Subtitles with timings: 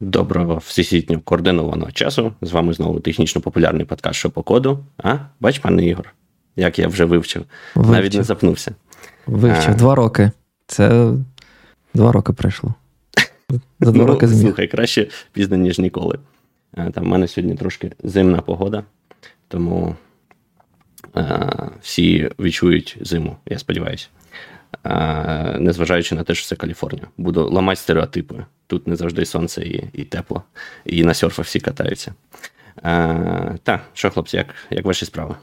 [0.00, 2.32] Доброго всесвітньо координованого часу.
[2.42, 4.84] З вами знову технічно популярний подкаст «Що по коду.
[4.98, 6.14] А, бач, пане Ігор,
[6.56, 7.44] як я вже вивчив.
[7.74, 7.92] вивчив.
[7.92, 8.74] Навіть не запнувся.
[9.26, 9.74] Вивчив а.
[9.74, 10.30] два роки.
[10.66, 11.12] Це
[11.94, 12.74] два роки пройшло.
[13.80, 14.42] За два ну, роки зміг.
[14.42, 16.18] Слухай, краще пізно, ніж ніколи.
[16.74, 18.84] Там в мене сьогодні трошки зимна погода,
[19.48, 19.96] тому
[21.14, 21.48] а,
[21.80, 24.08] всі відчують зиму, я сподіваюся.
[24.82, 27.06] А, незважаючи на те, що це Каліфорнія.
[27.16, 28.44] Буду ламати стереотипи.
[28.66, 30.42] Тут не завжди сонце і і тепло,
[30.84, 32.14] і на серфах всі катаються.
[33.62, 35.34] Так, що, хлопці, як як ваші справи?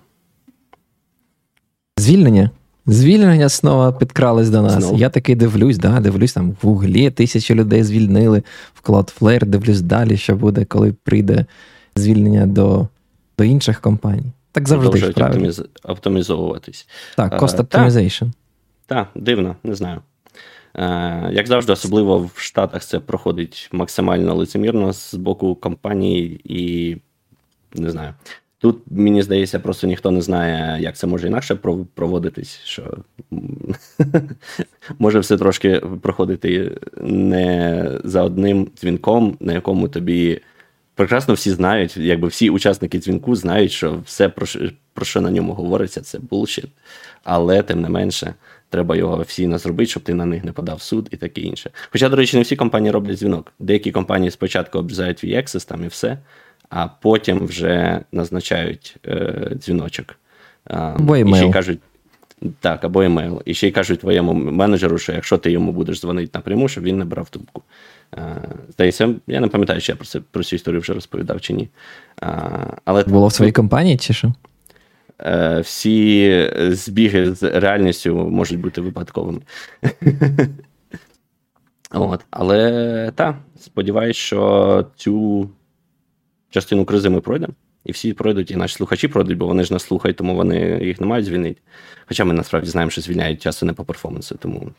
[1.97, 2.49] Звільнення.
[2.85, 4.73] Звільнення знову підкралось до нас.
[4.73, 4.97] Знову.
[4.97, 10.17] Я таки дивлюсь, да, дивлюсь, там в Гуглі тисячі людей звільнили, в Cloudflare, дивлюсь далі,
[10.17, 11.45] що буде, коли прийде
[11.95, 12.87] звільнення до
[13.37, 14.31] до інших компаній.
[14.51, 14.97] Так завжди.
[14.97, 15.63] ж, оптиміз...
[15.83, 16.87] оптимізовуватись.
[17.17, 18.31] Так, cost optimization.
[18.85, 20.01] Так, дивно, не знаю.
[20.75, 26.97] Е, як завжди, особливо в Штатах це проходить максимально лицемірно з боку компанії, і
[27.75, 28.13] не знаю.
[28.63, 31.55] Тут, мені здається, просто ніхто не знає, як це може інакше
[31.93, 32.59] проводитись.
[32.63, 32.97] що
[34.99, 40.41] Може все трошки проходити не за одним дзвінком, на якому тобі
[40.95, 45.31] прекрасно всі знають, якби всі учасники дзвінку знають, що все, про що, про що на
[45.31, 46.67] ньому говориться, це булшіт.
[47.23, 48.33] Але тим не менше
[48.73, 51.69] треба його офіційно зробити, щоб ти на них не подав суд і таке інше.
[51.91, 53.53] Хоча, до речі, не всі компанії роблять дзвінок.
[53.59, 56.17] Деякі компанії спочатку обрізають VXS там і все,
[56.69, 60.15] а потім вже назначають е, дзвіночок.
[60.65, 61.79] Або і ще кажуть,
[62.59, 63.41] так, або емейл.
[63.45, 66.97] І ще й кажуть твоєму менеджеру, що якщо ти йому будеш дзвонити напряму, щоб він
[66.97, 67.61] не брав трубку.
[68.73, 71.69] Здається, я не пам'ятаю, чи я про це про цю історію вже розповідав чи ні.
[72.85, 74.33] Але Було в своїй компанії, чи що?
[75.19, 79.41] Е, всі збіги з реальністю можуть бути випадковими.
[81.91, 82.25] От.
[82.29, 85.49] Але так, сподіваюсь, що цю
[86.49, 87.53] частину кризи ми пройдемо.
[87.85, 91.01] І всі пройдуть, і наші слухачі пройдуть, бо вони ж нас слухають, тому вони їх
[91.01, 91.61] не мають звільнити.
[92.05, 94.71] Хоча ми насправді знаємо, що звільняють часто не по перформансу, тому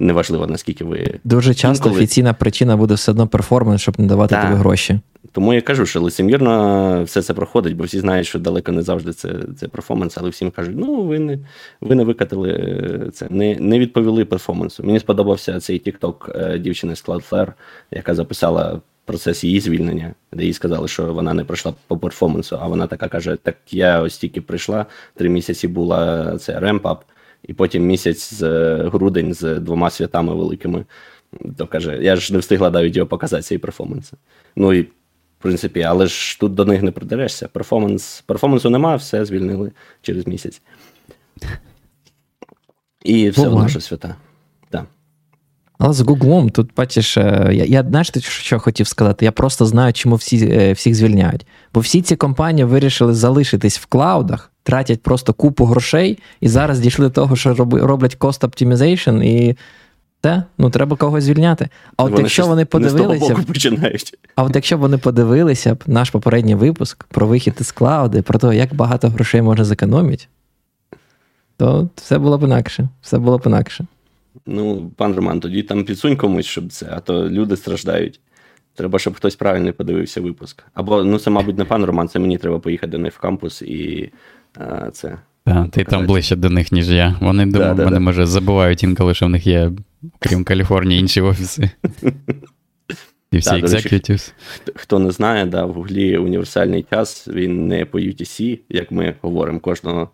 [0.00, 1.14] неважливо, наскільки ви.
[1.24, 1.96] Дуже часто інколи...
[1.96, 5.00] офіційна причина буде все одно перформанс, щоб не давати тобі гроші.
[5.32, 9.12] Тому я кажу, що лицемірно все це проходить, бо всі знають, що далеко не завжди
[9.12, 11.38] це це перформанс, але всім кажуть, ну ви не
[11.80, 14.82] ви не викатили е, це, не не відповіли перформансу.
[14.84, 17.52] Мені сподобався цей TikTok е, дівчини з Cloudflare,
[17.90, 22.58] яка записала процес її звільнення, де їй сказали, що вона не пройшла по перформансу.
[22.60, 27.04] А вона така каже: Так я ось тільки прийшла, три місяці була це ремпап,
[27.48, 30.84] і потім місяць з е, грудень з двома святами великими.
[31.56, 34.16] То каже, я ж не встигла навіть його показати цей перформанси.
[34.56, 37.48] Ну і в принципі, але ж тут до них не придерешся.
[37.48, 40.62] Перформанс, Перформансу нема, все звільнили через місяць.
[43.04, 44.16] І все одно, що свята.
[45.82, 49.24] Але з Гуглом тут бачиш, е, я я знаєш, що хотів сказати?
[49.24, 51.46] Я просто знаю, чому всі, е, всіх звільняють.
[51.74, 57.06] Бо всі ці компанії вирішили залишитись в клаудах, тратять просто купу грошей, і зараз дійшли
[57.06, 59.56] до того, що роблять cost optimization, і
[60.20, 61.68] те, ну треба когось звільняти.
[61.96, 63.34] А от вони якщо вони подивилися.
[63.34, 64.18] Починають.
[64.36, 68.38] А от якщо б вони подивилися б наш попередній випуск про вихід із клауди, про
[68.38, 70.24] те, як багато грошей можна зекономити,
[71.56, 72.88] то все було б інакше.
[73.02, 73.86] Все було б інакше.
[74.46, 78.20] Ну, пан Роман, тоді там підсунь комусь, щоб це, а то люди страждають.
[78.74, 80.62] Треба, щоб хтось правильно подивився випуск.
[80.74, 83.62] Або, ну, це, мабуть, не пан Роман, це мені треба поїхати до них в кампус
[83.62, 84.10] і
[84.54, 85.18] а, це.
[85.44, 87.16] Так, ти там ближче до них, ніж я.
[87.20, 88.00] Вони да, думаю, да, вони, да.
[88.00, 89.72] може, забувають інколи, що в них є,
[90.18, 91.70] крім Каліфорнії, інші офіси.
[93.32, 94.32] І всі executives.
[94.74, 99.60] Хто не знає, да, в Гуглі універсальний час, він не по UTC, як ми говоримо
[99.60, 100.10] кожного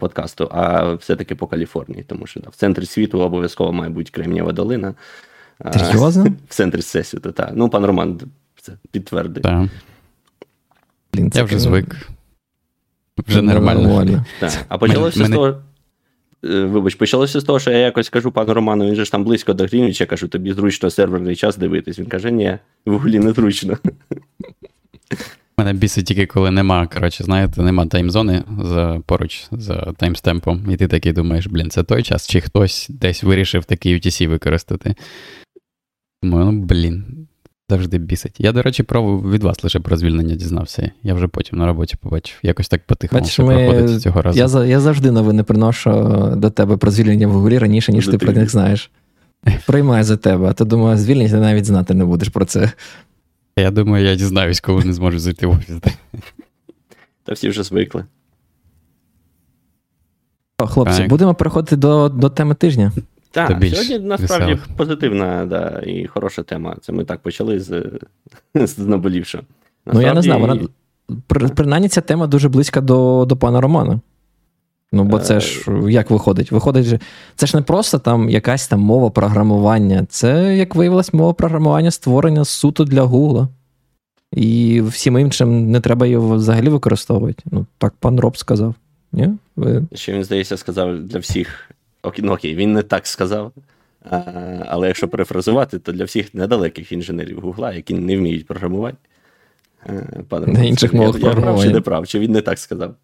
[0.00, 2.02] подкасту, а все-таки по Каліфорнії.
[2.02, 4.94] Тому що да, в центрі світу обов'язково має бути Кремнієва долина.
[5.72, 6.24] Серйозно?
[6.48, 7.50] В центрі всесвіту, так.
[7.54, 8.20] Ну, пан Роман
[8.60, 9.42] це підтвердив.
[9.42, 9.68] Так.
[11.34, 12.08] Я вже звик.
[13.18, 14.24] Вже нормально.
[14.40, 14.52] Так.
[14.68, 15.62] А почалося з того.
[16.44, 19.24] Е, вибач, почалося з того, що я якось кажу пану Роману, він же ж там
[19.24, 21.98] близько до Грінвіча, кажу, тобі зручно серверний час дивитись.
[21.98, 23.78] Він каже, ні, в Гуглі не зручно.
[25.60, 30.88] Мене бісить тільки, коли нема, коротше, знаєте, нема timezone-и за, поруч за timestamp-ом, і ти
[30.88, 34.94] такий думаєш, блін, це той час, чи хтось десь вирішив такий UTC використати.
[36.22, 37.26] Думаю, ну, блін,
[37.70, 38.36] Завжди бісить.
[38.38, 40.90] Я, до речі, про від вас лише про звільнення дізнався.
[41.02, 42.38] Я вже потім на роботі побачив.
[42.42, 43.68] Якось так потихому все ми...
[43.68, 44.38] проходить цього разу.
[44.38, 45.90] Я я завжди новини приношу
[46.36, 48.90] до тебе про звільнення в Гуглі раніше, ніж ти про них знаєш.
[49.66, 52.72] Приймаю за тебе, а то думаю, звільнення ти навіть знати не будеш про це.
[53.60, 55.76] Я думаю, я дізнаюсь, коли не зможу зайти в офіс.
[57.24, 58.04] Та всі вже звикли.
[60.66, 61.08] Хлопці, так.
[61.08, 62.92] будемо переходити до до теми тижня.
[63.30, 64.76] Так, сьогодні насправді веселих.
[64.76, 66.76] позитивна да, і хороша тема.
[66.80, 67.90] Це ми так почали з
[68.54, 69.44] з наболівшого.
[69.86, 70.68] Ну, я не знаю, вона
[71.54, 74.00] принаймні ця тема дуже близька до до пана Романа.
[74.92, 75.92] Ну, бо це ж е.
[75.92, 76.52] як виходить?
[76.52, 77.02] Виходить,
[77.36, 82.44] це ж не просто там якась там мова програмування, це, як виявилось, мова програмування створення
[82.44, 83.48] суто для Гугла.
[84.32, 87.42] І всім іншим не треба його взагалі використовувати.
[87.50, 88.74] Ну, так пан Роб сказав.
[89.12, 89.28] Ні?
[89.56, 89.82] Ви...
[89.94, 91.70] Що він, здається, сказав для всіх.
[92.02, 93.52] Окей, ну окей, він не так сказав.
[94.10, 94.20] А,
[94.66, 98.96] Але якщо перефразувати, то для всіх недалеких інженерів Гугла, які не вміють програмувати.
[99.86, 102.58] Е, пане На інших мовах я, я прав чи не прав, чи він не так
[102.58, 102.94] сказав.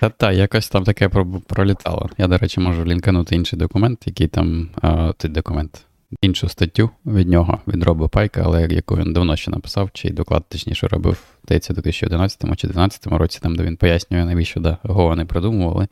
[0.00, 1.08] Та та, якось там таке
[1.46, 2.10] пролітало.
[2.18, 5.84] Я, до речі, можу лінканути інший документ, який там а, той документ,
[6.20, 10.44] іншу статтю від нього, від Роба Пайка, але яку він давно ще написав, чи доклад,
[10.48, 15.16] точніше, робив, здається, у 2011 чи 2012 році, там, де він пояснює, навіщо да, Го
[15.16, 15.88] не придумували.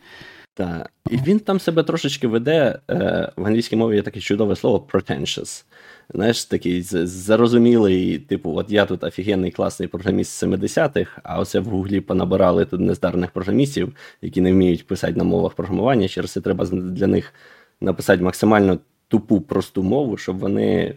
[0.55, 0.91] Так.
[1.11, 2.79] І він там себе трошечки веде.
[2.91, 5.65] Е, в англійській мові є таке чудове слово pretentious
[6.15, 11.65] знаєш, такий зарозумілий, типу, от я тут офігенний класний програміст з 70-х, а оце в
[11.65, 16.09] Гуглі понабирали тут нездарних програмістів, які не вміють писати на мовах програмування.
[16.09, 17.35] Через це треба для них
[17.81, 18.79] написати максимально
[19.09, 20.95] тупу просту мову, щоб вони.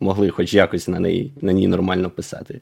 [0.00, 2.60] Могли хоч якось на ній на ній нормально писати.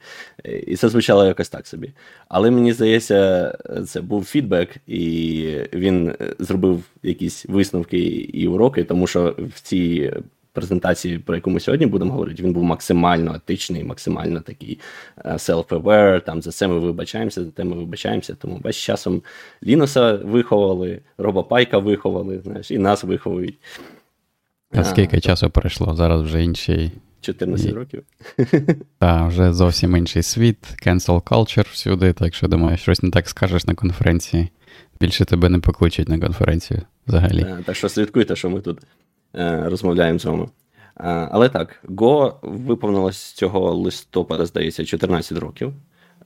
[0.67, 1.93] І це звучало якось так собі.
[2.29, 9.37] Але мені здається, це був фідбек, і він зробив якісь висновки і уроки, тому що
[9.39, 10.13] в цій
[10.55, 14.79] презентації, про яку ми сьогодні будемо говорити, він був максимально етичний, максимально такий
[15.25, 18.35] е, self-aware, Там за це ми вибачаємося, за те ми вибачаємося.
[18.35, 19.23] Тому без часом
[19.63, 23.59] Лінуса виховали, Роба Пайка виховали, знаєш, і нас виховують.
[24.73, 25.95] А скільки часу пройшло?
[25.95, 26.91] Зараз вже інший.
[27.21, 28.03] 14 років.
[28.99, 33.67] Так, вже зовсім інший світ, cancel culture всюди, так що думаю, щось не так скажеш
[33.67, 34.49] на конференції.
[35.01, 37.47] Більше тебе не покличуть на конференцію взагалі.
[37.65, 39.04] Так що слідкуйте, що ми тут Е,
[39.65, 40.45] розмовляємо з вами.
[40.45, 40.49] Е,
[41.31, 45.73] але так, Го виповнилось цього листопада, здається, 14 років.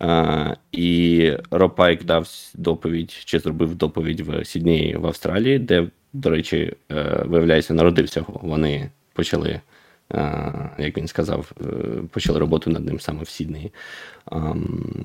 [0.00, 6.30] Uh, і Роб Пайк дав доповідь чи зробив доповідь в Сіднії в Австралії, де, до
[6.30, 6.76] речі,
[7.24, 8.24] виявляється, народився.
[8.28, 9.60] Вони почали,
[10.78, 11.52] як він сказав,
[12.10, 13.72] почали роботу над ним саме в Сіднеї.
[14.26, 15.04] Um,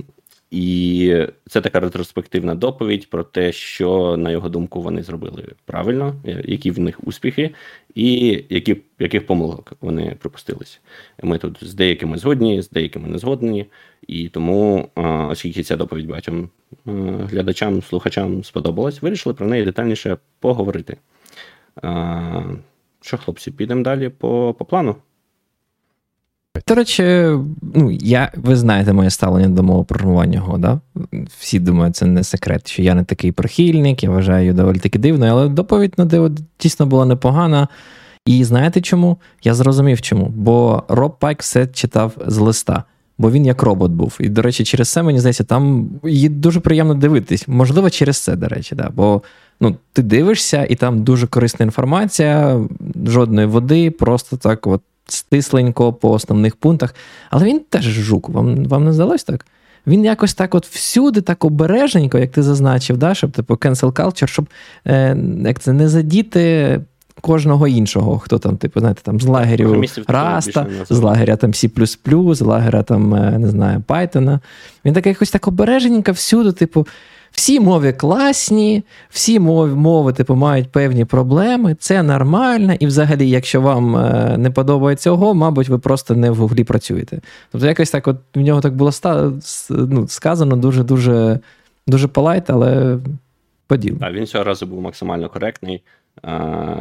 [0.53, 6.15] і це така ретроспективна доповідь про те, що, на його думку, вони зробили правильно,
[6.45, 7.53] які в них успіхи,
[7.95, 10.79] і які, яких помилок вони припустилися.
[11.23, 13.65] Ми тут з деякими згодні, з деякими не згодні,
[14.07, 14.89] і тому,
[15.29, 16.50] оскільки ця доповідь багатьом
[16.85, 20.97] глядачам, слухачам сподобалась, вирішили про неї детальніше поговорити.
[23.01, 24.95] Що, хлопці, підемо далі по, по плану?
[26.67, 27.03] До речі,
[27.61, 30.79] ну, я, ви знаєте моє ставлення до мого програмування Go, да?
[31.39, 35.31] Всі думають, це не секрет, що я не такий прихильник, я вважаю доволі таки дивною,
[35.31, 36.29] але доповідь на диво
[36.59, 37.67] дійсно була непогана.
[38.25, 39.17] І знаєте чому?
[39.44, 40.25] Я зрозумів чому.
[40.25, 42.83] Бо Роб Пайк все читав з листа,
[43.17, 44.17] бо він як робот був.
[44.19, 47.47] І, до речі, через це, мені здається, там її дуже приємно дивитись.
[47.47, 48.91] Можливо, через це, до речі, да.
[48.95, 49.21] бо
[49.61, 52.61] ну, ти дивишся, і там дуже корисна інформація,
[53.05, 56.95] жодної води, просто так от стисленько по основних пунктах.
[57.29, 59.45] Але він теж жук, вам вам не здалось так?
[59.88, 64.27] Він якось так от всюди, так обереженько, як ти зазначив, да, щоб типу cancel culture,
[64.27, 64.50] щоб
[64.88, 66.81] е, як це не задіти.
[67.21, 72.41] Кожного іншого, хто там, типу, знаєте, там з лагерю Раста, з лагеря там C, з
[72.41, 74.39] лагеря там, е, не знаю, Python.
[74.86, 76.88] Він так якось так обереженько всюди, типу,
[77.33, 83.61] всі мови класні, всі мови, мови типу, мають певні проблеми, це нормально, і взагалі, якщо
[83.61, 87.21] вам е, не подобається цього, мабуть, ви просто не в гуглі працюєте.
[87.51, 88.91] Тобто, якось так от в нього так було
[89.69, 91.39] ну, сказано дуже-дуже
[91.87, 92.97] дуже polite, але
[93.67, 93.97] поділ.
[93.97, 95.81] Так, він цього разу був максимально коректний.
[96.21, 96.75] А,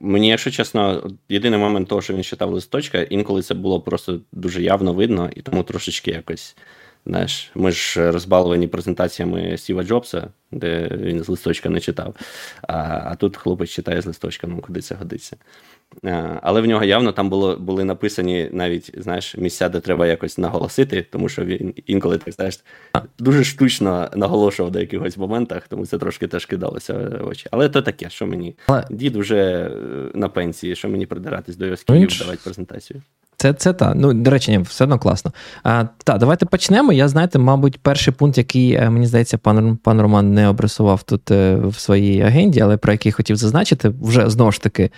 [0.00, 4.62] Мені, якщо чесно, єдиний момент того, що він читав листочка, інколи це було просто дуже
[4.62, 6.56] явно видно, і тому трошечки якось
[7.08, 12.14] Знаєш, Ми ж розбаловані презентаціями Стіва Джобса, де він з листочка не читав.
[12.62, 12.74] А
[13.04, 15.36] а тут хлопець читає з листочка, ну куди це годиться.
[16.04, 16.08] А,
[16.42, 21.06] але в нього явно там було, були написані навіть знаєш, місця, де треба якось наголосити,
[21.10, 22.64] тому що він інколи так знаєш,
[23.18, 27.46] дуже штучно наголошував до якихось моментах, тому це трошки теж кидалося в очі.
[27.50, 28.56] Але то таке, що мені.
[28.90, 29.70] Дід уже е,
[30.14, 33.02] на пенсії, що мені придиратись до його скілів, давати презентацію.
[33.40, 33.94] Це це та.
[33.94, 35.32] Ну, до речі, ні, все одно класно.
[35.62, 36.92] А, Та, давайте почнемо.
[36.92, 41.30] Я знаєте, мабуть, перший пункт, який, е, мені здається, пан пан Роман не обрисував тут
[41.30, 44.90] е, в своїй агенді, але про який хотів зазначити, вже знову ж таки.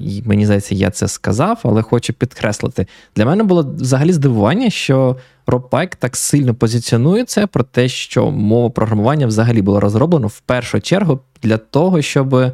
[0.00, 2.86] І Мені здається, я це сказав, але хочу підкреслити.
[3.16, 8.70] Для мене було взагалі здивування, що Роб Пайк так сильно позиціонується про те, що мова
[8.70, 12.52] програмування взагалі була розроблена в першу чергу для того, щоб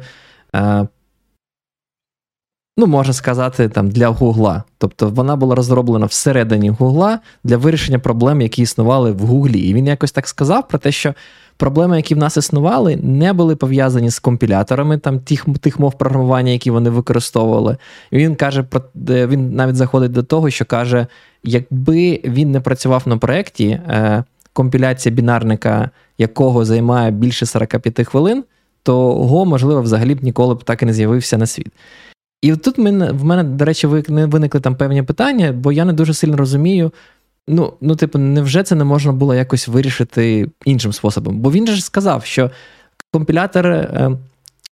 [2.77, 4.63] ну, можна сказати, там для Гугла.
[4.77, 9.59] Тобто вона була розроблена всередині Гугла для вирішення проблем, які існували в Гуглі.
[9.59, 11.13] І він якось так сказав про те, що
[11.57, 16.51] проблеми, які в нас існували, не були пов'язані з компіляторами там тих тих мов програмування,
[16.51, 17.77] які вони використовували.
[18.11, 21.07] І він каже, про він навіть заходить до того, що каже:
[21.43, 28.43] якби він не працював на проєкті, е, компіляція бінарника, якого займає більше 45 хвилин,
[28.83, 31.71] то Го, можливо, взагалі б ніколи б так і не з'явився на світ.
[32.43, 36.37] І тут в мене, до речі, виникли там певні питання, бо я не дуже сильно
[36.37, 36.91] розумію.
[37.47, 41.39] Ну, ну, типу, невже це не можна було якось вирішити іншим способом?
[41.39, 42.51] Бо він же сказав, що
[43.11, 44.17] компілятор, е,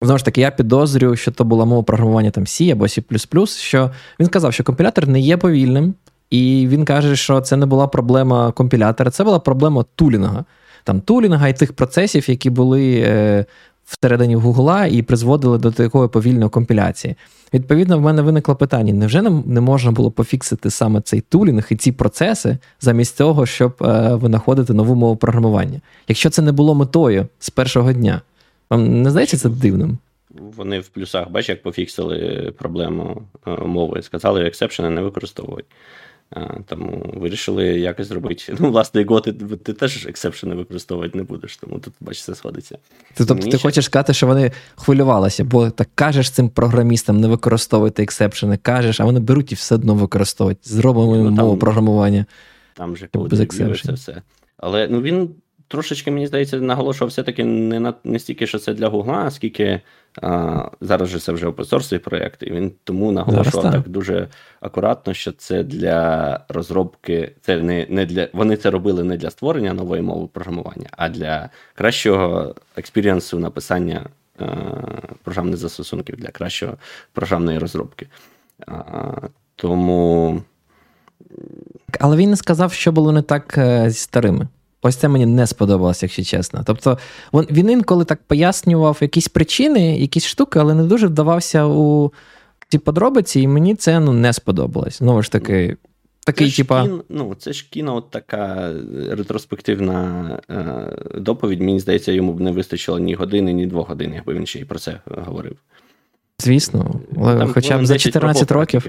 [0.02, 3.92] знову ж таки, я підозрюю, що то була мова програмування там C або C, що
[4.20, 5.94] він сказав, що компілятор не є повільним,
[6.30, 10.46] і він каже, що це не була проблема компілятора, це була проблема тулінга.
[10.84, 13.46] Там тулінга і тих процесів, які були е,
[13.86, 17.16] всередині Гугла і призводили до такої повільної компіляції.
[17.54, 21.76] Відповідно, в мене виникло питання: невже нам не можна було пофіксити саме цей тулінг і
[21.76, 25.82] ці процеси замість того, щоб е, винаходити нову мову програмування?
[26.08, 28.22] Якщо це не було метою з першого дня,
[28.70, 29.98] вам не здається це дивним?
[30.58, 35.66] Вони в плюсах, бач, як пофіксили проблему е, мови, сказали, ексепшени не використовують.
[36.66, 38.56] Тому вирішили якось зробити.
[38.60, 42.78] Ну, власне, його ти, ти теж ексепшени використовувати не будеш, тому тут, бачиш, все сходиться.
[43.14, 48.04] Ти, тобто ти хочеш сказати, що вони хвилювалися, бо так кажеш цим програмістам, не використовуйте
[48.04, 50.58] ексепшени, кажеш, а вони беруть і все одно використовують.
[50.64, 52.26] Зробимо ну, мову програмування.
[52.74, 54.22] Там же коли це все.
[54.58, 55.30] Але ну, він
[55.72, 59.82] трошечки, мені здається, наголошував все-таки не на не стільки, що це для Гугла, а скільки
[60.22, 63.74] а, зараз же це вже опосорсовий проєкт, і він тому наголошував так.
[63.74, 64.28] так дуже
[64.60, 69.74] акуратно, що це для розробки, це не не для вони це робили не для створення
[69.74, 74.06] нової мови програмування, а для кращого експірієнсу написання
[74.40, 74.46] а,
[75.24, 76.78] програмних застосунків, для кращого
[77.14, 78.08] програмної розробки.
[78.68, 78.84] А,
[79.56, 80.42] Тому.
[82.00, 84.48] Але він не сказав, що було не так е, зі старими.
[84.82, 86.64] Ось це мені не сподобалося, якщо чесно.
[86.66, 86.98] Тобто,
[87.34, 92.12] він інколи так пояснював якісь причини, якісь штуки, але не дуже вдавався у
[92.70, 94.98] ці подробиці, і мені це ну, не сподобалось.
[94.98, 95.78] Знову ж таки,
[96.26, 96.84] такий, це типа.
[96.84, 98.74] Кін, ну, це ж кіно, от така
[99.10, 101.62] ретроспективна е, доповідь.
[101.62, 104.66] Мені здається, йому б не вистачило ні години, ні двох годин, якби він ще й
[104.66, 105.58] про це говорив.
[106.40, 108.86] Звісно, Там, хоча б за 14 років.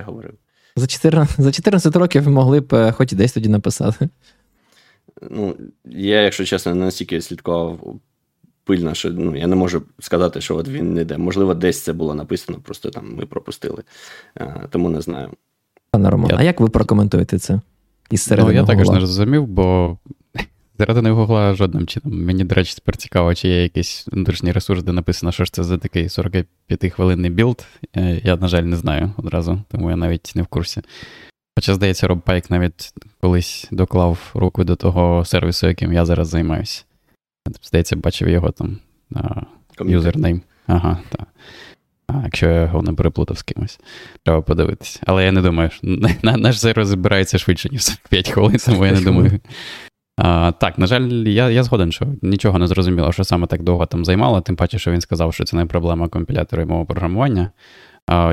[0.76, 4.08] За 14 за 14 років могли б е, хоч і десь тоді написати.
[5.30, 7.96] Ну, я, якщо чесно, не настільки слідкував
[8.64, 11.18] пильно, що ну, я не можу сказати, що от він не йде.
[11.18, 13.82] Можливо, десь це було написано, просто там ми пропустили.
[14.34, 15.30] А, тому не знаю.
[15.90, 16.36] Пане Роман, я...
[16.36, 17.60] а як ви прокоментуєте це?
[18.10, 19.98] Із Ну, Я також не розумів, бо
[20.78, 22.24] зсередини Гугла жодним чином.
[22.24, 25.64] Мені, до речі, тепер цікаво, чи є якийсь внутрішній ресурс, де написано, що ж це
[25.64, 27.66] за такий 45-хвилинний білд.
[27.96, 30.82] Е, я, на жаль, не знаю одразу, тому я навіть не в курсі.
[31.56, 36.84] Хоча, здається, Роб Пайк навіть колись доклав руку до того сервісу, яким я зараз займаюся.
[37.62, 38.78] Здається, бачив його там
[39.84, 40.42] юзернейм.
[40.66, 41.26] Ага, так.
[42.06, 43.80] А якщо я його не переплутав з кимось,
[44.24, 45.00] треба подивитися.
[45.06, 45.86] Але я не думаю, що
[46.22, 49.40] наш сервіс збирається швидше, ніж 45 хвилин, тому я не думаю.
[50.16, 53.86] А, Так, на жаль, я я згоден, що нічого не зрозуміло, що саме так довго
[53.86, 57.50] там займало, тим паче, що він сказав, що це не проблема компілятора і мого програмування.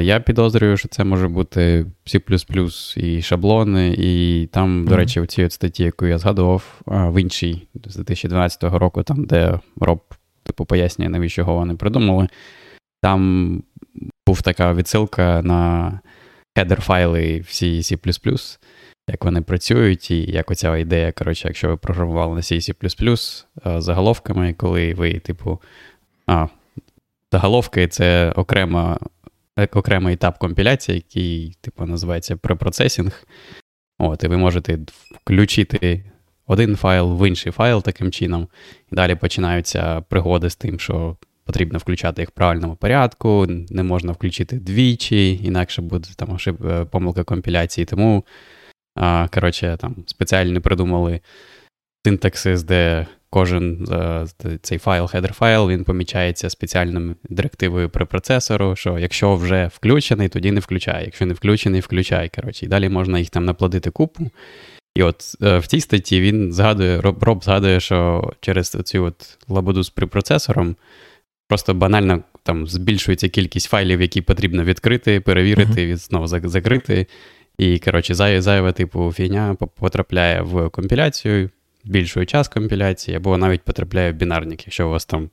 [0.01, 5.49] Я підозрюю, що це може бути C і шаблони, і там, до речі, у цій
[5.49, 10.01] статті, яку я згадував, в іншій з 2012 року, там, де Роб
[10.43, 12.27] типу, пояснює, навіщо його вони придумали.
[13.01, 13.63] Там
[14.27, 15.99] був така відсилка на
[16.57, 18.57] хедер-файли в C++,
[19.09, 23.45] як вони працюють, і як оця ідея, коротше, якщо ви програмували на C++, C++,
[23.81, 25.61] заголовками, коли ви, типу,
[26.27, 26.47] а,
[27.31, 28.97] заголовки це окрема
[29.65, 33.23] окремий етап компіляції, який, типу, називається препроцесінг.
[33.99, 34.79] От, І ви можете
[35.13, 36.03] включити
[36.47, 38.47] один файл в інший файл таким чином.
[38.91, 44.11] І далі починаються пригоди з тим, що потрібно включати їх в правильному порядку, не можна
[44.11, 47.85] включити двічі, інакше буде там е, помилка компіляції.
[47.85, 48.25] Тому,
[49.33, 51.21] коротше, там спеціально придумали
[52.05, 54.25] синтаксис, де Кожен е,
[54.61, 60.51] цей файл, header файл, він помічається спеціальним директивою при процесору, що якщо вже включений, тоді
[60.51, 61.05] не включай.
[61.05, 62.31] Якщо не включений, включай.
[62.35, 64.31] Коротше, І далі можна їх там наплодити купу.
[64.95, 69.37] І от е, в цій статті він згадує, Роб, Роб згадує, що через цю от
[69.47, 70.75] лабуду з препроцесором
[71.47, 75.97] просто банально там збільшується кількість файлів, які потрібно відкрити, перевірити, uh-huh.
[75.97, 77.07] знову закрити.
[77.57, 81.49] І, коротше, зайва типу фігня потрапляє в компіляцію
[81.85, 85.29] збільшує час компіляції, або навіть потрапляє в бінарник, якщо у вас там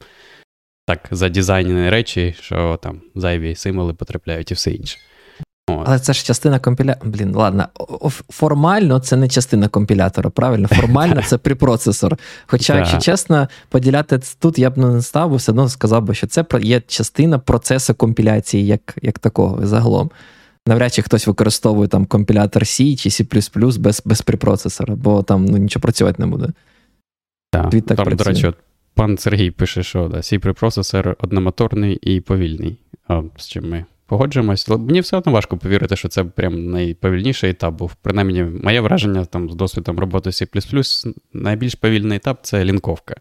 [0.86, 4.98] так задизайнені речі, що там зайві символи потрапляють і все інше.
[5.68, 5.82] От.
[5.86, 7.10] Але це ж частина компілятора.
[7.10, 7.68] Блін, ладно,
[8.30, 10.68] формально це не частина компілятора, правильно?
[10.68, 12.18] Формально це препроцесор.
[12.46, 16.26] Хоча, якщо чесно, поділяти тут я б не став, бо все одно сказав би, що
[16.26, 20.10] це є частина процесу компіляції, як як такого загалом.
[20.66, 23.24] Навряд чи хтось використовує там компілятор C чи C
[23.78, 26.48] без без припроцесора, бо там ну, нічого працювати не буде.
[27.52, 27.70] Да.
[27.80, 28.56] так там, До речі, от
[28.94, 32.76] пан Сергій пише, що да, C препроцесор одномоторний і повільний,
[33.08, 34.68] а, з чим ми погоджуємось.
[34.68, 37.94] Мені все одно важко повірити, що це прям найповільніший етап був.
[38.02, 43.14] Принаймні, моє враження там з досвідом роботи C, найбільш повільний етап це лінковка.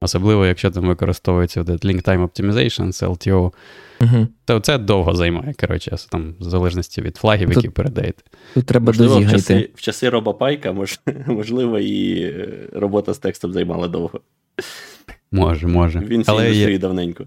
[0.00, 3.52] Особливо, якщо там використовується Link Time Optimization, LTO.
[4.00, 4.26] Угу.
[4.44, 8.22] То це довго займає, коротше, там, в залежності від флагів, тут, які передаєте.
[8.54, 13.52] Тут треба можливо, в часи, в часи робопайка, мож, можливо, і е, робота з текстом
[13.52, 14.20] займала довго.
[15.32, 15.98] Може, може.
[15.98, 16.78] Він Але є...
[16.78, 17.24] давненько.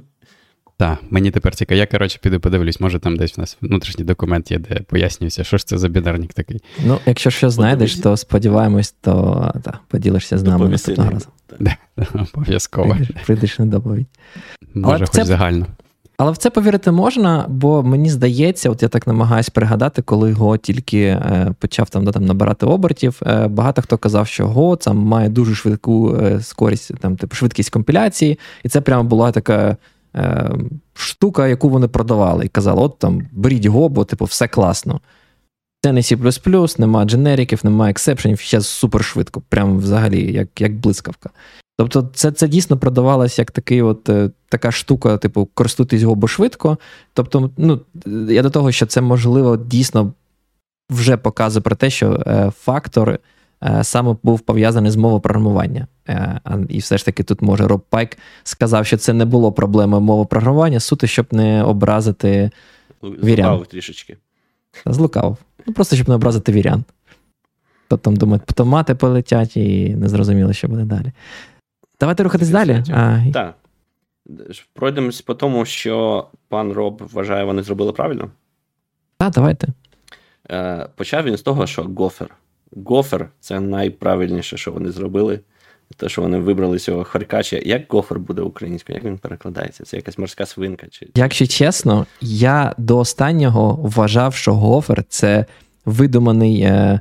[0.79, 1.79] Так, мені тепер цікаво.
[1.79, 5.57] Я, коротше, піду подивлюсь, може там десь у нас внутрішній документ є, де пояснюється, що
[5.57, 6.61] ж це за бінарник такий.
[6.85, 11.27] Ну, якщо що знайдеш, то сподіваємось, то та, поділишся з нами наступного разу.
[12.33, 12.97] Обов'язково.
[13.25, 14.07] Прийдеш на доповідь.
[14.73, 15.65] Може, хоч загально.
[16.17, 20.57] Але в це повірити можна, бо мені здається, от я так намагаюсь пригадати, коли Го
[20.57, 23.21] тільки е, почав там, да, там набирати обертів.
[23.25, 27.69] Е, багато хто казав, що Го там має дуже швидку е, скорість, там, типу, швидкість
[27.69, 29.77] компіляції, і це прямо була така
[30.15, 30.51] е,
[30.93, 35.01] штука, яку вони продавали, і казали: от там беріть Го, бо типу, все класно.
[35.83, 41.29] Це не C, нема дженериків, нема ексепшенів, ще супер швидко, прямо взагалі, як як блискавка.
[41.77, 46.27] Тобто, це це дійсно продавалось як такий от, е, така штука, типу, користуйтесь його бо
[46.27, 46.77] швидко.
[47.13, 47.81] Тобто, ну,
[48.29, 50.13] я до того, що це можливо дійсно
[50.89, 53.19] вже показує про те, що е, фактор
[53.81, 55.87] саме був пов'язаний з мовою програмування.
[56.09, 56.39] Е,
[56.69, 60.25] і все ж таки тут може Роб Пайк сказав, що це не було проблеми мови
[60.25, 62.51] програмування, суто, щоб не образити
[63.03, 63.45] вірян.
[63.45, 64.17] Злукав трішечки.
[64.85, 65.37] Злукав.
[65.65, 66.83] Ну, просто щоб не образити вірян.
[67.87, 71.11] То там думають, автомати полетять і не зрозуміло, що буде далі.
[71.99, 72.83] Давайте рухатись далі.
[73.33, 73.55] Так.
[74.73, 78.29] Пройдемось по тому, що пан Роб вважає, вони зробили правильно.
[79.17, 79.67] Так, давайте.
[80.51, 82.35] Е, почав він з того, що гофер.
[82.85, 85.39] Гофер це найправильніше, що вони зробили.
[85.97, 87.57] Те, що вони вибрали цього харкача.
[87.57, 88.95] Як гофер буде українською?
[88.95, 89.83] Як він перекладається?
[89.83, 90.87] Це якась морська свинка?
[90.91, 91.07] Чи...
[91.15, 95.45] Якщо чесно, я до останнього вважав, що гофер це
[95.85, 96.99] видуманий, е,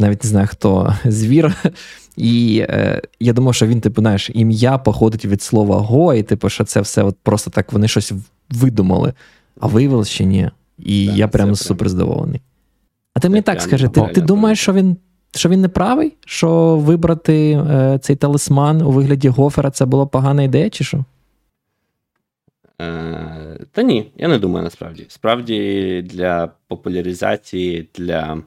[0.00, 1.54] навіть не знаю хто, звір.
[2.16, 6.48] І е, я думав, що він, типу, знаєш, ім'я походить від слова го, і типу,
[6.48, 8.12] що це все от просто так вони щось
[8.50, 9.12] видумали.
[9.60, 10.50] А виявилось, що ні.
[10.78, 12.40] І так, я прям супер здивований.
[13.14, 14.96] А ти мені так скажи, ти ти думаєш, що він
[15.34, 16.16] що він не правий?
[16.26, 21.04] Що вибрати е, цей талисман у вигляді гофера це була погана ідея, чи що?
[22.80, 25.06] Е, Та ні, я не думаю насправді.
[25.08, 28.42] Справді, для популяризації, для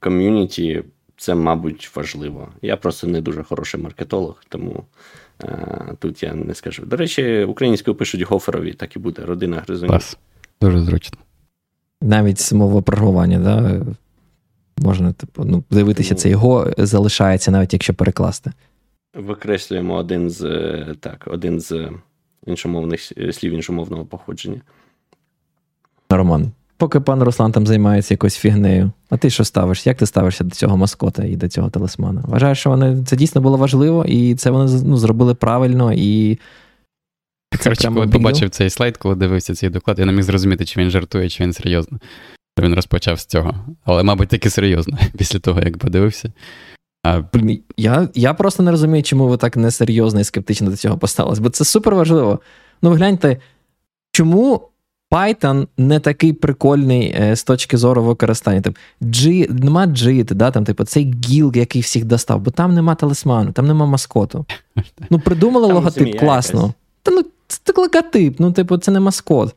[0.00, 0.82] ком'юніті
[1.16, 2.48] це, мабуть, важливо.
[2.62, 4.84] Я просто не дуже хороший маркетолог, тому
[5.44, 6.86] е, тут я не скажу.
[6.86, 9.92] До речі, українською пишуть Гоферові, так і буде, родина гризунів.
[10.60, 11.18] Дуже зручно.
[12.02, 13.80] Навіть мови програмування, да?
[14.82, 18.52] можна типу, ну, дивитися, ну, це його залишається, навіть якщо перекласти.
[19.14, 20.44] Викреслюємо один з
[21.00, 21.90] так, один з
[22.46, 23.00] іншомовних
[23.32, 24.60] слів іншомовного походження.
[26.10, 28.90] Роман, поки пан Руслан там займається якоюсь фігнею.
[29.10, 29.86] А ти що ставиш?
[29.86, 32.22] Як ти ставишся до цього маскота і до цього талисмана?
[32.26, 36.38] Вважаєш, що вони це дійсно було важливо, і це вони ну, зробили правильно і.
[37.62, 40.90] Коротше, коли побачив цей слайд, коли дивився цей доклад, я не міг зрозуміти, чи він
[40.90, 41.98] жартує, чи він серйозно.
[42.58, 43.54] Він розпочав з цього.
[43.84, 46.32] Але, мабуть, таки серйозно, після того, як подивився.
[47.06, 47.22] А...
[47.76, 51.50] Я я просто не розумію, чому ви так несерйозно і скептично до цього поставились, бо
[51.50, 52.40] це супер важливо.
[52.82, 53.36] Ну, ви гляньте,
[54.12, 54.68] чому
[55.12, 58.60] Python не такий прикольний е, з точки зору використання.
[58.60, 62.94] Тип, G, Нема JIT, да, там, типу, цей гіл, який всіх достав, бо там нема
[62.94, 64.46] талисману, там нема маскоту.
[65.10, 66.74] Ну, придумали там логотип класно.
[67.02, 67.24] Та ну,
[67.58, 69.54] це логотип, ну, типу, це не маскот.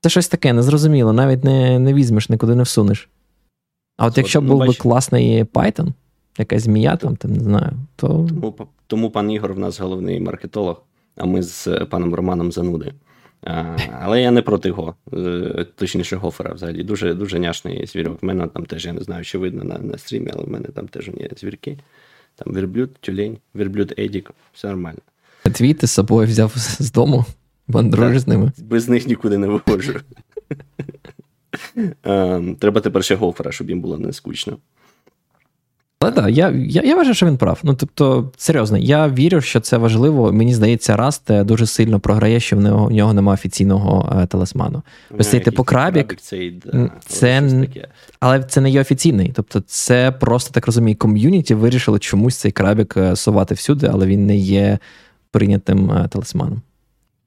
[0.00, 3.08] Це щось таке, незрозуміло, навіть не не візьмеш, нікуди не всунеш.
[3.96, 5.92] А от якщо ну, був би класний Python,
[6.38, 8.06] якась змія там, там не знаю, то.
[8.06, 8.54] Тому,
[8.86, 10.82] тому пан Ігор в нас головний маркетолог,
[11.16, 12.92] а ми з паном Романом зануди.
[14.00, 16.82] Але я не проти його, е, точніше, гофера взагалі.
[16.82, 18.18] Дуже дуже няшний звірок.
[18.22, 20.68] У мене там теж, я не знаю, що видно на на стрімі, але в мене
[20.68, 21.78] там теж є звірки.
[22.34, 24.98] Там верблюд, тюлень, верблюд Едік, все нормально.
[25.50, 27.24] Твій ти з собою взяв з дому,
[27.68, 28.52] бандружиш з ними.
[28.58, 29.94] Без них нікуди не виходжу.
[32.04, 34.58] Ем, треба тепер ще гофера, щоб їм було не скучно.
[36.00, 37.58] Але так, я, я я, вважаю, що він прав.
[37.62, 40.32] Ну, тобто, серйозно, я вірю, що це важливо.
[40.32, 44.82] Мені здається, Раст дуже сильно програє, що в нього в нього немає офіційного е, талисману.
[45.18, 47.50] Ось цей типу крабік, цей, да, це,
[48.20, 49.32] але це не є офіційний.
[49.36, 54.26] Тобто, це просто так розумію, ком'юніті вирішили чомусь цей крабік е, сувати всюди, але він
[54.26, 54.78] не є
[55.30, 56.62] прийнятим е, талисманом.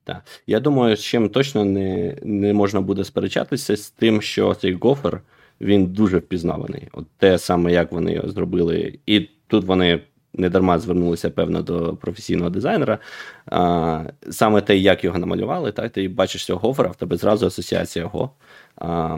[0.03, 0.23] Так.
[0.47, 5.21] Я думаю, з чим точно не не можна буде сперечатися, з тим, що цей гофер
[5.61, 6.87] він дуже впізнаваний.
[6.91, 9.99] От те саме, як вони його зробили, і тут вони
[10.33, 12.99] не дарма звернулися, певно, до професійного дизайнера.
[13.45, 18.05] А, Саме те, як його намалювали, так, ти бачиш цього гофера, в тебе зразу асоціація
[18.05, 18.31] Го.
[18.75, 19.17] А,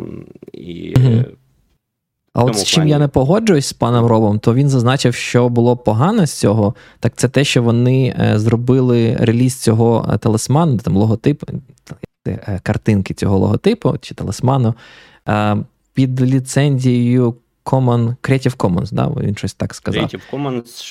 [0.54, 0.96] і...
[2.34, 2.92] А от з чим плані...
[2.92, 7.14] я не погоджуюсь з паном Робом, то він зазначив, що було погано з цього, так
[7.16, 11.48] це те, що вони е, зробили реліз цього е, талисману, там логотипу,
[12.28, 14.76] е, картинки цього логотипу чи талисману
[15.94, 19.08] під ліцензією Common, Creative Commons, да?
[19.08, 20.04] він щось так сказав.
[20.04, 20.84] Creative Commons,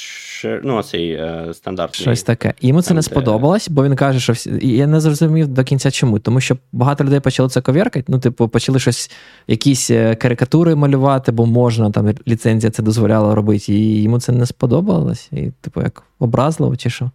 [0.64, 2.02] ну, цей е, стандартний.
[2.02, 2.54] Щось таке.
[2.60, 4.58] Йому це не сподобалось, бо він каже, що всі...
[4.60, 6.18] І я не зрозумів до кінця чому.
[6.18, 9.10] Тому що багато людей почали це ковіркати, ну, типу, почали щось,
[9.46, 14.46] якісь е, карикатури малювати, бо можна, там ліцензія це дозволяла робити, і йому це не
[14.46, 15.28] сподобалось.
[15.32, 17.10] І, типу, як образливо, чи що.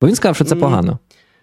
[0.00, 0.98] Бо він сказав, що це погано.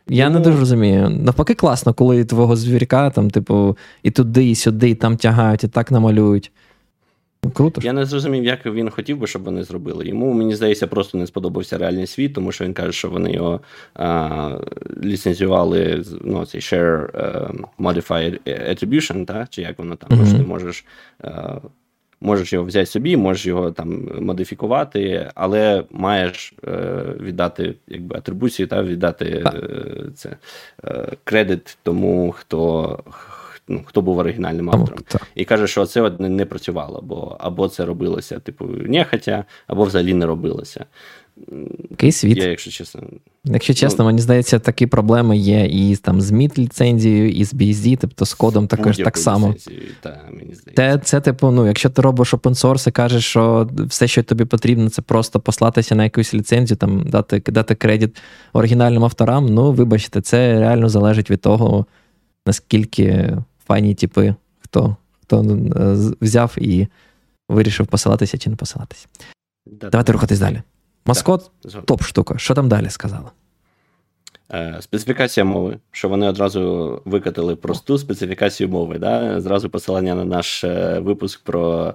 [0.10, 1.10] Я ну, не дуже розумію.
[1.10, 5.68] Навпаки, класно, коли твого звірка, там, типу, і туди, і сюди, і там тягають, і
[5.68, 6.52] так намалюють.
[7.48, 7.82] Ну, круто.
[7.84, 10.08] Я не зрозумів, як він хотів би, щоб вони зробили.
[10.08, 13.62] Йому, мені здається, просто не сподобався реальний світ, тому що він каже, що вони його
[13.94, 14.58] а,
[15.04, 19.48] ліцензіювали ну, цей share uh, modified attribution, та?
[19.50, 20.28] чи як воно там, mm-hmm.
[20.28, 20.86] що ти можеш.
[21.24, 21.60] Uh,
[22.22, 28.84] Можеш його взяти собі, можеш його там модифікувати, але маєш е, віддати якби атрибуцію та
[28.84, 29.52] віддати е,
[30.16, 30.30] це
[30.86, 33.00] е, кредит тому, хто
[33.68, 35.00] ну, хто був оригінальним автором.
[35.36, 40.14] І каже, що це не, не працювало, бо або це робилося, типу, нехотя, або взагалі
[40.14, 40.86] не робилося.
[41.90, 42.38] Такий світ.
[42.38, 43.02] Я, якщо чесно,
[43.46, 47.54] Якщо чесно, ну, мені здається, такі проблеми є і там з мід ліцензією, і з
[47.54, 49.56] BSD, тобто з кодом також так само.
[50.02, 54.08] Та, мені Це, це, типу, ну, якщо ти робиш open source і кажеш, що все,
[54.08, 58.18] що тобі потрібно, це просто послатися на якусь ліцензію, там дати дати кредит
[58.54, 61.86] оригінальним авторам, ну, вибачте, це реально залежить від того,
[62.46, 66.88] наскільки файні типи, хто, хто е, взяв і
[67.50, 69.08] вирішив посилатися чи не посилатися.
[69.66, 70.62] Да, Давайте рухатись далі.
[71.06, 71.52] Маскот
[71.86, 72.38] топ штука.
[72.38, 73.30] Що там далі сказали?
[74.54, 79.00] Е, специфікація мови, що вони одразу викатили просту специфікацію мови.
[79.00, 79.42] Да?
[79.42, 81.94] Зразу посилання на наш е, випуск про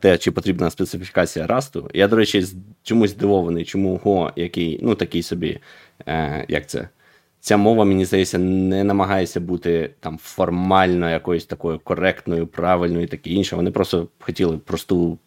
[0.00, 1.90] те, чи потрібна специфікація расту.
[1.94, 2.46] Я, до речі,
[2.82, 5.60] чомусь здивований, чому Го, який, ну такий собі,
[6.48, 6.88] як це?
[7.44, 13.30] Ця мова, мені здається, не намагається бути там формально якоюсь такою коректною, правильною і таке
[13.30, 13.56] інше.
[13.56, 15.18] Вони просто хотіли просту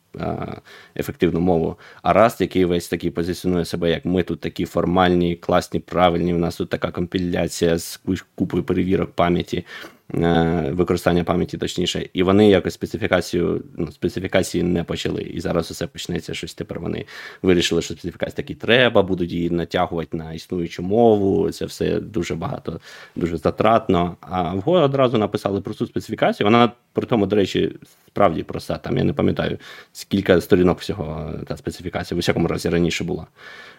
[0.96, 1.76] ефективну мову.
[2.02, 6.34] А Rust, який весь такий позиціонує себе, як ми тут такі формальні, класні, правильні.
[6.34, 8.00] У нас тут така компіляція з
[8.36, 9.66] купою перевірок пам'яті.
[10.14, 15.22] Е, використання пам'яті, точніше, і вони якось специфікацію ну, специфікації не почали.
[15.22, 16.54] І зараз усе почнеться щось.
[16.54, 17.06] Тепер вони
[17.42, 21.52] вирішили, що специфікація таки треба, будуть її натягувати на існуючу мову.
[21.52, 22.80] Це все дуже багато,
[23.16, 24.18] дуже затратно.
[24.22, 26.48] А в Go одразу написали просту специфікацію.
[26.48, 27.76] Вона при тому, до речі,
[28.08, 28.78] справді проста.
[28.78, 29.58] Там я не пам'ятаю,
[29.94, 33.28] скільки сторінок всього та специфікація, в усякому разі раніше була.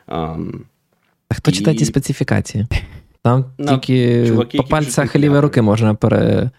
[0.09, 0.61] Um,
[1.29, 1.55] а хто і...
[1.55, 2.67] читає ті специфікації?
[3.23, 6.51] Там ну, тільки чуваки, по пальцях лівої руки можна пере...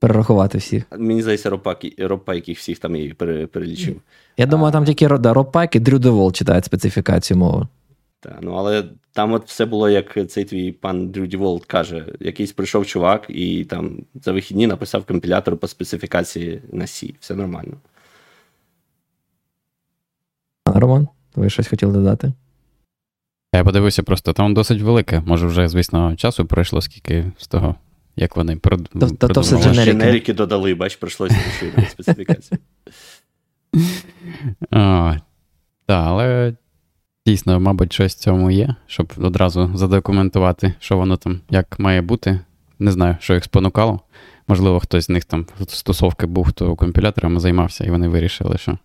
[0.00, 0.84] перерахувати всіх.
[0.98, 1.50] Мені здається,
[1.98, 3.08] Ропа, яких всіх там і
[3.52, 4.00] перелічив.
[4.36, 7.66] Я думаю, там тільки да, Ропак і Дрю Девол читають специфікацію мови.
[8.20, 12.52] Так, ну але там от все було, як цей твій пан Дрю Діволт каже: якийсь
[12.52, 17.14] прийшов чувак і там за вихідні написав компілятор по специфікації на C.
[17.20, 17.76] Все нормально.
[20.66, 22.32] Роман, ви щось хотіли додати?
[23.56, 25.22] Я подивився просто, там досить велике.
[25.26, 27.74] Може, вже, звісно, часу пройшло, скільки з того,
[28.16, 28.88] як вони прод...
[28.88, 29.92] То, то, то все дженерики.
[29.92, 32.58] Дженерики додали, бач, прийшлося розширити специфікацію.
[35.88, 36.54] Так, але
[37.26, 42.40] дійсно, мабуть, щось в цьому є, щоб одразу задокументувати, що воно там як має бути.
[42.78, 44.00] Не знаю, що їх спонукало.
[44.48, 48.78] Можливо, хтось з них там стосовки був, хто компіляторами займався, і вони вирішили, що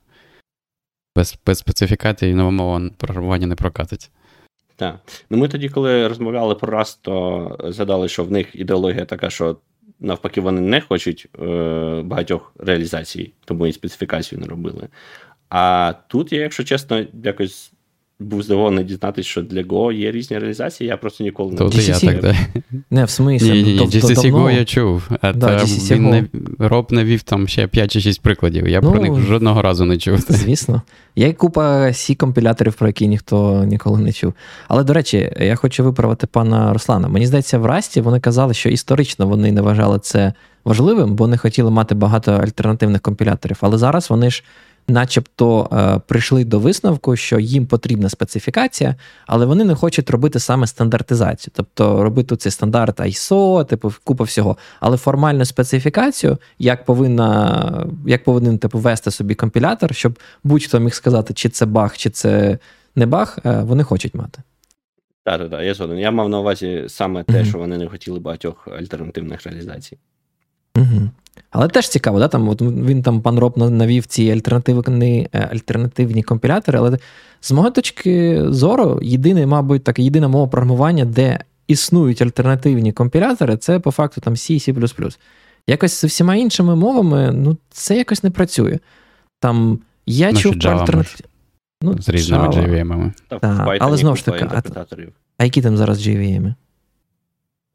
[1.16, 4.12] без, без специфікації нова мова програмування не прокатить.
[4.82, 5.00] Так.
[5.30, 9.58] Ну ми тоді, коли розмовляли про раз, то згадали, що в них ідеологія така, що
[10.00, 14.88] навпаки вони не хочуть е, багатьох реалізацій, тому і специфікацію не робили.
[15.50, 17.72] А тут я, якщо чесно, якось
[18.22, 22.22] був здивований дізнатися, що для Go є різні реалізації, я просто ніколи не я так,
[22.22, 22.36] да.
[22.92, 23.52] Не, в смислі.
[23.52, 24.46] Ні, ні, ні, то- то GCC давно.
[24.46, 26.26] Go я чув, а Да, та GCC він не,
[26.60, 28.68] Роб навів там ще 5 чи 6 прикладів.
[28.68, 30.20] Я Ну, про них жодного разу не чув.
[30.30, 30.82] Звісно.
[31.16, 34.34] Є купа c компіляторів, про які ніхто ніколи не чув.
[34.68, 37.08] Але, до речі, я хочу виправити пана Руслана.
[37.08, 40.34] Мені здається, в Расті вони казали, що історично вони не вважали це
[40.66, 43.58] важливим, бо не хотіли мати багато альтернативних компіляторів.
[43.62, 44.44] Але зараз вони ж.
[44.88, 48.96] Начебто е, прийшли до висновку, що їм потрібна специфікація,
[49.28, 54.58] але вони не хочуть робити саме стандартизацію, тобто робити цей стандарт ISO, типу купа всього.
[54.80, 61.34] Але формальну специфікацію, як повинна, як повинен типу вести собі компілятор, щоб будь-хто міг сказати,
[61.34, 62.58] чи це баг, чи це
[62.96, 64.40] не баг, е, вони хочуть мати.
[65.24, 65.98] Так, так, так, я згоден.
[66.00, 67.46] Я мав на увазі саме те, Мгм.
[67.46, 69.98] що вони не хотіли багатьох альтернативних реалізацій.
[70.76, 71.10] Угу.
[71.50, 72.28] Але теж цікаво, да?
[72.28, 76.98] там, от він там пан Роб навів ці альтернативні, е, альтернативні компілятори, але
[77.42, 83.80] з моєї точки зору, єдине, мабуть, так, єдина мова програмування, де існують альтернативні компілятори, це
[83.80, 85.18] по факту там C, C++.
[85.68, 88.80] Якось з всіма іншими мовами, ну, це якось не працює.
[89.40, 91.26] Там я Ну, чув про альтернативні.
[91.84, 92.70] Ну, З різними Java.
[92.70, 93.12] JVM-ами.
[93.80, 94.62] Але знову ж таки, а-
[95.38, 96.54] А які там зараз JVM?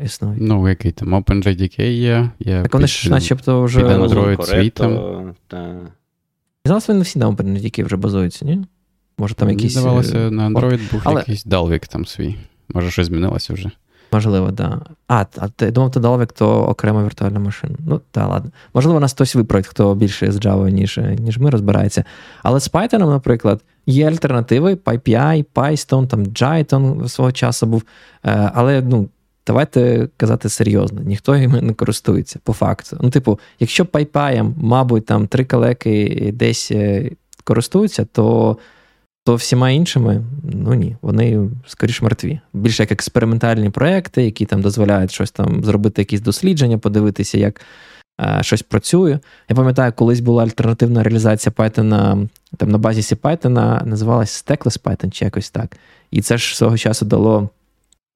[0.05, 0.41] Існують.
[0.41, 2.31] Ну, який там OpenJDK є.
[2.39, 3.81] є Так вони ж начебто вже.
[3.81, 5.77] під Android та...
[6.65, 8.65] Зараз вони всі на OpenJDK вже базуються, ні?
[9.19, 9.73] Може там якісь.
[9.73, 12.37] здавалося, е, на Android був Але- якийсь Dalvik там свій.
[12.75, 13.71] Може, щось змінилося вже.
[14.13, 14.81] Можливо, да.
[15.09, 17.75] А, а ти думав, то Dalvik то окрема віртуальна машина.
[17.87, 18.51] Ну, та ладно.
[18.75, 22.05] Можливо, нас хтось виправить, хто більше з Java, ніж, ніж ми розбирається.
[22.43, 27.83] Але з Python, наприклад, є альтернативи: PyPI, Python, там Jython свого часу був.
[28.25, 29.09] Е, Але ну,
[29.47, 32.99] давайте казати серйозно, ніхто їм не користується по факту.
[33.01, 37.11] Ну, типу, якщо PyPI, мабуть, там три колеки десь е,
[37.45, 38.57] користуються, то
[39.25, 42.41] то всіма іншими, ну ні, вони скоріш мертві.
[42.53, 47.61] Більше як експериментальні проекти, які там дозволяють щось там зробити, якісь дослідження, подивитися, як
[48.21, 49.19] е, щось працює.
[49.49, 55.25] Я пам'ятаю, колись була альтернативна реалізація Python там на базі Python, називалась Stackless Python чи
[55.25, 55.77] якось так.
[56.11, 57.51] І це ж свого часу дало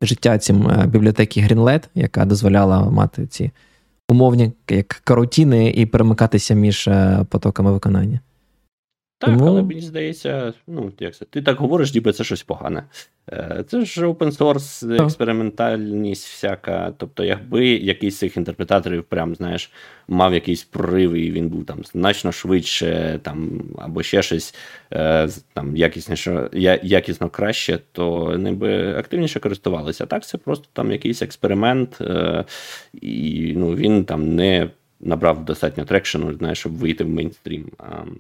[0.03, 3.51] життя цим е, бібліотеки Greenlet, яка дозволяла мати ці
[4.09, 8.21] умовні як карутіни і перемикатися між е, потоками виконання.
[9.21, 12.85] Так, Тому- але мені здається, ну, як це, ти так говориш, ніби це щось погане.
[13.33, 16.93] Е, Це ж open source, експериментальність всяка.
[16.97, 19.71] Тобто, якби якийсь з цих інтерпретаторів, прям, знаєш,
[20.09, 24.55] мав якийсь прорив, і він був там значно швидше, там, або ще щось
[24.93, 26.49] е, там, якісніше,
[26.83, 30.05] якісно краще, то ним би активніше користувалися.
[30.05, 32.45] А так, це просто там якийсь експеримент, е,
[33.03, 34.71] і ну, він там не.
[35.03, 37.67] Набрав достатньо трекшену, знаєш, щоб вийти в мейнстрім.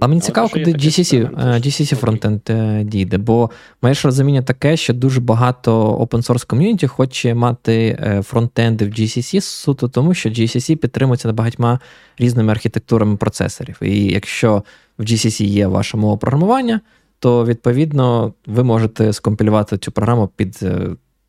[0.00, 3.50] А, мені цікаво, куди GCC, це е, GCC фронтенд е, дійде, бо
[3.82, 8.88] моє ж розуміння таке, що дуже багато open source ком'юніті хоче мати е, фронтенди в
[8.88, 11.80] GCC суто тому, що GCC підтримується на багатьма
[12.18, 13.78] різними архітектурами процесорів.
[13.82, 14.64] І якщо
[14.98, 16.80] в GCC є ваша мова програмування,
[17.18, 20.64] то відповідно ви можете скомпілювати цю програму під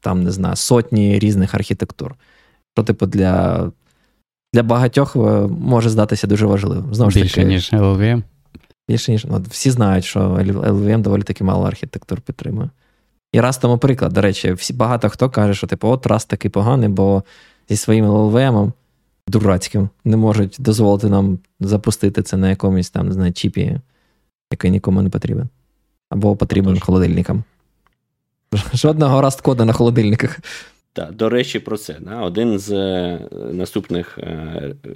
[0.01, 2.15] там, не знаю, сотні різних архітектур.
[2.75, 3.71] Що, типу, для,
[4.53, 5.19] для багатьох е,
[5.59, 6.93] може здатися дуже важливим.
[6.93, 8.23] Знову ж Більше, таки, ніж LLVM.
[8.89, 12.69] Більше ніж ну, всі знають, що LVM доволі таки мало архітектур підтримує.
[13.33, 16.51] І раз тому приклад, до речі, всі багато хто каже, що типу, от раз такий
[16.51, 17.23] поганий, бо
[17.69, 18.71] зі своїм LLVM
[19.27, 23.79] дурацьким не можуть дозволити нам запустити це на якомусь там, не знаю, чіпі,
[24.51, 25.49] який нікому не потрібен.
[26.09, 26.83] Або потрібен Отож.
[26.83, 27.43] холодильникам.
[28.73, 30.39] Жодного раст кода на холодильниках.
[30.93, 31.97] Так, до речі, про це.
[31.99, 32.21] Да?
[32.21, 34.23] Один з е, наступних е,
[34.85, 34.89] е,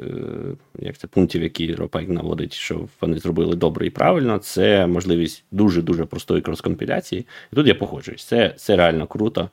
[0.79, 6.05] як це, пунктів, які Ропайк наводить, що вони зробили добре і правильно, це можливість дуже-дуже
[6.05, 7.27] простої крос-компіляції.
[7.53, 8.25] І тут я погоджуюсь.
[8.25, 9.49] Це, це реально круто.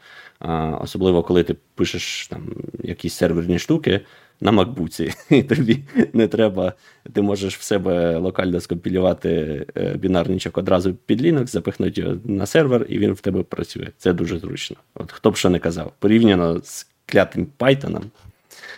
[0.80, 4.00] Особливо, коли ти пишеш там якісь серверні штуки
[4.42, 5.78] на макбуці, і тобі
[6.12, 6.72] не треба,
[7.12, 12.86] ти можеш в себе локально скомпілювати е, бінарничок одразу під Linux, запихнути його на сервер,
[12.88, 13.88] і він в тебе працює.
[13.98, 14.76] Це дуже зручно.
[14.94, 18.00] От хто б що не казав, порівняно з клятим Python.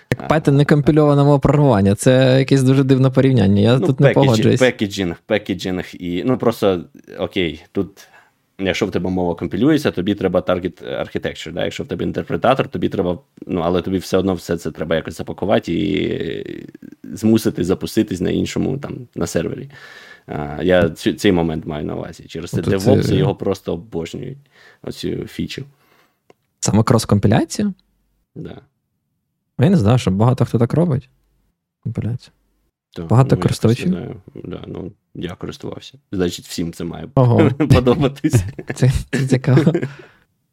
[0.08, 1.94] Так Python не компільована мова програмування.
[1.94, 3.60] Це якесь дуже дивне порівняння.
[3.60, 4.60] Я тут не погоджуюсь.
[4.60, 6.80] пекеджинг, пекеджинг і ну просто
[7.18, 8.08] окей, тут.
[8.58, 11.52] Якщо в тебе мова компілюється, тобі треба target architecture.
[11.52, 11.64] Да?
[11.64, 15.16] Якщо в тебе інтерпретатор, тобі треба, ну але тобі все одно все це треба якось
[15.16, 16.66] запакувати і
[17.02, 19.70] змусити запуститись на іншому там на сервері.
[20.26, 22.24] А, Я цей момент маю на увазі.
[22.28, 24.38] Через це DevOps це- його просто обожнюють.
[24.82, 25.64] Оцю фічу.
[26.60, 27.72] Саме крос-компіляцію?
[28.34, 28.60] Да.
[29.58, 31.08] Я не знаю, що багато хто так робить.
[31.82, 32.32] Компіляцію.
[32.94, 33.90] То, Багато ну, користувачів?
[33.90, 34.16] не знаю.
[34.44, 35.98] Да, ну, я користувався.
[36.12, 37.50] Значить, всім це має Ого.
[37.58, 38.44] подобатись.
[38.74, 39.72] Це, це цікаво.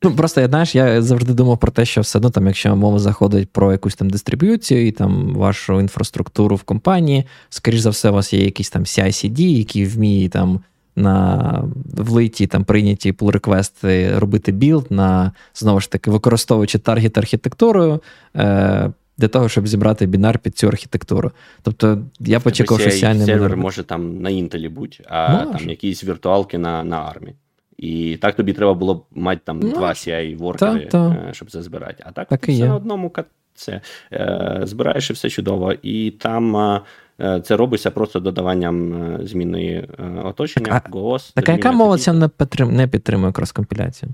[0.03, 2.99] Ну, просто я знаєш, я завжди думав про те, що все одно там, якщо мова
[2.99, 8.13] заходить про якусь там дистриб'юцію і там вашу інфраструктуру в компанії, скоріш за все, у
[8.13, 10.59] вас є якийсь там CI-CD, який вміє там
[10.95, 18.01] на влиті там прийняті pull request-и робити білд на знову ж таки використовуючи таргет архітектурою.
[18.35, 21.31] Е, для того, щоб зібрати бінар під цю архітектуру.
[21.61, 23.25] Тобто я почекав, що буде.
[23.25, 25.57] сервер може там на інтелі бути, а Може.
[25.57, 27.33] там якісь віртуалки на, на армі.
[27.77, 31.33] І так тобі треба було б мати там Ну, два CI воркери, та, та.
[31.33, 32.03] щоб це збирати.
[32.07, 32.65] А так, Так все є.
[32.65, 33.09] на одному
[33.53, 33.81] це
[34.13, 35.73] е, збираєш і все чудово.
[35.81, 36.81] І там е,
[37.19, 41.31] е, це робиться просто додаванням змінної е, оточення, Так, голос.
[41.31, 41.97] Так а яка мова
[42.37, 42.75] підтрим...
[42.75, 44.09] не підтримує крос-компіляцію?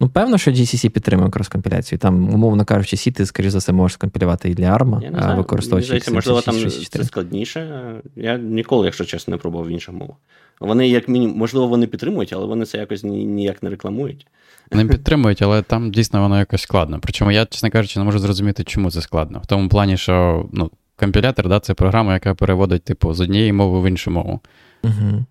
[0.00, 1.98] Ну, певно, що GCC підтримує крос-компіляцію.
[1.98, 5.86] Там, умовно кажучи, сі ти, скоріш за все, можеш скомпілювати і для ARM, а використовуючи
[5.86, 6.88] здається, можливо, там XMPP64.
[6.88, 7.92] це складніше.
[8.16, 10.16] Я ніколи, якщо чесно, не пробував в інших мовах.
[10.60, 14.26] Вони, як мінімум, можливо, вони підтримують, але вони це якось ні- ніяк не рекламують.
[14.72, 16.98] Не підтримують, але там дійсно воно якось складно.
[17.02, 19.40] Причому я, чесно кажучи, не можу зрозуміти, чому це складно.
[19.44, 23.80] В тому плані, що ну, компілятор да, це програма, яка переводить типу, з однієї мови
[23.80, 24.40] в іншу мову.
[24.84, 25.24] Угу.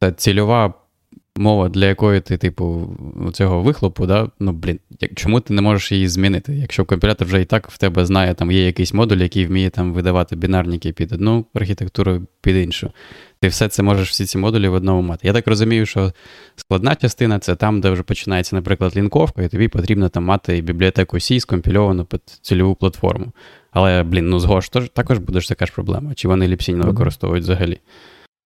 [0.00, 0.74] Це цільова
[1.36, 2.96] мова, для якої ти, типу,
[3.32, 4.28] цього вихлопу, да?
[4.40, 6.54] ну, блін, як- чому ти не можеш її змінити?
[6.54, 9.92] Якщо компілятор вже і так в тебе знає, там є якийсь модуль, який вміє там
[9.92, 12.90] видавати бінарники під одну архітектуру, під іншу.
[13.40, 15.26] Ти все це можеш, всі ці модулі в одному мати.
[15.26, 16.12] Я так розумію, що
[16.56, 21.16] складна частина це там, де вже починається, наприклад, лінковка, і тобі потрібно там мати бібліотеку
[21.16, 23.32] C скомпільовану під цільову платформу.
[23.70, 26.14] Але, блін, ну з ж також буде ж така ж проблема.
[26.14, 27.80] Чи вони ліпсінь не використовують взагалі?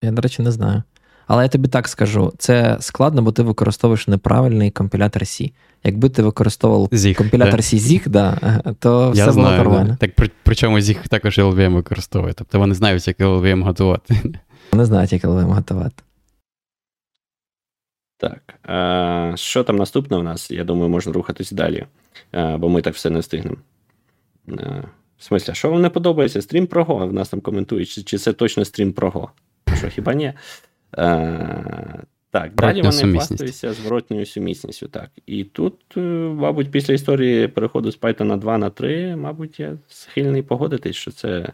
[0.03, 0.83] Я, до речі, не знаю.
[1.26, 5.52] Але я тобі так скажу: це складно, бо ти використовуєш неправильний компілятор C.
[5.84, 7.62] Якби ти використовував Зіх, компілятор да.
[7.62, 9.88] C ZIG, да, то все Я було знаю, нормально.
[9.90, 9.96] да.
[9.96, 12.32] Так при, причому з також LVM використовує.
[12.32, 14.14] Тобто вони знають, як LVM готувати.
[14.72, 16.02] Вони знають, як LVM готувати.
[18.18, 18.54] Так.
[18.68, 20.50] Е, що там наступне у нас?
[20.50, 21.86] Я думаю, можна рухатись далі,
[22.34, 23.56] е, бо ми так все не встигнемо.
[25.18, 26.42] В смислі, що вам не подобається?
[26.42, 27.08] Стрім про Go?
[27.08, 29.28] В нас там коментують, чи, чи це точно стрім про Go?
[29.78, 30.32] Що хіба ні?
[30.98, 34.88] Е, так, далі вони хвастаються зворотньою сумісністю.
[34.88, 35.11] Так.
[35.26, 39.78] І тут, е, мабуть, після історії переходу з Python на 2 на 3, мабуть, я
[39.88, 41.52] схильний погодитись, що це,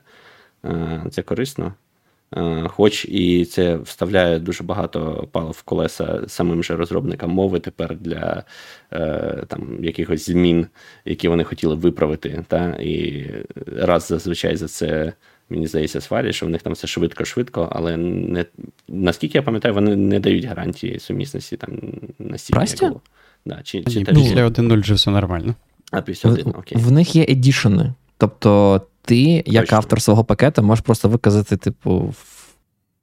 [0.64, 1.74] е, це корисно.
[2.36, 7.96] Е, Хоч і це вставляє дуже багато палив в колеса самим же розробникам мови тепер
[7.96, 8.44] для
[8.92, 10.66] е, там, якихось змін,
[11.04, 12.44] які вони хотіли виправити.
[12.48, 12.76] Та?
[12.80, 13.26] І
[13.76, 15.12] раз зазвичай за це,
[15.52, 18.44] мені здається, сварять, що в них там все швидко-швидко, але не,
[18.88, 21.70] наскільки я пам'ятаю, вони не дають гарантії сумісності там
[22.18, 22.86] настільки.
[22.86, 23.00] було.
[23.46, 24.46] Да, чи, чи ну, Після є?
[24.46, 25.54] 1.0 вже все нормально.
[25.90, 26.78] А після В, окей.
[26.78, 27.92] в них є едішени.
[28.18, 29.76] Тобто, ти, як Точно.
[29.76, 32.14] автор свого пакета, можеш просто виказати, типу,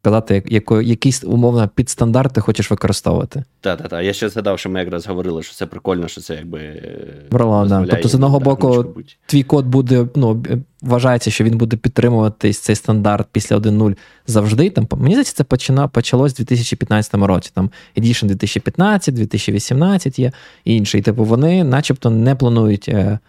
[0.06, 3.44] як- яко, якийсь умовно підстандарт ти хочеш використовувати.
[3.62, 4.06] Так, так, так.
[4.06, 6.60] Я ще згадав, що ми якраз говорили, що це прикольно, що це якби.
[6.60, 7.86] е, Брала, да.
[7.86, 8.86] Тобто, з одного боку.
[9.26, 10.44] Твій код буде, ну,
[10.82, 13.96] вважається, що він буде підтримуватись цей стандарт після 1.0
[14.28, 14.70] завжди.
[14.70, 17.52] Там, мені здається, це почина, почалось в 2015 році.
[17.54, 20.32] Там Edition 2015, 2018 є
[20.66, 21.02] і інший.
[21.02, 23.20] Типу, вони начебто не планують е, е,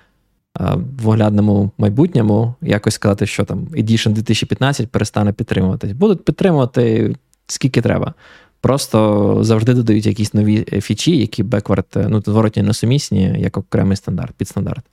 [1.04, 5.92] оглядному майбутньому якось сказати, що там Edition 2015 перестане підтримуватись.
[5.92, 7.14] Будуть підтримувати
[7.46, 8.14] скільки треба.
[8.60, 13.96] Просто завжди додають якісь нові е, фічі, які беквард, е, ну, зворотні несумісні, як окремий
[13.96, 14.84] стандарт, підстандарт.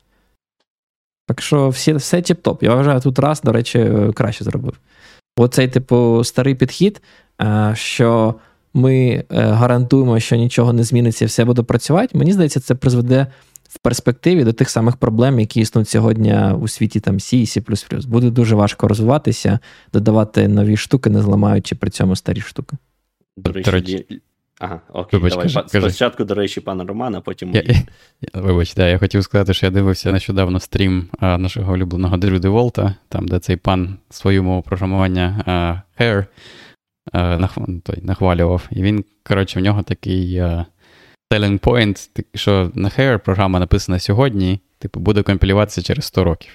[1.28, 2.58] Так що всі, все тіп-топ.
[2.62, 4.74] Я вважаю, тут раз, до речі, е, краще зробив.
[5.38, 7.02] Оцей, типу, старий підхід,
[7.42, 8.36] е, що
[8.74, 12.18] ми е, гарантуємо, що нічого не зміниться, і все буде працювати.
[12.18, 13.28] Мені здається, це призведе
[13.70, 18.08] в перспективі до тих самих проблем, які існують сьогодні у світі там C і C++.
[18.08, 19.60] Буде дуже важко розвиватися,
[19.94, 22.78] додавати нові штуки, не зламаючи при цьому старі штуки.
[23.38, 24.22] До речі, До речі-
[24.60, 25.46] Ага, окей, Вибач, давай.
[25.46, 25.90] кажи- кажи.
[25.90, 29.72] Спочатку, до речі, пана Романа, потім Я, я, вибач, да, я хотів сказати, що я
[29.72, 35.44] дивився нещодавно стрім а, нашого улюбленого Дрю Деволта, там, де цей пан свою мову програмування
[35.46, 36.26] а, Hair
[37.12, 38.68] а, нах, той, нахвалював.
[38.72, 40.66] І він, коротше, в нього такий а,
[41.34, 46.52] selling point, що на Hair програма написана сьогодні, типу, буде компілюватися через 100 років.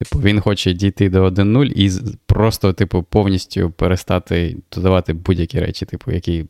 [0.00, 6.12] Типу, він хоче дійти до 1.0 і просто, типу, повністю перестати додавати будь-які речі, типу,
[6.12, 6.44] які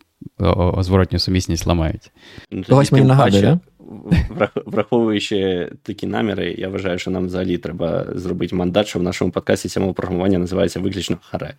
[0.79, 2.11] зворотню сумісність ламають.
[2.51, 3.59] Ну, Когось мені нагадує,
[4.67, 9.81] Враховуючи такі наміри, я вважаю, що нам взагалі треба зробити мандат, що в нашому подкасті
[9.81, 11.55] мова програмування називається виключно харе.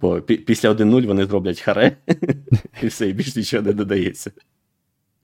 [0.00, 1.96] Бо пі- після 1.0 вони зроблять харе,
[2.82, 4.30] і все, і більш нічого не додається.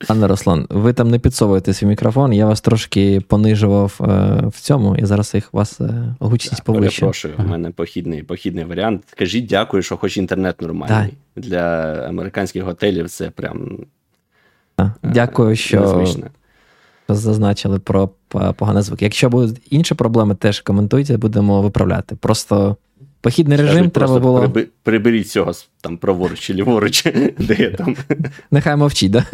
[0.07, 4.05] Пане Руслан, ви там не підсовуєте свій мікрофон, я вас трошки понижував е,
[4.47, 6.99] в цьому, і зараз їх вас е, гучність повищу.
[6.99, 9.03] Перепрошую, у мене похідний похідний варіант.
[9.11, 11.09] Скажіть дякую, що хоч інтернет нормальний.
[11.35, 11.43] Так.
[11.43, 13.77] Для американських готелів це прям.
[14.75, 14.91] Так.
[15.03, 16.27] Дякую, що незвично.
[17.09, 18.09] зазначили про
[18.55, 19.01] поганий звук.
[19.01, 22.15] Якщо будуть інші проблеми, теж коментуйте, будемо виправляти.
[22.15, 22.77] Просто
[23.21, 24.39] похідний режим Скажуть, треба було.
[24.39, 27.03] Приби, приберіть цього там праворуч чи ліворуч,
[27.39, 27.95] де я там.
[28.51, 29.25] Нехай мовчить, да?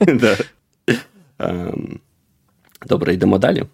[2.86, 3.64] добре, йдемо далі.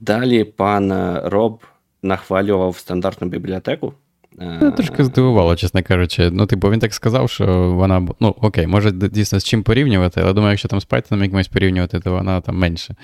[0.00, 1.60] Далі пан Роб
[2.02, 3.94] нахвалював стандартну бібліотеку.
[4.40, 6.30] Я трошки здивувало, чесно кажучи.
[6.30, 8.08] Ну, типу, він так сказав, що вона.
[8.20, 12.00] Ну, окей, може дійсно з чим порівнювати, але думаю, якщо там з Python якимось порівнювати,
[12.00, 12.94] то вона там менше.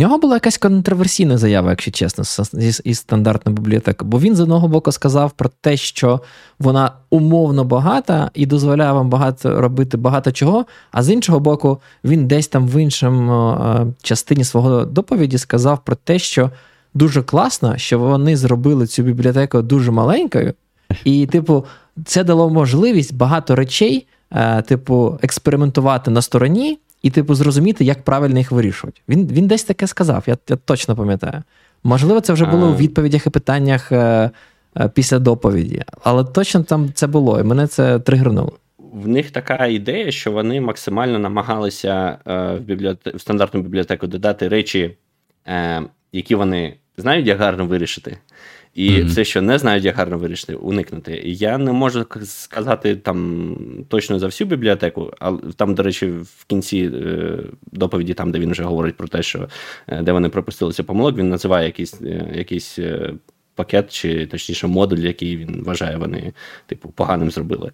[0.00, 2.24] У нього була якась контроверсійна заява, якщо чесно,
[2.84, 4.04] із стандартної бібліотеки.
[4.04, 6.20] Бо він з одного боку сказав про те, що
[6.58, 10.66] вона умовно багата і дозволяє вам багато робити багато чого.
[10.90, 15.96] А з іншого боку, він десь там в іншому е, частині свого доповіді сказав про
[15.96, 16.50] те, що
[16.94, 20.54] дуже класно, що вони зробили цю бібліотеку дуже маленькою,
[21.04, 21.64] і, типу,
[22.04, 28.38] це дало можливість багато речей, е, типу, експериментувати на стороні і, типу, зрозуміти, як правильно
[28.38, 29.00] їх вирішувати.
[29.08, 31.42] Він він десь таке сказав, я я точно пам'ятаю.
[31.84, 34.30] Можливо, це вже було у відповідях і питаннях е,
[34.80, 38.52] е, після доповіді, але точно там це було, і мене це тригернуло.
[38.92, 43.14] В них така ідея, що вони максимально намагалися е, в бібліотек...
[43.14, 44.96] в стандартну бібліотеку додати речі,
[45.46, 45.82] е,
[46.12, 48.18] які вони знають, як гарно вирішити.
[48.76, 49.06] І mm-hmm.
[49.06, 51.22] все, що не знають, як гарно вирішити, уникнути.
[51.24, 53.56] Я не можу сказати там
[53.88, 57.38] точно за всю бібліотеку, але там, до речі, в кінці е,
[57.72, 59.48] доповіді, там, де він вже говорить про те, що
[59.88, 62.78] е, де вони пропустилися помилок, він називає якийсь е, якийсь
[63.54, 66.32] пакет, чи точніше модуль, який він вважає, вони
[66.66, 67.72] типу поганим зробили.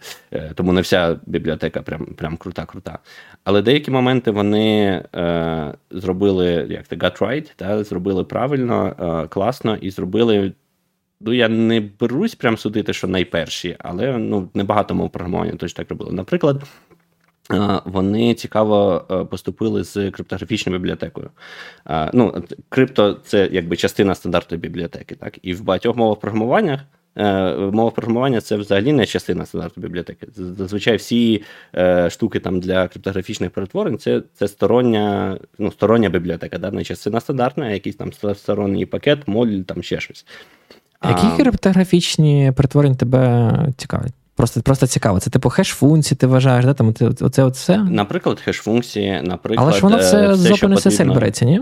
[0.54, 2.98] Тому не вся бібліотека прям прям крута-крута.
[3.44, 9.76] Але деякі моменти вони е, зробили як то got right, та, зробили правильно, е, класно
[9.76, 10.52] і зробили
[11.24, 15.90] Ну, я не берусь прям судити, що найперші, але ну, небагато мов програмування точно так
[15.90, 16.12] робили.
[16.12, 16.62] Наприклад,
[17.84, 21.30] вони цікаво е, поступили з криптографічною бібліотекою.
[22.12, 25.14] Ну, Крипто це якби частина стандартної бібліотеки.
[25.14, 25.38] так?
[25.42, 26.82] І в багатьох мовах програмування.
[27.16, 30.26] Е, мова програмування це взагалі не частина стандартної бібліотеки.
[30.34, 31.42] Зазвичай всі
[31.76, 36.70] е, штуки там для криптографічних перетворень це це стороння ну, стороння бібліотека, да?
[36.70, 40.26] не частина стандартна, а якийсь там сторонній пакет, модуль, там ще щось.
[41.08, 44.12] Які криптографічні перетворення тебе цікавлять?
[44.36, 45.20] Просто просто цікаво.
[45.20, 46.74] Це типу хеш-функції, ти вважаєш, да?
[46.74, 47.78] Там, оце, оце?
[47.78, 49.68] Наприклад, хеш-функції, наприклад.
[49.68, 51.60] Але ж воно все, е, все з OpenSSL береться, ні?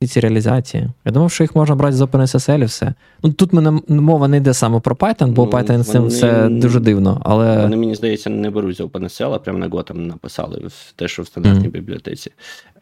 [0.00, 0.88] І ці реалізації.
[1.04, 2.94] Я думав, що їх можна брати з OpenSSL і все.
[3.22, 6.48] Ну Тут мене мова не йде саме про Python, бо ну, Python з цим все
[6.48, 7.20] дуже дивно.
[7.24, 7.62] але...
[7.62, 11.22] Вони, мені здається, не беруть з OpenSSL, а прямо на Go там написали те, що
[11.22, 11.72] в стандартній mm.
[11.72, 12.32] бібліотеці.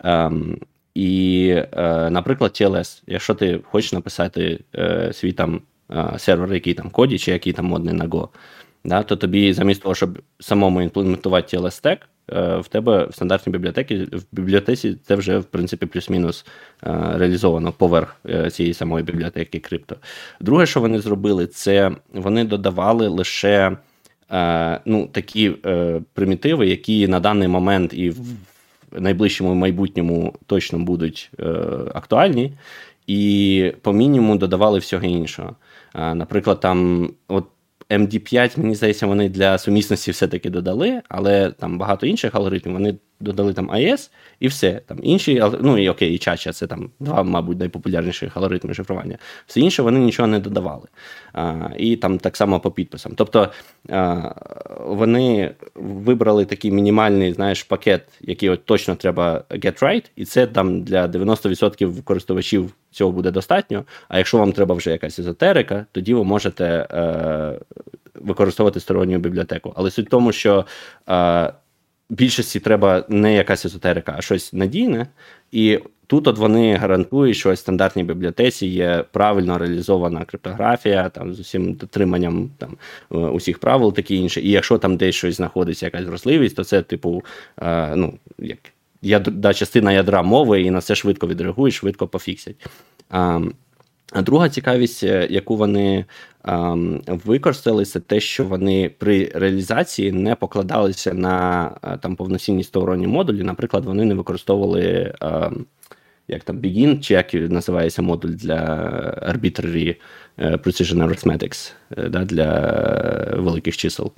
[0.05, 0.57] Um,
[0.95, 3.03] і, е, наприклад, TLS.
[3.07, 5.61] Якщо ти хочеш написати е, свій там
[6.19, 8.29] сервер, який там коді, чи який там модний на Go,
[8.85, 12.09] да, то тобі замість того, щоб самому імплементувати TLS стек,
[12.59, 16.47] в тебе в стандартній бібліотеці в бібліотеці це вже в принципі плюс-мінус
[17.15, 19.97] реалізовано поверх е, цієї самої бібліотеки крипто.
[20.41, 23.77] Друге, що вони зробили, це вони додавали лише
[24.85, 28.27] ну, такі е, примітиви, які на даний момент і в
[28.99, 31.45] найближчому майбутньому точно будуть е,
[31.95, 32.53] актуальні,
[33.07, 35.57] і по мінімуму додавали всього іншого.
[35.95, 37.45] Наприклад, там от
[37.91, 43.53] MD5, мені здається, вони для сумісності все-таки додали, але там багато інших алгоритмів вони додали
[43.55, 44.11] там AES
[44.41, 44.81] і все.
[44.87, 49.19] Там інші, ну і окей, і Чача, це там два, мабуть, найпопулярніших алгоритми шифрування.
[49.47, 50.89] Все інше вони нічого не додавали.
[51.33, 53.13] А, І там так само по підписам.
[53.17, 53.49] Тобто
[53.89, 54.35] а,
[54.87, 60.83] вони вибрали такий мінімальний знаєш, пакет, який от точно треба get right, і це там
[60.83, 63.85] для 90% користувачів цього буде достатньо.
[64.09, 67.59] А якщо вам треба вже якась езотерика, тоді ви можете е,
[68.15, 69.73] використовувати сторонню бібліотеку.
[69.77, 70.67] Але суть в тому, що
[71.09, 71.53] е,
[72.13, 75.07] більшості треба не якась езотерика, а щось надійне.
[75.53, 81.41] І тут от вони гарантують, що в стандартній бібліотеці є правильно реалізована криптографія, там з
[81.41, 82.77] усім дотриманням там
[83.13, 84.41] е, усіх правил, такі інше.
[84.41, 87.23] І якщо там десь щось знаходиться, якась вразливість, то це, типу,
[87.63, 88.59] е, ну, як
[89.03, 92.67] ядра, частина ядра мови, і на це швидко відреагують, швидко пофіксять.
[94.13, 96.05] А друга цікавість, е, яку вони
[96.43, 96.77] а,
[97.07, 101.65] використали, те, що вони при реалізації не покладалися на
[102.03, 103.43] там повноцінні сторонні модулі.
[103.43, 105.15] Наприклад, вони не використовували.
[105.21, 105.51] А,
[106.29, 108.57] як там Begin, чи як називається модуль для
[109.33, 109.97] Arbitrary
[110.39, 111.73] Precision Arithmetics
[112.09, 114.13] да, для великих чисел.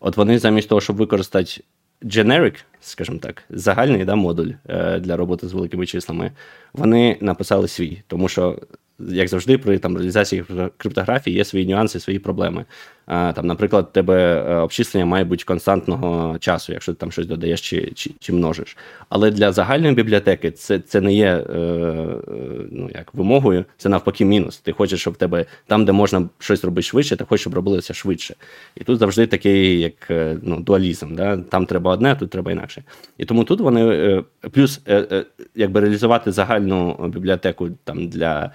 [0.00, 1.62] От вони замість того, щоб використати
[2.02, 4.50] generic, скажімо так, загальний да, модуль
[5.00, 6.32] для роботи з великими числами,
[6.72, 8.58] вони написали свій, тому що
[8.98, 10.44] як завжди, при там реалізації
[10.76, 12.64] криптографії є свої нюанси, свої проблеми.
[13.06, 17.60] А, там, Наприклад, тебе е, обчислення має бути константного часу, якщо ти там щось додаєш
[17.60, 18.76] чи чи, чи множиш.
[19.08, 22.16] Але для загальної бібліотеки це це не є е, е,
[22.70, 24.58] ну, як вимогою, це навпаки мінус.
[24.58, 28.34] Ти хочеш, щоб тебе там, де можна щось робити швидше, ти хочеш, щоб робилося швидше.
[28.76, 29.94] І тут завжди такий як
[30.42, 31.14] ну, дуалізм.
[31.14, 31.36] Да?
[31.36, 32.82] Там треба одне, тут треба інакше.
[33.18, 34.80] І тому тут вони плюс
[35.54, 38.50] якби реалізувати загальну бібліотеку там для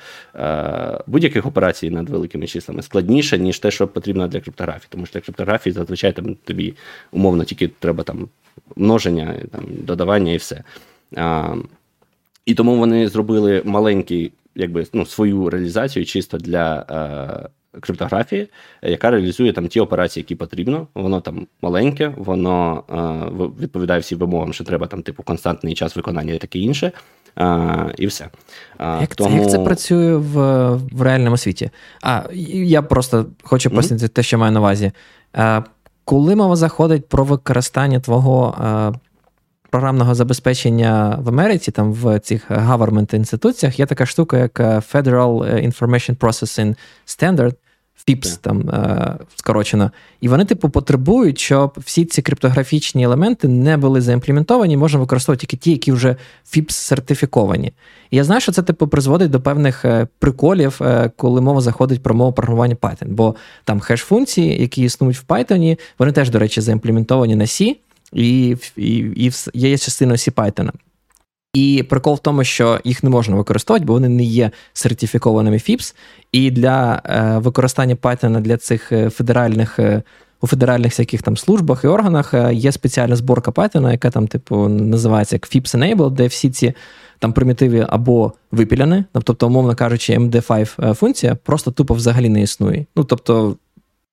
[1.08, 4.88] будь-яких операцій над великими числами складніше, ніж те, що потрібно для криптографії.
[4.90, 6.74] Тому що для криптографії зазвичай там тобі
[7.12, 8.30] умовно тільки треба там
[8.76, 10.64] множення, там, додавання і все.
[11.16, 11.56] А,
[12.46, 16.86] І тому вони зробили маленький, якби ну, свою реалізацію чисто для.
[16.88, 17.50] А,
[17.82, 18.48] Криптографії,
[18.82, 20.88] яка реалізує там ті операції, які потрібно.
[20.94, 26.34] Воно там маленьке, воно е, відповідає всім вимогам, що треба там, типу, константний час виконання
[26.34, 26.92] і таке інше.
[27.36, 28.28] А, І все.
[28.78, 29.30] А, Як тому...
[29.30, 31.70] це як це працює в в реальному світі?
[32.02, 32.24] А
[32.64, 34.10] я просто хочу пояснити mm-hmm.
[34.10, 34.92] те, що маю на увазі.
[35.34, 35.62] А,
[36.06, 38.92] Коли мова заходить про використання твого а,
[39.70, 46.18] програмного забезпечення в Америці, там в цих government інституціях, є така штука, як Federal Information
[46.18, 46.76] Processing
[47.08, 47.54] Standard.
[48.08, 49.92] FIPS там е, скорочено.
[50.22, 55.58] І вони, типу, потребують, щоб всі ці криптографічні елементи не були заімплементовані, можна використовувати тільки
[55.58, 56.16] ті, які вже
[56.54, 57.74] FIPS сертифіковані.
[58.12, 62.04] І я знаю, що це типу призводить до певних е, приколів, е, коли мова заходить
[62.04, 63.08] про мову програмування Python.
[63.08, 67.76] Бо там хеш-функції, які існують в Python, вони теж, до речі, заімплементовані на C,
[68.14, 70.70] і і, і є частиною C Python.
[71.54, 75.96] І прикол в тому, що їх не можна використовувати, бо вони не є сертифікованими FIPS.
[76.32, 80.02] І для е, використання Python для цих е, федеральних е,
[80.42, 85.36] у федеральних всяких там службах і органах є спеціальна зборка Python, яка там, типу, називається
[85.36, 86.74] як FIPS Enable, де всі ці
[87.20, 92.86] там примітиви або випіляні, тобто, умовно кажучи, MD5 функція просто тупо взагалі не існує.
[92.96, 93.56] Ну, тобто,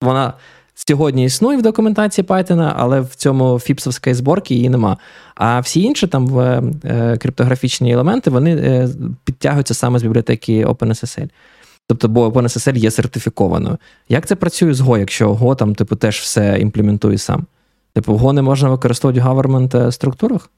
[0.00, 0.34] вона
[0.76, 4.96] сьогодні існує в документації Python, але в цьому фіпсовської зборки її нема.
[5.34, 6.38] А всі інші там
[6.84, 8.88] е, криптографічні елементи вони е,
[9.24, 11.28] підтягуються саме з бібліотеки OpenSSL.
[11.86, 13.78] Тобто, бо OpenSSL є сертифікованою.
[14.08, 17.46] Як це працює з Go, якщо Go там, типу, теж все імплементує сам?
[17.92, 20.50] Типу, Go не можна використовувати в government структурах?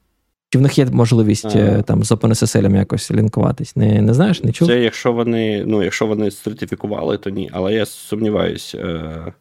[0.49, 1.81] Чи в них є можливість а...
[1.81, 3.75] там з OpenSSL якось лінкуватись?
[3.75, 4.67] Не не знаєш, не чув?
[4.67, 7.49] Це якщо вони ну, якщо вони сертифікували, то ні.
[7.53, 8.75] Але я сумніваюсь.
[8.75, 9.33] Е,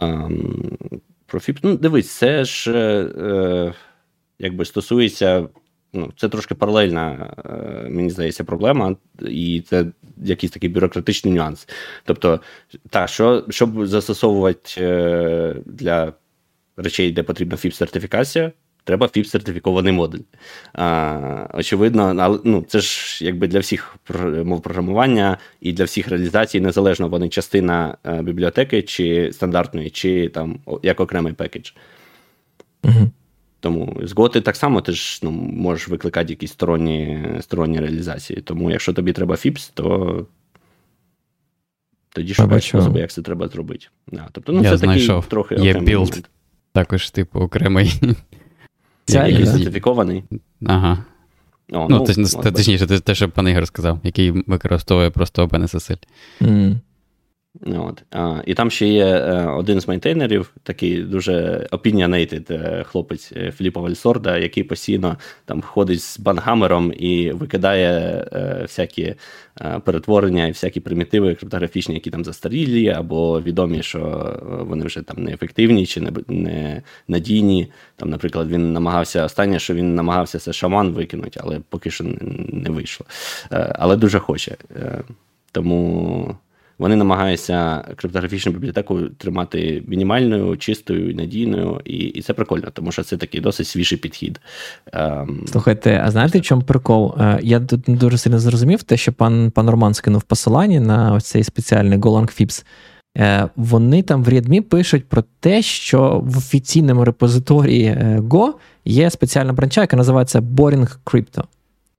[0.00, 0.78] Ем,
[1.26, 1.58] про ФІП.
[1.62, 2.72] Ну, дивись, це ж
[3.18, 3.74] е,
[4.38, 5.48] якби стосується.
[5.92, 9.86] Ну, Це трошки паралельна, е, мені здається, проблема, і це
[10.16, 11.68] якийсь такий бюрократичний нюанс.
[12.04, 12.40] Тобто,
[12.90, 16.12] та, що, щоб застосовувати е, для
[16.76, 18.52] речей, де потрібна ФІП-сертифікація,
[18.86, 20.18] треба фіп сертифікований модуль.
[20.72, 23.96] А, Очевидно, але ну, це ж якби для всіх
[24.44, 30.58] мов програмування і для всіх реалізацій, незалежно вони частина е, бібліотеки чи стандартної, чи там
[30.82, 31.70] як окремий пекедж.
[32.84, 33.10] Угу.
[33.60, 38.40] Тому з Go ти так само ти ж ну, можеш викликати якісь сторонні сторонні реалізації.
[38.40, 40.26] Тому якщо тобі треба FIPS, то
[42.08, 43.86] тоді шукай способи, як це треба зробити.
[44.06, 44.28] Да.
[44.32, 45.16] Тобто, ну, Я це знайшов.
[45.16, 46.28] такий трохи Є білд,
[46.72, 48.00] також, типу, окремий
[49.06, 50.24] Ця який сертифікований.
[50.66, 51.04] Ага.
[51.72, 55.98] О, ну, ну, точ, Точніше, те, що пан Ігор сказав, який використовує просто OpenSSL.
[56.40, 56.76] Mm.
[57.64, 58.02] От.
[58.10, 63.52] А, І там ще є е, один з мейнтейнерів, такий дуже opinionated е, хлопець е,
[63.52, 68.24] Філіппо Вальсорда, який постійно там ходить з бангамером і викидає
[68.62, 69.14] всякі
[69.84, 74.32] перетворення і всякі примітиви криптографічні, які там застарілі, або відомі, що
[74.68, 77.68] вони вже там неефективні чи не, надійні.
[77.96, 82.04] Там, Наприклад, він намагався останнє, що він намагався це шаман викинути, але поки що
[82.52, 83.06] не, вийшло.
[83.50, 84.56] Але дуже хоче.
[85.52, 86.36] Тому
[86.78, 93.16] вони намагаються криптографічну бібліотеку тримати мінімальною, чистою, надійною, і і це прикольно, тому що це
[93.16, 94.40] такий досить свіжий підхід.
[94.92, 95.44] Ем...
[95.46, 97.14] Слухайте, а знаєте, в чому прикол?
[97.20, 101.24] Е, я тут дуже сильно зрозумів, те, що пан пан Роман скинув посилання на ось
[101.24, 102.64] цей спеціальний Golang Fips.
[103.18, 108.52] Е, вони там в Readme пишуть про те, що в офіційному репозиторії е, Go
[108.84, 111.42] є спеціальна бранча, яка називається Boring Crypto.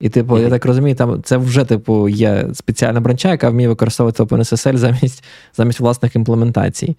[0.00, 0.42] І, типу, mm-hmm.
[0.42, 5.24] я так розумію, там це вже, типу, є спеціальна бранча, яка вміє використовувати OpenSSL замість
[5.56, 6.96] замість власних імплементацій.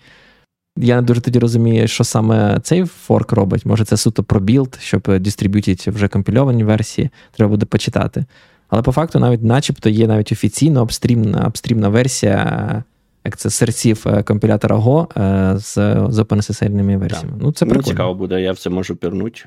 [0.77, 3.65] Я не дуже тоді розумію, що саме цей форк робить.
[3.65, 8.25] Може, це суто про білд, щоб дистриб'ютити вже компільовані версії, треба буде почитати.
[8.69, 12.83] Але по факту, навіть, начебто, є навіть офіційна апстрімна, апстрімна версія,
[13.25, 15.73] як це серців е, компілятора Go е, з,
[16.13, 17.37] з OpenSSL версіями.
[17.41, 17.87] Ну, це прикольно.
[17.87, 19.41] цікаво буде, я в це можу пірнути.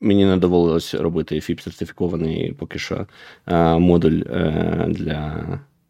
[0.00, 3.06] Мені не доводилось робити FIP-сертифікований поки що
[3.44, 5.44] а, модуль е, для,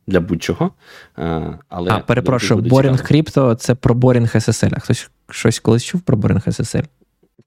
[0.07, 0.71] для будь-чого.
[1.17, 3.13] А, але А, перепрошую, Boring.
[3.13, 4.73] Crypto це про Boring SSL.
[4.77, 6.85] А хтось щось колись чув про Boring SSL?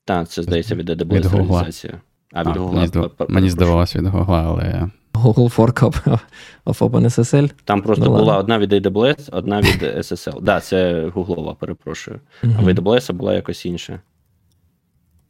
[0.05, 1.93] Так, це здається від AWS Від реалізація.
[2.33, 2.73] А, від А, Google.
[2.73, 3.03] мені, здав...
[3.03, 3.49] пер- пер- мені перепрошую.
[3.51, 6.19] здавалось від Гугла, але Google Fork of,
[6.65, 7.51] of OpenSSL.
[7.63, 8.39] Там просто Ну, була ладно.
[8.39, 10.31] одна від AWS, одна від SSL.
[10.33, 12.19] Так, да, це гуглова, перепрошую.
[12.43, 13.99] А в AWS була якось інша.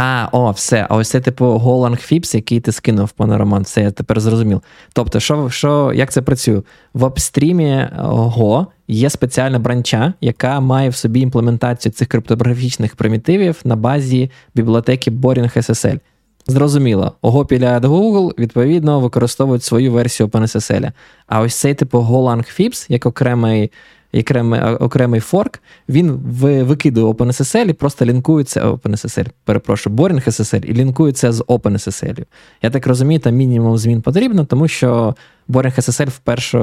[0.02, 0.86] А, о, все.
[0.89, 3.64] А ось це типу Golang Fips, який ти скинув, пане Роман.
[3.64, 4.62] Все, я тепер зрозумів.
[4.93, 6.62] Тобто, що, що, як це працює?
[6.93, 13.62] В апстрімі е, Go є спеціальна бранча, яка має в собі імплементацію цих криптографічних примітивів
[13.64, 16.00] на базі бібліотеки Boring SSL.
[16.47, 20.91] Зрозуміло, Go піляє Google, відповідно, використовують свою версію OpenSSL.
[21.28, 23.72] А ось цей типу Golang Fips, як окремий,
[24.14, 30.74] окремий, окремий форк, він ви- викидує OpenSSL і просто лінкується OpenSSL, перепрошую, Boring SSL і
[30.74, 32.26] лінкується з OpenSSL.
[32.62, 35.16] Я так розумію, там мінімум змін потрібно, тому що
[35.49, 36.57] Boring SSL вперше,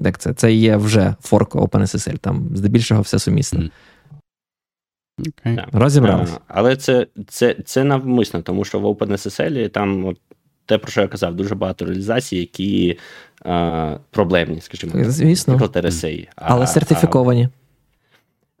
[0.00, 3.58] як це, це є вже форк OpenSSL, там здебільшого все сумісно.
[3.58, 3.70] Мгм.
[5.20, 5.56] окей.
[5.56, 5.68] Так.
[5.72, 6.32] Розібрались.
[6.48, 10.16] Але це, це, це навмисно, тому що в OpenSSL там от,
[10.72, 12.98] те, про що я казав, дуже багато реалізацій, які
[13.44, 15.10] а, проблемні, скажімо так.
[15.10, 15.54] Звісно.
[15.54, 16.28] Наприклад, RSA.
[16.36, 17.48] А- Але сертифіковані.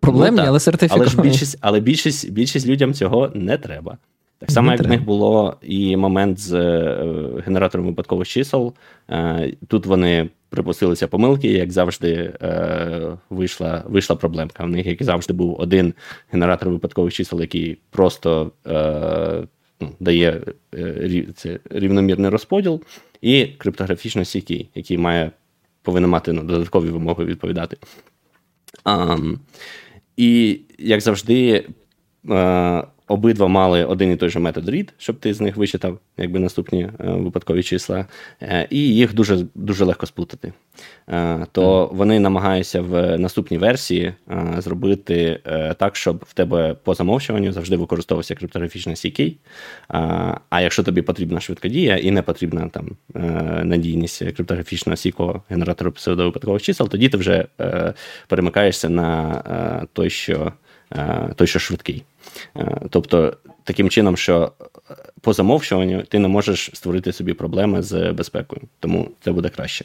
[0.00, 0.42] Проблемні, так.
[0.42, 1.10] але Але сертифіковані.
[1.10, 3.98] ж більшість, але більшість, більшість людям цього не треба.
[4.38, 8.74] Так само, Не як в них було і момент з е, генератором випадкових чисел.
[9.10, 14.64] Е, тут вони припустилися помилки, як завжди, е, вийшла, вийшла проблемка.
[14.64, 15.94] В них, як завжди, був один
[16.32, 18.72] генератор випадкових чисел, який просто е,
[19.34, 19.48] ну,
[20.00, 20.40] дає
[20.74, 22.82] е, це, рівномірний розподіл,
[23.20, 25.30] і криптографічно стійкий, який має
[25.82, 27.76] повинен мати ну, додаткові вимоги відповідати.
[28.84, 29.40] Ам,
[30.16, 31.64] і як завжди,
[32.30, 36.38] е, обидва мали один і той же метод read, щоб ти з них вичитав якби
[36.38, 38.06] наступні е, випадкові числа,
[38.42, 40.52] е, і їх дуже, дуже легко сплутати.
[41.08, 46.94] Е, то вони намагаються в наступній версії е, зробити е, так, щоб в тебе по
[46.94, 49.36] замовчуванню завжди використовувався криптографічний CK.
[49.88, 53.20] А, а якщо тобі потрібна швидкодія і не потрібна там е,
[53.64, 57.94] надійність криптографічного сіко генератору псевдовипадкових чисел, тоді ти вже е,
[58.28, 59.42] перемикаєшся на
[59.82, 60.52] е, той, що,
[61.36, 62.04] той, що швидкий.
[62.56, 64.52] Е, тобто, таким чином, що
[64.90, 69.84] е, по замовчуванню ти не можеш створити собі проблеми з безпекою, тому це буде краще.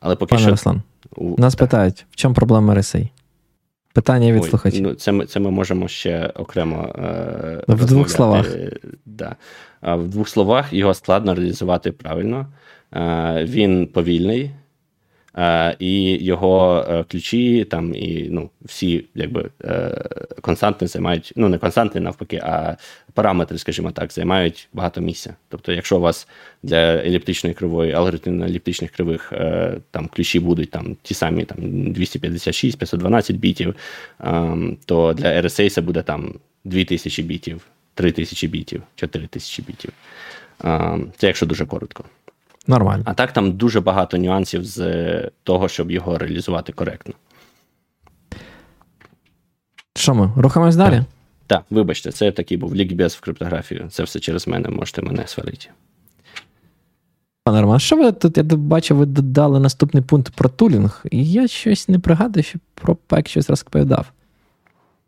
[0.00, 0.82] Але поки Пане що Руслан,
[1.16, 1.68] у- нас так.
[1.68, 3.08] питають, в чому проблема RSA?
[3.92, 4.82] Питання від слухачів.
[4.82, 6.94] Ну, це, ми, це ми можемо ще окремо.
[6.98, 8.46] Е, В двох словах.
[9.06, 9.36] Да.
[9.82, 12.46] В двох словах його складно реалізувати правильно.
[12.94, 14.52] Е, він повільний, е,
[15.78, 20.04] і його е, ключі там і ну, всі якби, е,
[20.40, 22.76] константи займають, ну не константи навпаки, а
[23.14, 25.34] параметри, скажімо так, займають багато місця.
[25.48, 26.28] Тобто, якщо у вас
[26.62, 32.78] для еліптичної кривої, алгоритмів еліптичних кривих е, там ключі будуть там ті самі там 256,
[32.78, 33.74] 512 бітів,
[34.20, 39.92] е, то для RSA буде там 2000 бітів, 3000 бітів, 4000 бітів.
[40.64, 42.04] Е, це якщо дуже коротко.
[42.66, 43.02] Нормально.
[43.06, 47.14] А так там дуже багато нюансів з того, щоб його реалізувати коректно.
[49.94, 51.04] Що ми, рухаємось далі?
[51.46, 53.88] Так, вибачте, це такий був лікбез в криптографію.
[53.90, 55.68] Це все через мене, можете мене сварити.
[57.44, 61.48] Пане Роман, що ви тут, я бачив, ви додали наступний пункт про тулінг, і я
[61.48, 64.12] щось не пригадую, що про пек щось розповідав.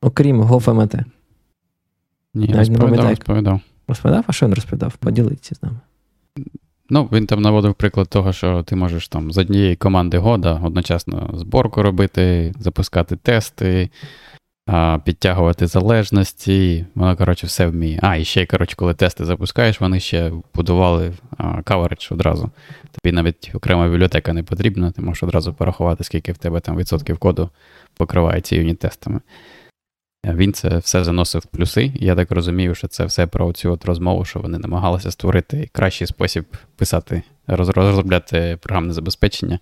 [0.01, 1.05] Окрім GoFMT.
[2.35, 3.09] Ні, Навіть розповідав, пам'ятаю.
[3.09, 3.61] розповідав.
[3.89, 4.25] Розповідав?
[4.27, 4.97] А що він розповідав?
[4.97, 5.81] Поділіться з нами.
[6.95, 11.31] Ну, він там наводив приклад того, що ти можеш там з однієї команди года одночасно
[11.35, 13.91] зборку робити, запускати тести,
[15.05, 16.87] підтягувати залежності.
[16.95, 17.99] Воно, коротше, все вміє.
[18.03, 21.13] А, і ще, коротше, коли тести запускаєш, вони ще будували
[21.65, 22.51] каверидж одразу.
[22.91, 27.19] Тобі навіть окрема бібліотека не потрібна, ти можеш одразу порахувати, скільки в тебе там відсотків
[27.19, 27.51] коду
[27.97, 29.21] покривається юніт-тестами.
[30.25, 31.93] Він це все заносив в плюси.
[31.95, 36.07] Я так розумію, що це все про цю от розмову, що вони намагалися створити кращий
[36.07, 36.45] спосіб
[36.77, 39.59] писати, роз- розробляти програмне забезпечення,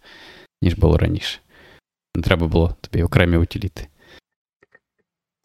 [0.63, 1.39] ніж було раніше.
[2.17, 3.87] Не треба було тобі окремі утиліти.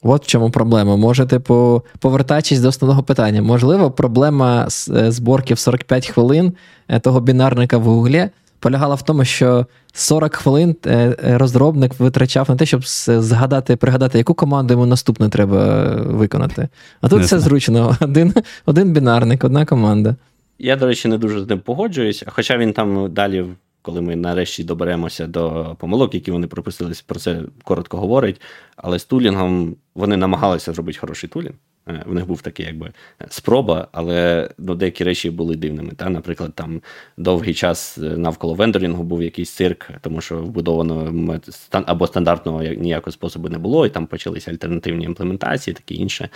[0.01, 0.95] От в чому проблема.
[0.95, 6.53] Може, типу, повертаючись до основного питання, можливо, проблема е, зборки в 45 хвилин
[6.88, 8.30] е, того бінарника в Гуглі
[8.60, 14.18] полягала в тому, що 40 хвилин е, е, розробник витрачав на те, щоб згадати, пригадати,
[14.18, 16.70] яку команду йому наступне треба виконати.
[17.01, 17.41] А тут Не все знаю.
[17.49, 17.97] зручно.
[18.01, 18.34] Один,
[18.66, 20.16] один бінарник, одна команда.
[20.60, 23.45] Я, до речі, не дуже з ним погоджуюсь, хоча він там далі,
[23.82, 28.41] коли ми нарешті доберемося до помилок, які вони пропустились, про це коротко говорить.
[28.76, 31.55] Але з тулінгом вони намагалися зробити хороший тулінг.
[31.89, 32.91] Е, в них був такий, якби
[33.29, 35.91] спроба, але ну, деякі речі були дивними.
[35.95, 36.09] Та?
[36.09, 36.81] Наприклад, там
[37.17, 41.39] довгий час е, навколо вендорінгу був якийсь цирк, тому що вбудовано
[41.71, 46.29] або стандартного ніякого способу не було, і там почалися альтернативні імплементації, таке інше.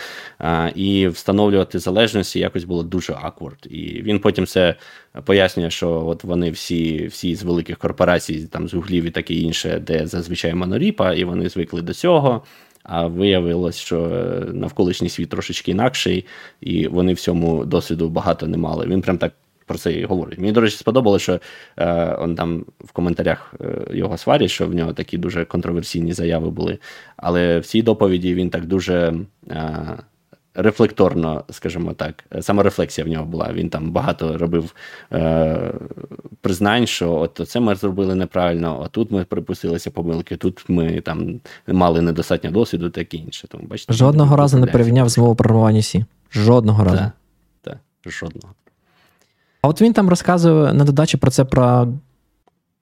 [0.76, 3.68] І встановлювати залежності якось було дуже awkward.
[3.68, 4.76] І він потім це
[5.26, 9.80] пояснює, що от вони всі всі з великих корпорацій, там з углів і таке інше,
[9.88, 12.44] де зазвичай моноріпа, і вони звикли до цього.
[12.84, 16.26] А виявилось, що е, навколишній світ трошечки інакший,
[16.62, 18.86] і вони в цьому досвіду багато не мали.
[18.86, 19.34] Він прям так
[19.66, 20.40] про це і говорить.
[20.40, 21.40] Мені, до речі, сподобалося, що
[21.78, 26.50] е, он там в коментарях е, його сварять, що в нього такі дуже контроверсійні заяви
[26.50, 26.78] були.
[27.18, 29.14] Але в цій доповіді він так дуже.
[29.50, 29.98] Е,
[30.56, 33.50] рефлекторно, скажімо так, саморефлексія в нього була.
[33.54, 34.76] Він там багато робив
[35.14, 35.74] е,
[36.42, 41.40] признань, що от це ми зробили неправильно, а тут ми припустилися помилки, тут ми там
[41.68, 43.48] мали недостатньо досвіду, таке інше.
[43.48, 46.06] Тому, бачите, Жодного разу не порівняв з мовою програмування Сі.
[46.32, 46.98] Жодного разу.
[46.98, 47.12] Так,
[47.62, 47.78] так,
[48.12, 48.54] жодного.
[49.62, 51.88] А от він там розказує на додачі про це про.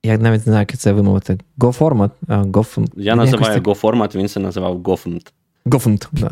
[0.03, 1.39] Я навіть не знаю, як це вимовити.
[1.57, 2.11] GoFormat.
[2.28, 5.32] Go Я називаю GoFormat, він це називав GoFMT.
[5.72, 6.07] Гофмт.
[6.11, 6.32] Да.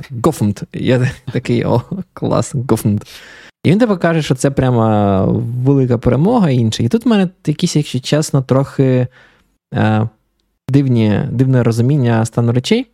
[0.73, 1.81] Я такий о,
[2.13, 3.07] клас, Гофмт.
[3.63, 5.25] І він тебе каже, що це прямо
[5.63, 6.83] велика перемога і інше.
[6.83, 9.07] І тут в мене якісь, якщо чесно, трохи
[9.73, 10.09] е,
[10.69, 12.87] дивні, дивне розуміння стану речей.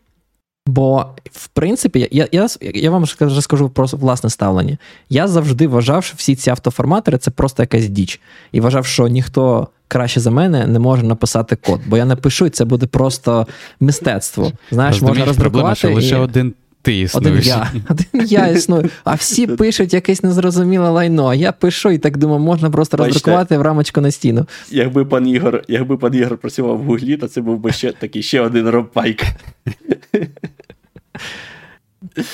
[0.68, 4.78] Бо, в принципі, я я, я вам розкажу про власне ставлення.
[5.09, 8.22] Я завжди вважав, що всі ці автоформатори це просто якась діч.
[8.51, 12.49] І вважав, що ніхто краще за мене не може написати код, бо я напишу, і
[12.49, 13.47] це буде просто
[13.80, 14.51] мистецтво.
[14.72, 15.76] Знаєш, можна роздрукувати.
[15.76, 16.53] що лише один
[16.84, 17.47] ти існуєш.
[17.47, 18.89] Один я один я існую.
[19.03, 21.27] А всі пишуть якесь незрозуміле лайно.
[21.27, 24.47] А я пишу і так думаю, можна просто Бачите, роздрукувати в рамочку на стіну.
[24.71, 28.23] Якби пан Ігор якби пан Ігор працював в гуглі, то це був би ще такий
[28.23, 29.23] ще один робпайк.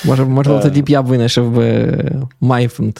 [0.04, 0.62] Може, можливо, е.
[0.62, 1.98] тоді б я б винайшов би
[2.40, 2.98] Майфунд.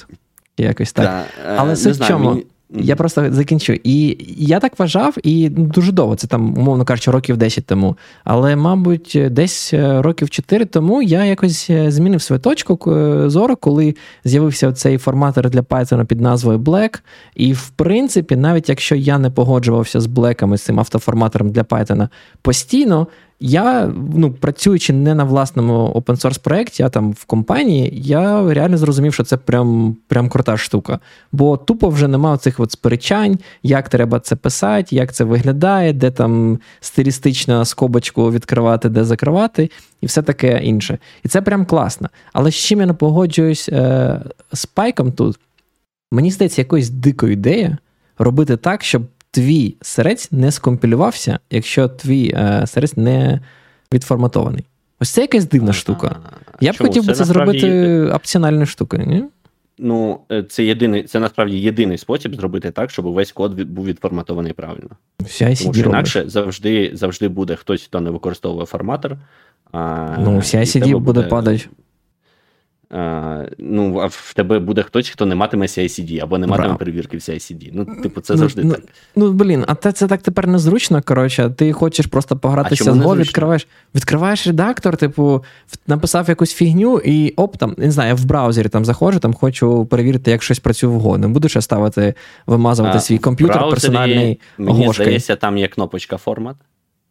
[0.59, 1.25] Якось так.
[1.57, 2.43] Але суть в чому.
[2.75, 3.73] Я просто закінчу.
[3.85, 7.97] І я так вважав, і ну, дуже довго, це там, умовно кажучи, років 10 тому.
[8.25, 13.57] Але, мабуть, десь е, років 4 тому я якось е, змінив свою точку е, зору,
[13.57, 13.95] коли
[14.25, 17.01] з'явився цей форматор для Python під назвою Black.
[17.35, 22.09] І, в принципі, навіть якщо я не погоджувався з Black, з цим автоформатором для Python
[22.43, 23.07] постійно,
[23.41, 29.15] я, ну, працюючи не на власному open-source проєкті, а там в компанії, я реально зрозумів,
[29.15, 30.99] що це прям прям крута штука.
[31.33, 36.11] Бо тупо вже немає цих от сперечань, як треба це писати, як це виглядає, де
[36.11, 39.71] там стилістично скобочку відкривати, де закривати,
[40.01, 40.99] і все таке інше.
[41.25, 42.09] І це прям класно.
[42.33, 44.21] Але з чим я не погоджуюсь е,
[44.53, 45.39] з пайком тут,
[46.13, 47.79] мені здається, якоюсь дикою ідея
[48.19, 53.41] робити так, щоб твій серець не скомпілювався, якщо твій е, серець не
[53.93, 54.65] відформатований.
[55.01, 56.17] Ось це якась дивна штука.
[56.61, 59.25] Я б хотів би це зробити опціональною штукою, ні?
[59.79, 63.85] Ну, е, це єдиний, це насправді єдиний спосіб зробити так, щоб увесь код від, був
[63.85, 64.91] відформатований правильно.
[65.21, 69.17] Вся Тому що інакше завжди завжди буде хтось, хто не використовує форматор.
[69.73, 71.67] А, Ну, вся ICD буде падати.
[73.59, 76.79] Ну, а в тебе буде хтось, хто не матиме CICD, або не матиме Браво.
[76.79, 77.71] перевірки в CICD.
[77.73, 78.81] Ну, типу, це ну, завжди ну, так.
[79.17, 81.03] Ну, блін, а те, це так тепер незручно.
[81.03, 85.45] Коротше, ти хочеш просто погратися з Go, відкриваєш відкриваєш редактор, типу,
[85.87, 89.87] написав якусь фігню, і оп, там, не знаю, я в браузері там заходжу, там хочу
[89.87, 91.19] перевірити, як щось працює в Go.
[91.19, 92.15] Не буду ще ставити,
[92.47, 94.41] вимазувати а, свій комп'ютер персональний.
[94.59, 95.07] Мені оглошкою.
[95.07, 96.57] здається, там є кнопочка формат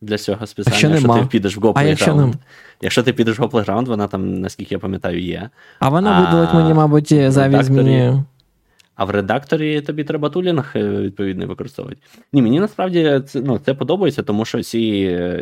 [0.02, 1.88] для цього спеціально, якщо, якщо ти підеш в Go Playground.
[1.88, 2.34] Якщо, не...
[2.82, 5.50] якщо ти підеш в Go Playground, вона там, наскільки я пам'ятаю, є.
[5.80, 8.24] А вона видалить мені, мабуть, зайві зміни.
[8.96, 12.02] А в редакторі тобі треба тулінг е, відповідний використовувати.
[12.34, 14.80] Ні, мені насправді це ну, це подобається, тому що ці,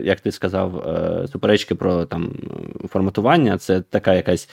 [0.03, 2.35] як ти сказав, е, суперечки про там
[2.89, 4.49] форматування це така якась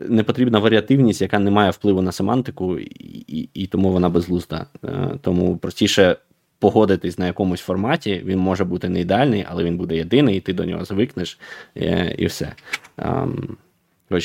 [0.00, 2.84] непотрібна варіативність, яка не має впливу на семантику, і,
[3.28, 4.66] і, і тому вона безглузда.
[4.84, 6.16] Е, тому простіше
[6.62, 10.52] погодитись на якомусь форматі, він може бути не ідеальний, але він буде єдиний, і ти
[10.52, 11.38] до нього звикнеш,
[11.76, 12.52] е, і все.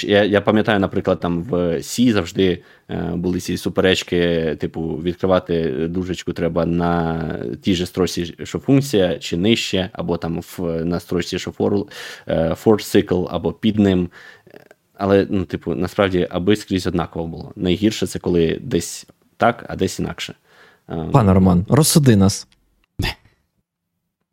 [0.04, 6.34] Я я пам'ятаю, наприклад, там в C завжди е, були ці суперечки, типу, відкривати дужечку
[6.34, 7.24] треба на
[7.62, 11.88] тій же строчці, що функція, чи нижче, або там в, на строчці, що for,
[12.28, 14.10] е, for cycle, або під ним.
[14.94, 17.54] Але, ну, типу, насправді, аби скрізь однаково було.
[17.56, 19.08] Найгірше це коли десь
[19.38, 20.34] так, а десь інакше.
[20.88, 22.48] Ем, Пане Роман, розсуди нас.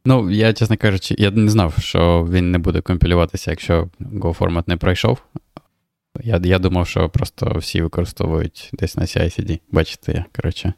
[0.06, 4.68] Ну, я, чесно кажучи, я не знав, що він не буде компілюватися, якщо Go формат
[4.68, 5.18] не пройшов.
[6.22, 9.60] Я я думав, що просто всі використовують десь на CI-CD.
[9.72, 10.72] Бачите, я, коротше.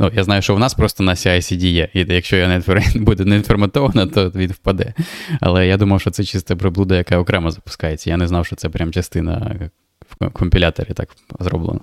[0.00, 2.62] Ну, я знаю, що в нас просто на CI-CD є, і якщо я не
[2.94, 4.94] буде не інформатована, то він впаде.
[5.40, 8.10] Але я думав, що це чиста приблуда, яка окремо запускається.
[8.10, 9.56] Я не знав, що це прям частина
[10.20, 11.80] в компіляторі так зроблено.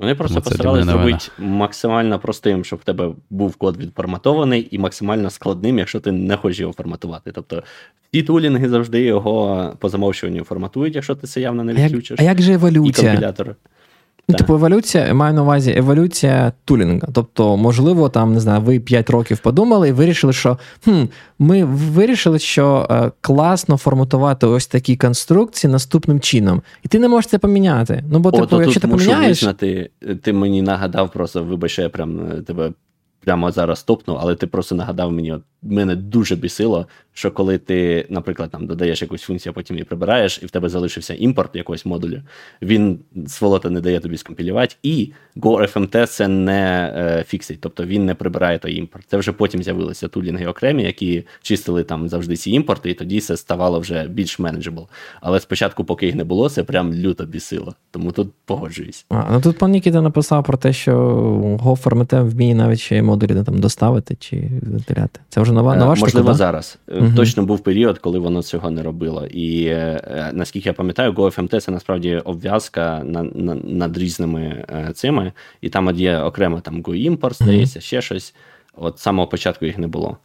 [0.00, 5.78] Вони просто постаралися зробити максимально простим, щоб в тебе був код відформатований, і максимально складним,
[5.78, 7.32] якщо ти не хочеш його форматувати.
[7.32, 7.62] Тобто
[8.10, 12.20] всі тулінги завжди його по замовчуванню форматують, якщо ти це явно не відключиш.
[12.20, 13.08] А як, а як же еволюція?
[13.08, 13.56] І компілятор.
[14.32, 17.08] Ну, типу, еволюція, я маю на увазі еволюція тулінга.
[17.12, 21.02] Тобто, можливо, там не знаю, ви 5 років подумали і вирішили, що хм,
[21.38, 26.62] ми вирішили, що е, класно форматувати ось такі конструкції наступним чином.
[26.82, 28.04] І ти не можеш це поміняти.
[28.10, 29.42] Ну, бо типу, якщо ти поміняєш...
[29.42, 29.90] Визнати,
[30.22, 32.72] ти мені нагадав просто, вибач, я прям е, тебе
[33.24, 38.06] прямо зараз стопну, але ти просто нагадав мені, от мене дуже бісило, що коли ти,
[38.08, 41.86] наприклад, там додаєш якусь функцію, а потім її прибираєш, і в тебе залишився імпорт якогось
[41.86, 42.22] модулю,
[42.62, 48.14] він сволота не дає тобі скомпілювати, і GoFMT це не е, фіксить, тобто він не
[48.14, 49.04] прибирає той імпорт.
[49.08, 53.36] Це вже потім з'явилися тулінги окремі, які чистили там завжди ці імпорти, і тоді це
[53.36, 54.88] ставало вже більш manageable.
[55.20, 57.74] Але спочатку, поки їх не було, це прям люто бісило.
[57.90, 59.06] Тому тут погоджуюсь.
[59.08, 60.92] А, ну тут пан Нікіта написав про те, що
[61.62, 65.20] GoFMT вміє навіть ще модулі там доставити чи виділяти.
[65.28, 66.78] Це вже нова нова е, Можливо, штука, зараз.
[66.88, 67.12] Угу.
[67.16, 69.26] Точно був період, коли воно цього не робило.
[69.26, 75.96] І е, наскільки я пам'ятаю, GoFMT це насправді обв'язка над, над різними цими, і там
[75.96, 77.84] є окремо там GoImport, здається, угу.
[77.84, 78.34] ще щось.
[78.76, 80.16] От з самого початку їх не було.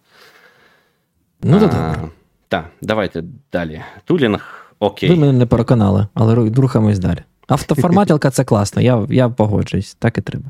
[1.43, 1.99] Ну, то так.
[2.47, 3.81] Так, давайте далі.
[4.05, 5.09] Тулінг, окей.
[5.09, 7.19] Ви мене не переконали, але рухаємось далі.
[7.47, 10.45] Автоформатілка це класно, я я погоджуюсь, так і треба.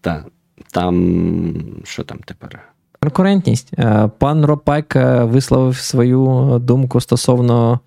[0.00, 0.26] Так.
[0.72, 1.54] Там
[1.84, 2.60] що там тепер?
[3.00, 3.74] Конкурентність.
[3.78, 7.80] Е, пан Ропайк е, висловив свою думку стосовно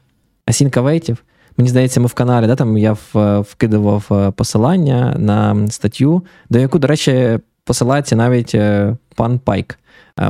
[0.46, 1.18] асінкавейтів.
[1.58, 2.98] Мені здається, ми в каналі, да, там я
[3.42, 8.56] вкидував е, посилання на статтю, до яку, до речі, посилається навіть
[9.16, 9.80] пан Пайк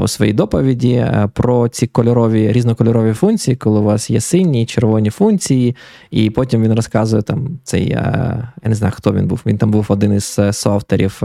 [0.02, 5.10] у своїй доповіді про ці кольорові різнокольорові функції, коли у вас є сині і червоні
[5.10, 5.76] функції,
[6.12, 9.42] і потім він розказує там цей, я не знаю, хто він був.
[9.46, 11.22] Він там був один із соавторів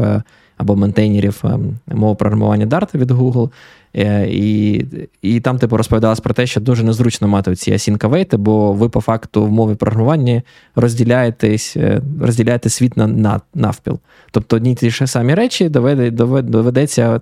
[0.60, 3.50] або ментейнерів ем, мови програмування Dart від Google.
[3.96, 4.84] Е, і
[5.22, 9.00] і там, типу, розповідалось про те, що дуже незручно мати ці async бо ви по
[9.00, 10.42] факту в мові програмування
[10.74, 13.98] розділяєтесь, е, розділяєте світ на, на навпіл.
[14.30, 17.20] Тобто одні ті ж самі речі доведеться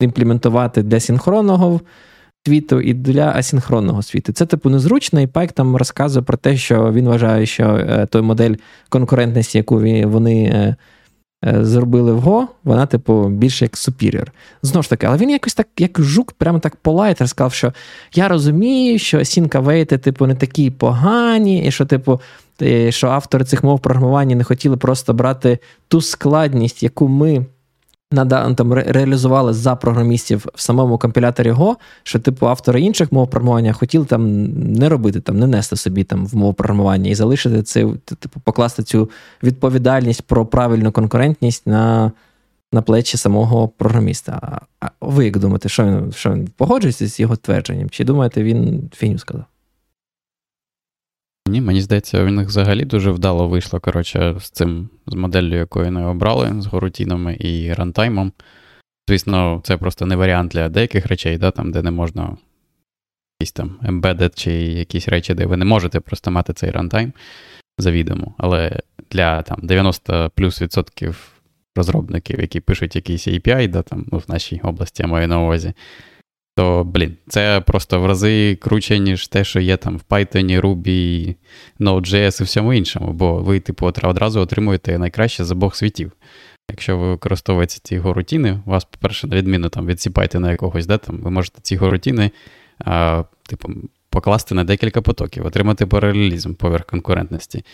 [0.00, 1.80] імплементувати для синхронного
[2.46, 4.32] світу і для асінхронного світу.
[4.32, 8.22] Це, типу, незручно, і Пайк там розказує про те, що він вважає, що е, той
[8.22, 8.54] модель
[8.88, 10.76] конкурентності, яку вони Е,
[11.42, 14.26] зробили в Go, вона, типу, більше як superior.
[14.62, 17.72] Знову ж таки, але він якось так, як жук, прямо так полайтер сказав, що
[18.14, 22.20] я розумію, що Сінка Вейти, типу, не такі погані, і що, типу,
[22.88, 27.46] що автори цих мов програмування не хотіли просто брати ту складність, яку ми
[28.56, 34.04] там реалізували за програмістів в самому компіляторі Go, що типу автори інших мов програмування хотіли
[34.04, 38.40] там не робити, там не нести собі там в мову програмування і залишити це, типу,
[38.44, 39.10] покласти цю
[39.42, 42.12] відповідальність про правильну конкурентність на
[42.72, 44.60] на плечі самого програміста.
[44.80, 47.90] А ви як думаєте, що він що він погоджується з його твердженням?
[47.90, 49.44] Чи думаєте, він фіню сказав?
[51.48, 55.84] Ні, мені здається, в них взагалі дуже вдало вийшло, коротше, з цим, з моделлю, якою
[55.84, 58.32] вони обрали, з горутінами і рантаймом.
[59.08, 62.36] Звісно, це просто не варіант для деяких речей, да, там, де не можна
[63.40, 67.12] якісь там embedded чи якісь речі, де ви не можете просто мати цей рантайм
[67.78, 68.34] завідомо.
[68.38, 68.80] Але
[69.10, 71.32] для там 90 плюс відсотків
[71.76, 75.72] розробників, які пишуть якийсь API, да, там, ну, в нашій області я маю на увазі,
[76.56, 81.34] то, блін, це просто в рази круче, ніж те, що є там в Python, Ruby,
[81.80, 86.12] Node.js і всьому іншому, бо ви, типу, одразу отримуєте найкраще з обох світів.
[86.70, 90.00] Якщо ви використовуєте ці горутіни, у вас, по-перше, на відміну там, від
[90.34, 92.30] на якогось, да, там, ви можете ці горутіни
[92.78, 93.70] а, типу,
[94.10, 97.64] покласти на декілька потоків, отримати паралелізм поверх конкурентності.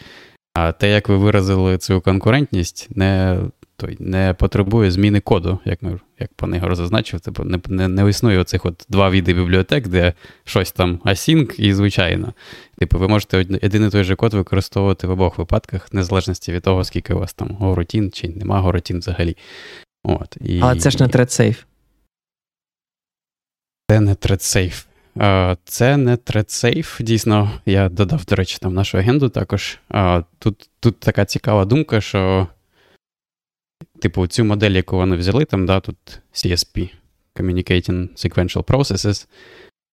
[0.54, 3.40] А те, як ви виразили цю конкурентність, не
[3.80, 8.10] той не потребує зміни коду, як ми, як пан Ігор зазначив, типу, не не, не
[8.10, 10.12] існує оцих от два види бібліотек, де
[10.44, 12.32] щось там async і звичайно.
[12.78, 16.84] Типу, ви можете один і той же код використовувати в обох випадках, незалежності від того,
[16.84, 19.36] скільки у вас там горутін чи нема горутін взагалі.
[20.04, 20.60] От, і...
[20.62, 21.64] Але це ж не ThreadSafe.
[23.90, 24.84] Це не ThreadSafe.
[25.64, 29.78] Це не ThreadSafe, Дійсно, я додав, до речі, там нашу агенду також.
[30.38, 32.48] Тут тут така цікава думка, що
[34.00, 35.96] Типу, цю модель, яку вони взяли, там, да, тут
[36.32, 36.90] CSP,
[37.34, 39.26] Communicating Sequential Processes.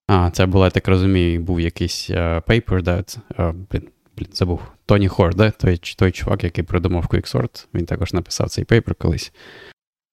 [0.07, 3.03] А, це була, я так розумію, був якийсь paper, да,
[3.37, 3.89] uh, блін,
[4.33, 5.51] забув, Тоні Хор, да?
[5.51, 9.33] той той чувак, який придумав QuickSort, він також написав цей paper колись.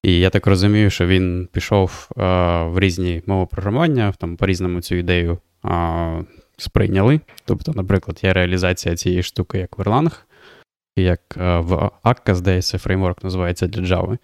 [0.02, 4.94] І я так розумію, що він пішов а, в різні мови програмування, там по-різному цю
[4.94, 6.20] ідею а,
[6.56, 7.20] сприйняли.
[7.44, 10.12] Тобто, наприклад, є реалізація цієї штуки як Erlang,
[10.96, 14.18] як в Akka, здається, фреймворк називається для Java.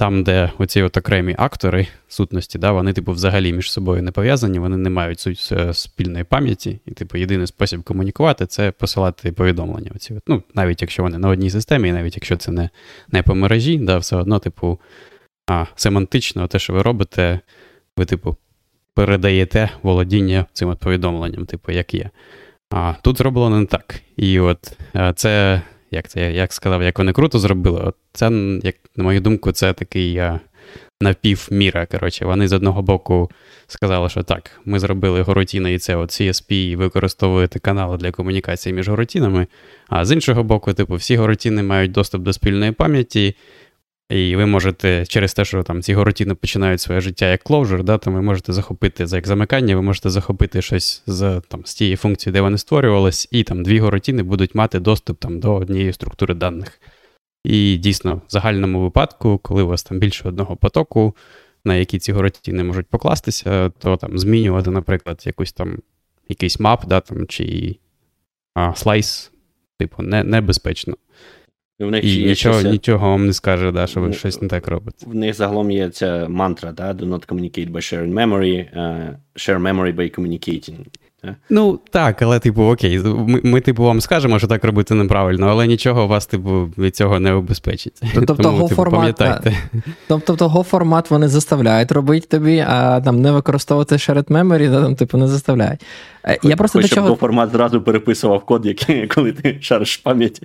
[0.00, 4.58] Там, де оці от окремі актори сутності, да, вони, типу, взагалі між собою не пов'язані,
[4.58, 9.90] вони не мають суть е, спільної пам'яті, і, типу, єдиний спосіб комунікувати це посилати повідомлення.
[9.94, 10.20] Оці.
[10.26, 12.70] Ну, Навіть якщо вони на одній системі, і навіть якщо це не
[13.12, 14.80] не по мережі, да, все одно, типу,
[15.50, 17.40] а, семантично, те, що ви робите,
[17.96, 18.36] ви, типу,
[18.94, 22.10] передаєте володіння цим от повідомленням, типу, як є.
[22.70, 24.00] А тут зроблено не так.
[24.16, 27.80] І от е, це як це як сказав, як вони круто зробили.
[27.84, 28.30] От Це,
[28.62, 30.40] як, на мою думку, це такий а,
[31.00, 31.86] напівміра.
[31.86, 33.30] Коротше, вони з одного боку
[33.66, 38.72] сказали, що так, ми зробили горотіна і це от CSP, і використовуєте канали для комунікації
[38.72, 39.46] між горотінами.
[39.88, 43.36] А з іншого боку, типу, всі горотіни мають доступ до спільної пам'яті.
[44.10, 47.98] І ви можете через те, що там ці горотіни починають своє життя як closure, да,
[47.98, 51.96] то ви можете захопити за як замикання, ви можете захопити щось з там, з тієї
[51.96, 56.34] функції, де вони створювались, і там дві горотіни будуть мати доступ там, до однієї структури
[56.34, 56.80] даних.
[57.44, 61.16] І дійсно, в загальному випадку, коли у вас там більше одного потоку,
[61.64, 65.78] на які ці горотіни можуть покластися, то там змінювати, наприклад, якусь там
[66.28, 67.76] якийсь мап, да, там, чи
[68.54, 69.32] а, слайс,
[69.78, 70.96] типу, не, небезпечно.
[71.78, 72.72] В них І нічого щось...
[72.72, 75.06] нічого вам не скаже, да, що ви щось не так робите.
[75.06, 79.62] В них загалом є ця мантра, да, do not communicate by sharing memory, uh, share
[79.62, 80.76] memory by communicating.
[81.50, 85.66] Ну так, але типу, окей, ми, ми, типу, вам скажемо, що так робити неправильно, але
[85.66, 88.02] нічого вас, типу, від цього не обезпечить.
[88.14, 89.46] Тобто того типу, формат,
[90.08, 95.18] тобто того формат вони заставляють робити тобі, а там не використовувати shared memory, там, типу,
[95.18, 95.80] не заставляють.
[96.22, 97.14] Хоч, Я просто Хоч, до чого...
[97.16, 100.42] формат зразу переписував код, який, коли ти шариш пам'ять.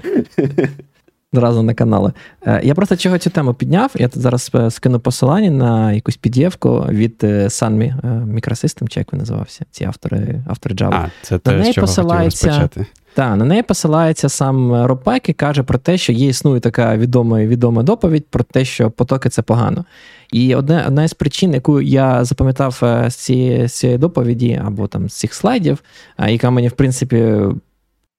[1.34, 2.12] Зразу на канали.
[2.48, 3.92] Е, я просто чого цю тему підняв.
[3.96, 8.02] Я тут зараз е, скину посилання на якусь pdf від е, Sunmi
[8.34, 10.94] Microsystem, чи як він називався, ці автори автори Java.
[10.94, 12.70] А, це те, на неї з чого посилається.
[13.16, 17.40] Так, на неї посилається сам Робек і каже про те, що є існує така відома
[17.40, 19.86] відома доповідь про те, що потоки це погано.
[20.32, 22.78] І одна одна з причин, яку я запам'ятав
[23.08, 25.84] з цієї, з цієї доповіді або там з цих слайдів,
[26.28, 27.40] яка мені, в принципі,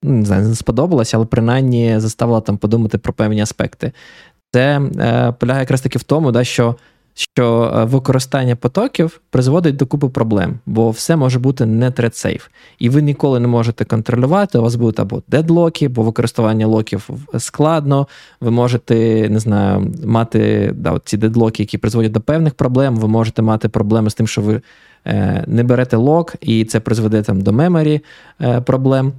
[0.05, 3.93] не знаю, не сподобалось, але принаймні заставила там подумати про певні аспекти.
[4.53, 6.77] Це е, полягає якраз таки в тому, да, що
[7.15, 12.49] що е, використання потоків призводить до купи проблем, бо все може бути не thread-safe.
[12.79, 18.09] І ви ніколи не можете контролювати, у вас будуть або дедлоки, бо використання локів складно,
[18.41, 23.43] ви можете не знаю, мати да, ці дедлоки, які призводять до певних проблем, ви можете
[23.43, 24.61] мати проблеми з тим, що ви
[25.07, 28.01] е, не берете лок, і це призведе там, до меморі
[28.41, 29.13] е, проблем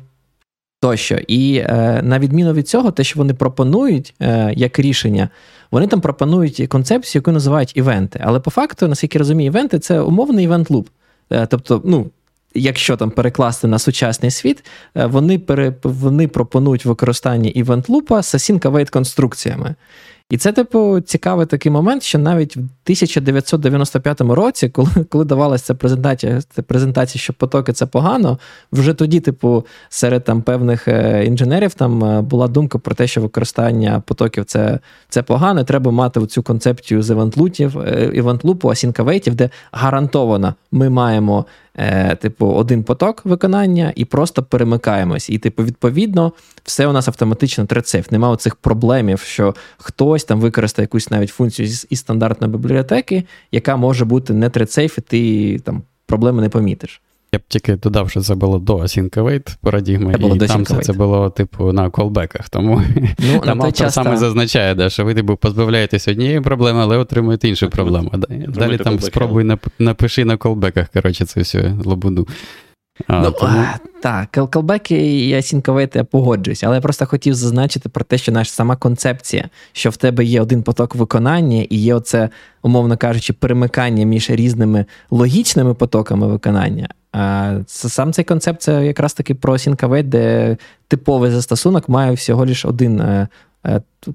[0.79, 1.19] тощо.
[1.27, 5.29] І е, на відміну від цього, те, що вони пропонують е, як рішення,
[5.71, 8.21] вони там пропонують концепцію, яку називають івенти.
[8.23, 10.87] Але по факту, наскільки розумію, івенти це умовний івент-луп.
[11.31, 12.09] Е, тобто, ну.
[12.57, 14.65] Якщо там перекласти на сучасний світ,
[14.97, 19.75] е, вони пере, вони пропонують використання івент-лупа з async конструкціями.
[20.29, 26.41] І це, типу, цікавий такий момент, що навіть в 1995 році, коли коли давалася презентація,
[26.67, 28.39] презентація, що потоки це погано,
[28.71, 33.21] вже тоді, типу, серед там певних е, інженерів там е, була думка про те, що
[33.21, 35.63] використання потоків це це погано.
[35.63, 41.45] Треба мати цю концепцію з івент-лутів, е, івент-лупу, асінкавейтів, де гарантовано ми маємо
[41.77, 45.29] е, типу, один поток виконання і просто перемикаємось.
[45.29, 48.11] І, типу, відповідно, все у нас автоматично трецейф.
[48.11, 54.05] Нема оцих проблемів, що хтось там використає якусь навіть функцію із, стандартної бібліотеки, яка може
[54.05, 57.01] бути не трецейф, і ти там проблеми не помітиш.
[57.35, 60.93] Я б тільки додав, що це було до Async Await парадігми, і там це, це
[60.93, 62.49] було, типу, на колбеках.
[62.49, 62.81] Тому
[63.19, 64.03] ну, там автор часто...
[64.03, 68.11] саме зазначає, да, що ви типу, позбавляєтесь однієї проблеми, але отримуєте іншу проблему.
[68.47, 72.27] Далі там спробуй напиши на callback-ах, коротше, це все лобуду.
[73.07, 73.63] А, ну, тому...
[74.01, 78.51] Так, callback-и і async/await-и я погоджуюся, але я просто хотів зазначити про те, що не
[78.51, 82.29] сама концепція, що в тебе є один поток виконання, і є оце,
[82.61, 86.89] умовно кажучи, перемикання між різними логічними потоками виконання.
[87.11, 92.67] А сам цей концепт це якраз таки про async/await, де типовий застосунок має всього лише
[92.67, 93.27] один Е,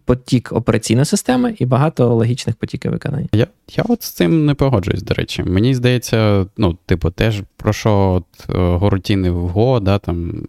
[0.04, 3.28] потік операційної системи і багато логічних потіків виконання.
[3.32, 3.46] Я
[3.76, 5.42] я от з цим не погоджуюсь, до речі.
[5.42, 10.46] Мені здається, ну, типу, теж про що от, е, горутіни в Go, да, там.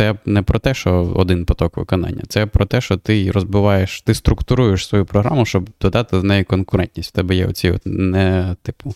[0.00, 4.14] Це не про те, що один поток виконання, це про те, що ти розбиваєш, ти
[4.14, 7.10] структуруєш свою програму, щоб додати з неї конкурентність.
[7.10, 8.94] В тебе є оці от не, типу,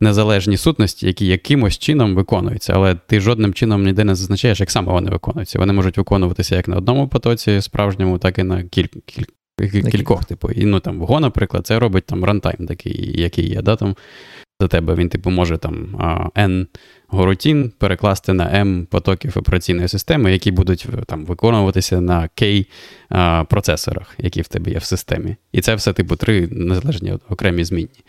[0.00, 4.92] незалежні сутності, які якимось чином виконуються, але ти жодним чином ніде не зазначаєш, як саме
[4.92, 5.58] вони виконуються.
[5.58, 8.86] Вони можуть виконуватися як на одному потоці справжньому, так і на кіль...
[9.06, 9.82] Кіль...
[9.90, 10.50] кількох, типу.
[10.50, 13.62] І ну там Go, наприклад, це робить там рантайм, такий, який є.
[13.62, 13.96] да, там
[14.60, 14.94] за тебе.
[14.94, 15.86] Він, типу, може там
[16.36, 16.66] N
[17.08, 22.66] горутін перекласти на M потоків операційної системи, які будуть там виконуватися на K
[23.44, 25.36] процесорах, які в тебе є в системі.
[25.52, 28.04] І це все, типу, три незалежні окремі змінні.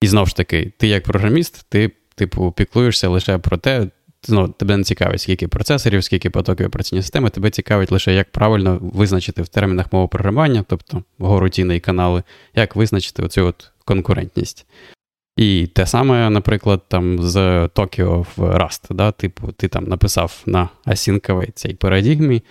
[0.00, 3.86] І знову ж таки, ти як програміст, ти, типу, піклуєшся лише про те.
[4.28, 8.78] Ну, тебе не цікавить, скільки процесорів, скільки потоків операційної системи, тебе цікавить лише, як правильно
[8.80, 12.22] визначити в термінах мови програмування, тобто горутіни і канали,
[12.54, 14.66] як визначити оцю от конкурентність.
[15.36, 18.94] І те саме, наприклад, там з Токіо в Rust.
[18.94, 19.12] Да?
[19.12, 22.42] Типу, ти там написав на асінковій цій парадігмі.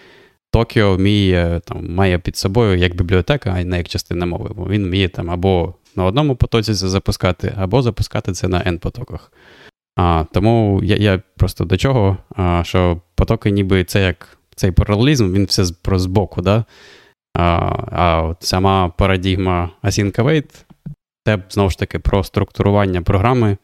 [0.52, 4.50] Токіо вміє, там, має під собою як бібліотека, а не як частина мови.
[4.56, 9.32] Бо він вміє там або на одному потоці це запускати, або запускати це на N-потоках.
[9.96, 15.34] А, Тому я я просто до чого, а, що потоки, ніби це як цей паралелізм,
[15.34, 16.42] він все про збоку.
[16.42, 16.66] Да?
[17.38, 17.44] А
[17.92, 20.64] а от сама парадігма Async Await,
[21.28, 23.58] це знову ж таки про структурування програми,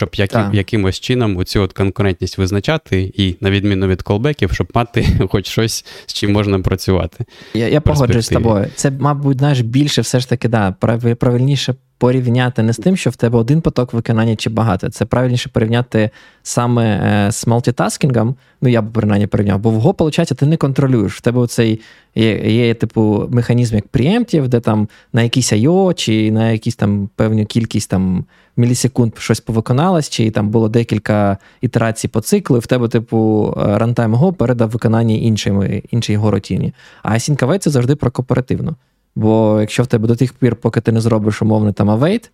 [0.00, 5.06] щоб які, якимось чином оцю от конкурентність визначати, і, на відміну від колбеків, щоб мати
[5.30, 7.24] хоч щось, з чим можна працювати.
[7.54, 8.66] Я я погоджуюсь з тобою.
[8.74, 10.72] Це, мабуть, знаєш, більше все ж таки, да,
[11.18, 14.88] правильніше порівняти не з тим, що в тебе один поток виконання чи багато.
[14.88, 16.10] Це правильніше порівняти
[16.42, 18.34] саме е, з мультитаскінгом.
[18.62, 21.16] Ну, я б принаймні порівняв, бо в Go, виходить, ти не контролюєш.
[21.16, 21.80] В тебе оцей
[22.14, 27.08] є, є типу механізм як преемптів, де там на якийсь IO чи на якісь там
[27.16, 28.24] певну кількість там
[28.60, 34.18] мілісекунд щось повиконалось, чи там було декілька ітерацій по циклу, і в тебе, типу, runtime
[34.18, 36.72] Go передав виконання іншій, іншій його рутині.
[37.02, 38.76] А Async це завжди про кооперативно.
[39.14, 42.24] Бо якщо в тебе до тих пір, поки ти не зробиш умовний там await,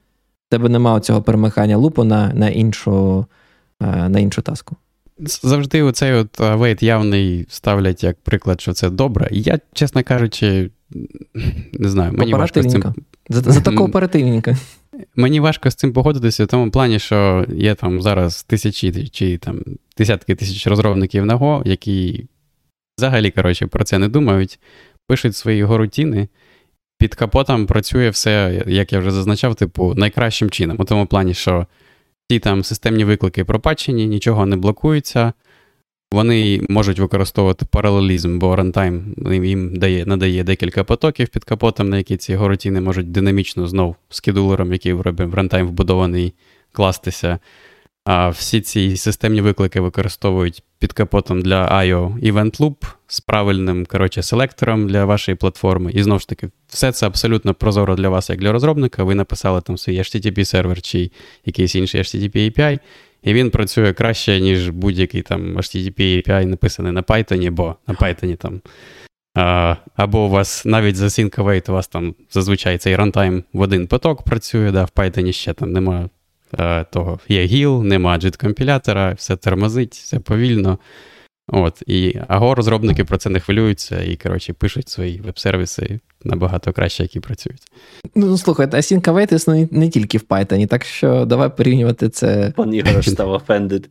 [0.47, 3.27] в тебе немає цього перемикання лупу на на, іншу
[3.83, 4.77] е, на іншу таску.
[5.43, 9.29] Завжди оцей от await явний ставлять як приклад, що це добре.
[9.33, 10.71] І я, чесно кажучи,
[11.73, 12.95] не знаю, мені важко з цим.
[13.29, 14.55] За, за таку оперативненько.
[15.15, 19.63] Мені важко з цим погодитися в тому плані, що є там зараз тисячі чи там
[19.99, 22.27] десятки тисяч розробників на Go, які
[22.99, 24.59] взагалі, коротше, про це не думають,
[25.07, 26.29] пишуть свої горутіни,
[26.99, 30.77] під капотом працює все, як я вже зазначав, типу, найкращим чином.
[30.81, 31.67] У тому плані, що
[32.31, 35.33] ці там системні виклики пропачені, нічого не блокується.
[36.13, 42.17] Вони можуть використовувати паралелізм, бо рантайм їм дає, надає декілька потоків під капотом, на які
[42.17, 46.35] ці горотіни можуть динамічно знов з кедулером, який в рантайм вбудований,
[46.73, 47.39] кластися.
[48.05, 52.77] А всі ці системні виклики використовують під капотом для IO Event Loop
[53.07, 55.93] з правильним коротше, селектором для вашої платформи.
[55.93, 59.05] І знову ж таки, все це абсолютно прозоро для вас, як для розробника.
[59.05, 61.11] Ви написали там свій HTTP сервер чи
[61.45, 62.79] якийсь інший HTTP API,
[63.27, 68.37] і він працює краще, ніж будь-який там HTTP API написаний на Python, бо на Python
[68.37, 68.61] там.
[69.35, 73.87] А, Або у вас навіть за Sync у вас там зазвичай цей рантайм в один
[73.87, 76.09] поток працює, да, в Python ще там немає
[76.53, 80.79] а, того є гіл, нема JIT-компілятора, все тормозить, все повільно.
[81.49, 87.03] От, і Аго розробники про це не хвилюються і, коротше, пишуть свої веб-сервіси набагато краще,
[87.03, 87.63] які працюють.
[88.15, 92.53] Ну, слухайте, слухай, Async Await існує не тільки в Python, так що давай порівнювати це.
[92.57, 93.85] Пан Ігор став offended.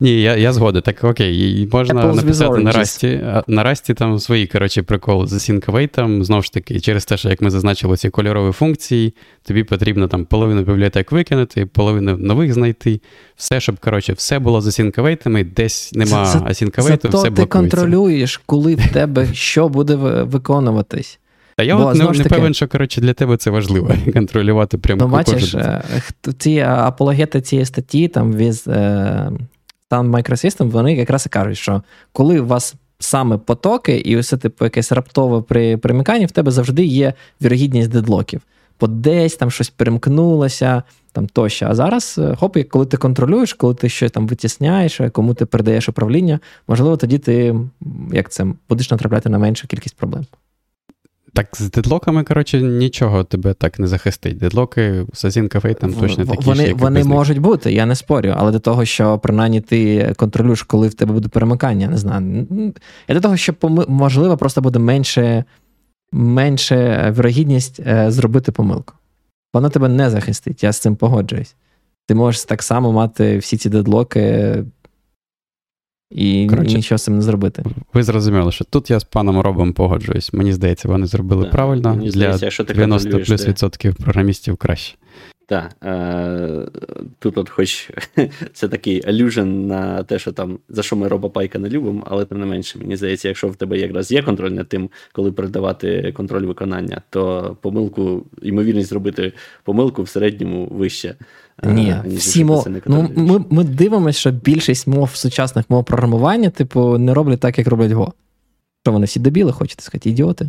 [0.00, 0.82] Ні, я я згоден.
[0.82, 3.20] Так окей, можна Apple's написати на Расті.
[3.46, 7.42] На Расті там свої коротше, приколи з Async Знову ж таки, через те, що як
[7.42, 13.00] ми зазначили ці кольорові функції, тобі потрібно там половину бібліотек викинути, половину нових знайти.
[13.36, 17.30] Все, щоб коротше, все було з Async десь нема Async все блокується.
[17.30, 21.18] ти контролюєш, коли в тебе що буде виконуватись.
[21.56, 24.78] Та я Бо, от не, не таки, певен, що коротше, для тебе це важливо контролювати
[24.78, 25.02] прямо.
[25.02, 25.82] Ну, бачиш, е,
[26.38, 28.64] ці апологети цієї статті, там від
[29.90, 31.82] Sun Microsystem, вони якраз і кажуть, що
[32.12, 36.84] коли у вас саме потоки, і ось типу якесь раптове при примиканні, в тебе завжди
[36.84, 37.12] є
[37.42, 38.40] вірогідність дедлоків.
[38.80, 40.82] Бо десь там щось перемкнулося,
[41.12, 41.66] там тощо.
[41.66, 45.88] А зараз, е, хоп, коли ти контролюєш, коли ти щось там витісняєш, кому ти передаєш
[45.88, 47.54] управління, можливо, тоді ти
[48.12, 50.26] як це будеш натрапляти на меншу кількість проблем.
[51.36, 54.38] Так, з дедлоками, коротше, нічого тебе так не захистить.
[54.38, 56.44] Дедлоки з Async там точно такі.
[56.44, 60.62] Вони ж, вони можуть бути, я не спорю, але до того, що принаймні ти контролюєш,
[60.62, 62.46] коли в тебе буде перемикання, не знаю.
[63.08, 63.54] Я до того, що
[63.88, 65.44] можливо, просто буде менше
[66.12, 68.94] менше вірогідність е, зробити помилку.
[69.54, 71.54] Воно тебе не захистить, я з цим погоджуюсь.
[72.06, 74.54] Ти можеш так само мати всі ці дедлоки
[76.10, 77.64] і Коротше, нічого з цим не зробити.
[77.94, 80.32] Ви зрозуміли, що тут я з паном Робом погоджуюсь.
[80.32, 81.96] Мені здається, вони зробили да, правильно.
[81.96, 84.96] Для здається, 90 плюс відсотків програмістів краще.
[85.48, 86.68] Так, е,
[87.18, 87.90] тут, от, хоч
[88.52, 92.40] це такий алюжен на те, що там за що ми робопайка не любимо, але тим
[92.40, 96.42] не менше, мені здається, якщо в тебе якраз є контроль над тим, коли передавати контроль
[96.42, 99.32] виконання, то помилку, ймовірність зробити
[99.64, 101.14] помилку в середньому вище.
[101.62, 102.68] Е, Ні, всі мов...
[102.86, 107.68] ну, ми, ми дивимося, що більшість мов сучасних мов програмування, типу, не роблять так, як
[107.68, 108.12] роблять Go.
[108.84, 110.48] Що вони всі дебіли, хочете сказати, ідіоти?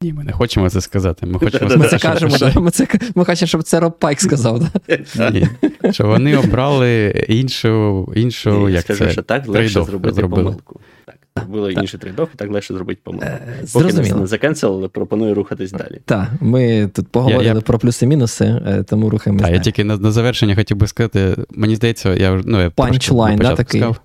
[0.00, 1.26] Ні, ми не хочемо це сказати.
[1.26, 2.60] Ми хочемо ми це кажемо, що...
[2.60, 4.70] ми, це, ми хочемо, щоб це Роб Пайк сказав.
[5.16, 5.30] Да?
[5.30, 5.48] Ні,
[5.90, 10.80] Що вони обрали іншу, іншу Ні, як скажу, це, що так легше зробити помилку.
[11.36, 11.82] Так, було Так.
[11.82, 13.26] інший трейдоф, і так легше зробити помилку.
[13.26, 13.38] Е,
[13.72, 14.20] Поки нас Зрозуміло.
[14.20, 16.00] не закенселили, пропоную рухатись далі.
[16.04, 19.44] Так, ми тут поговорили Я- я- про плюси-мінуси, е, тому рухаємося.
[19.46, 22.70] Так, я тільки на, на завершення хотів би сказати, мені здається, я вже ну, я
[22.70, 23.80] трошки да, такий?
[23.80, 24.00] сказав.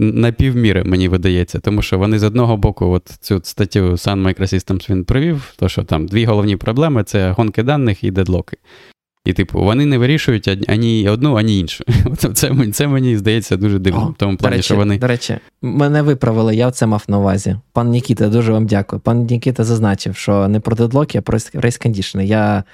[0.00, 4.90] На півміри, мені видається, тому що вони з одного боку, от цю статтю Sun Microsystems
[4.90, 8.56] він привів, то що там дві головні проблеми це гонки даних і дедлоки.
[9.24, 11.84] І, типу, вони не вирішують ані- одну, ані іншу.
[12.34, 14.02] Це, це мені здається дуже дивно.
[14.02, 14.98] О, в тому До речі, що вони.
[14.98, 17.56] до речі, мене виправили, я це мав на увазі.
[17.72, 19.00] Пан Нікіта, дуже вам дякую.
[19.00, 22.24] Пан Нікіта зазначив, що не про дедлоки, а про рейс-кондішни.
[22.24, 22.64] Я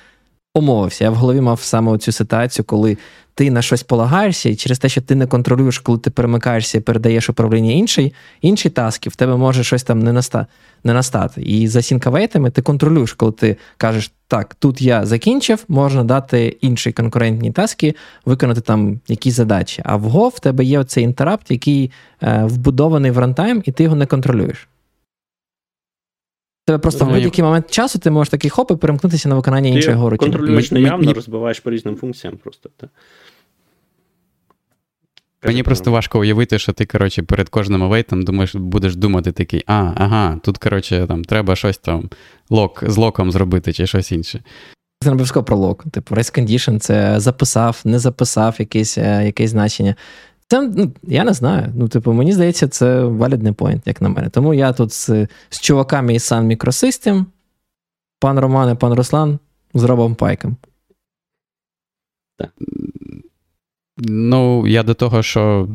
[0.53, 1.05] помовився.
[1.05, 2.99] Я в голові мав саме цю ситуацію, коли
[3.35, 6.81] ти на щось полагаєшся, і через те, що ти не контролюєш, коли ти перемикаєшся і
[6.81, 10.47] передаєш управління інший, інші таски, в тебе може щось там не, наста,
[10.85, 11.43] не настати.
[11.43, 16.93] І за сінкавейтами ти контролюєш, коли ти кажеш, так, тут я закінчив, можна дати інші
[16.93, 17.95] конкурентні таски,
[18.25, 19.83] виконати там якісь задачі.
[19.85, 21.91] А в Go в тебе є цей інтерапт, який
[22.23, 24.69] е, вбудований в рантайм, і ти його не контролюєш.
[26.67, 29.71] Тебе просто Ну, в будь-який момент часу ти можеш такий хоп і перемкнутися на виконання
[29.71, 30.33] Ти іншого рутини.
[30.33, 32.71] контролюєш наявно, розбиваєш по різним функціям просто.
[32.77, 32.91] Так.
[35.45, 39.93] Мені просто важко уявити, що ти, коротше, перед кожним авейтом думаєш, будеш думати такий, а,
[39.97, 42.11] ага, тут, коротше, там треба щось там
[42.51, 44.43] лок, з локом зробити чи щось інше.
[45.03, 45.85] Це не обов'язково про лок.
[45.93, 49.95] Типу, race condition це записав, не записав якесь, е, якесь значення.
[50.49, 51.73] Це, ну, я не знаю.
[51.77, 54.29] Ну, типу, мені здається, це валідний point, як на мене.
[54.29, 57.25] Тому я тут з, з чуваками із Sun Microsystem,
[58.19, 59.39] пан Роман і пан Руслан
[59.75, 60.57] з Робом Пайком.
[64.03, 65.69] Ну, я до того, що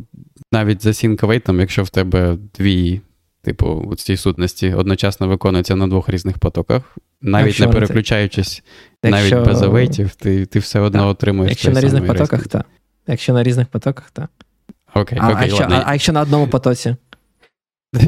[0.52, 3.02] навіть за сінковейтом, якщо в тебе дві,
[3.42, 8.64] типу, у цій сутності одночасно виконуються на двох різних потоках, навіть Якщо не переключаючись,
[9.04, 9.10] це...
[9.10, 11.10] навіть без авейтів, ти, ти все одно Так.
[11.10, 11.50] отримуєш.
[11.50, 12.66] Якщо на різних потоках, так.
[13.08, 14.30] Якщо на різних потоках, так.
[14.96, 15.76] Окей, А, окей, якщо, ладно.
[15.76, 16.96] а, а якщо на одному потоці?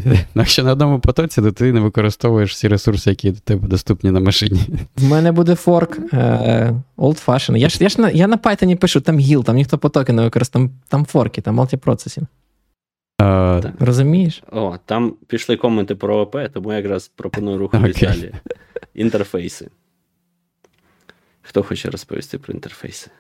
[0.05, 4.11] Ну, Якщо на одному потоці, то ти не використовуєш всі ресурси, які до тебе доступні
[4.11, 4.61] на машині.
[4.95, 7.57] В мене буде форк е, old fashion.
[7.57, 10.21] Я ж, я ж на, я на Python пишу, там гіл, там ніхто потоки не
[10.21, 12.27] використовує, там, там форки, там мультипроцесінг.
[13.79, 14.43] Розумієш?
[14.51, 18.09] О, там пішли коменти про ОП, тому я якраз пропоную рухатись Окей.
[18.09, 18.33] далі.
[18.93, 19.69] Інтерфейси.
[21.41, 23.11] Хто хоче розповісти про інтерфейси?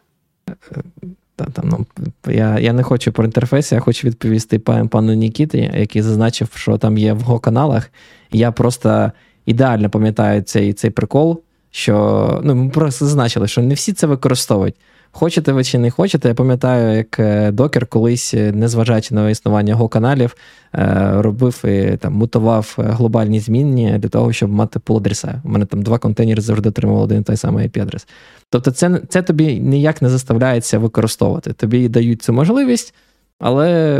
[1.37, 1.85] Та, там, ну,
[2.33, 6.97] я, я не хочу про інтерфейс, я хочу відповісти пану, Нікіті, який зазначив, що там
[6.97, 7.91] є в го каналах.
[8.31, 9.11] Я просто
[9.45, 11.41] ідеально пам'ятаю цей, цей прикол,
[11.71, 14.75] що ну, ми просто зазначили, що не всі це використовують.
[15.17, 19.75] Хочете ви чи не хочете, я пам'ятаю, як е, докер колись, е, незважаючи на існування
[19.75, 20.35] го каналів,
[20.75, 25.41] е, робив і там мутував глобальні змінні для того, щоб мати пул адреса.
[25.45, 28.07] У мене там два контейнери завжди отримували один і той самий IP-адрес.
[28.49, 31.53] Тобто, це, це тобі ніяк не заставляється використовувати.
[31.53, 32.93] Тобі дають цю можливість,
[33.39, 33.99] але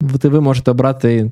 [0.00, 1.30] ви можете обрати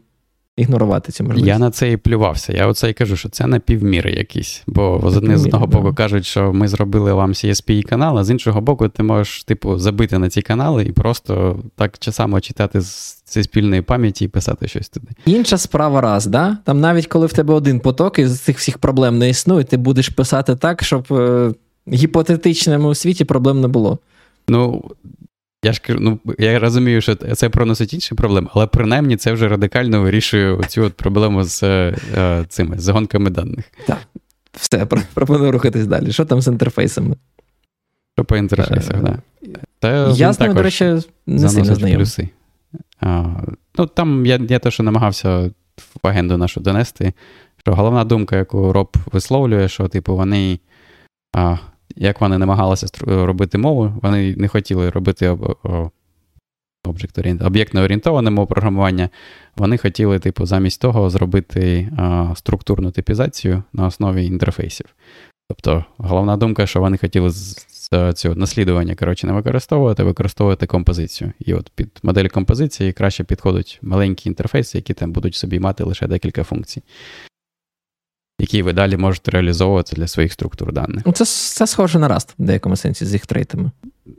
[0.56, 1.46] ігнорувати цю можливість.
[1.46, 2.52] Я на це і плювався.
[2.52, 4.62] Я оце і кажу, що це на півміри якісь.
[4.66, 5.78] Бо з одни- з одного да.
[5.78, 9.78] боку кажуть, що ми зробили вам CSP канал, а з іншого боку, ти можеш, типу,
[9.78, 14.68] забити на ці канали і просто так часами читати з цієї спільної пам'яті і писати
[14.68, 15.06] щось туди.
[15.26, 16.58] Інша справа раз, да?
[16.64, 19.76] Там навіть коли в тебе один поток і з цих всіх проблем не існує, ти
[19.76, 21.14] будеш писати так, щоб е,
[21.86, 23.98] в гіпотетичному світі проблем не було.
[24.48, 24.84] Ну,
[25.66, 29.48] я ж кажу, ну я розумію, що це проносить інші проблеми, але принаймні це вже
[29.48, 33.64] радикально вирішує цю от проблему з е, цими загонками даних.
[33.86, 33.98] Так,
[34.52, 36.12] Все, пропоную рухатись далі.
[36.12, 37.16] Що там з інтерфейсами?
[38.14, 39.18] Що по інтерфейсах, Е, так.
[39.80, 40.84] Це Я з ними, до речі,
[41.26, 41.96] не сильно знайомий.
[41.96, 42.28] плюси.
[43.00, 43.24] А,
[43.78, 45.50] ну, там я, я те, що намагався
[46.02, 47.12] в агенду нашу донести,
[47.56, 50.60] що головна думка, яку Роб висловлює, що, типу, вони,
[51.34, 51.56] а,
[51.96, 55.56] як вони намагалися робити мову, вони не хотіли робити об,
[56.84, 59.08] об'єкт-орієнт- об'єктно-орієнтоване мову програмування,
[59.56, 64.86] вони хотіли, типу, замість того зробити а, структурну типізацію на основі інтерфейсів.
[65.48, 70.66] Тобто, головна думка, що вони хотіли з, з цього наслідування коротше, не використовувати, а використовувати
[70.66, 71.32] композицію.
[71.38, 76.06] І от під модель композиції краще підходять маленькі інтерфейси, які там будуть собі мати лише
[76.06, 76.82] декілька функцій.
[78.38, 81.06] Які ви далі можете реалізовувати для своїх структур даних.
[81.06, 83.70] Ну, Це це схоже на Rust в деякому сенсі з їх трейтами.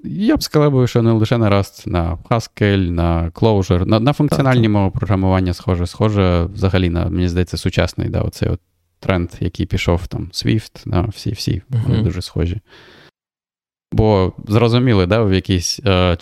[0.03, 4.69] Я б сказав, що не лише на Rust, на Haskell, на Clojure, на на функціональні
[4.69, 8.59] мови програмування схоже, схоже взагалі на, мені здається, сучасний да, оцей от
[8.99, 12.03] тренд, який пішов там Swift, да, всі-всі, вони uh-huh.
[12.03, 12.61] дуже схожі.
[13.91, 16.17] Бо зрозуміли, да, в якийсь е,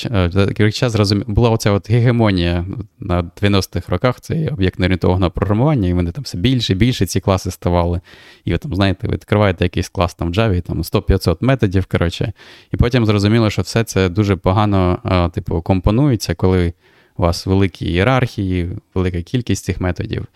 [0.59, 1.23] е час зрозумі...
[1.27, 2.65] була оця от гегемонія
[2.99, 7.19] на 90-х роках, це об'єктно орієнтованого програмування, і вони там все більше і більше ці
[7.19, 8.01] класи ставали.
[8.45, 12.33] І ви там, знаєте, ви відкриваєте якийсь клас там в Java, там 100-500 методів, коротше,
[12.71, 16.73] і потім зрозуміло, що все це дуже погано, е, типу, компонується, коли
[17.17, 20.27] у вас великі ієрархії, велика кількість цих методів.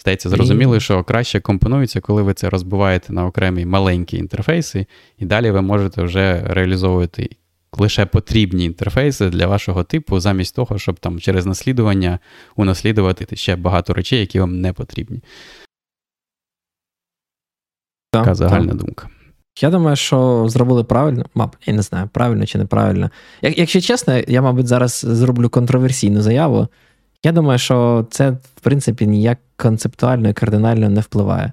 [0.00, 4.86] Здається, зрозуміли, що краще компонується, коли ви це розбиваєте на окремі маленькі інтерфейси,
[5.18, 7.30] і далі ви можете вже реалізовувати
[7.78, 12.18] лише потрібні інтерфейси для вашого типу, замість того, щоб там через наслідування
[12.56, 15.20] унаслідувати ще багато речей, які вам не потрібні.
[18.10, 18.76] Так, така загальна так.
[18.76, 19.08] думка.
[19.60, 23.10] Я думаю, що зробили правильно, мабуть, я не знаю, правильно чи неправильно.
[23.42, 26.68] Як, Якщо чесно, я, мабуть, зараз зроблю контроверсійну заяву.
[27.24, 31.52] Я думаю, що це, в принципі, ніяк концептуально і кардинально не впливає.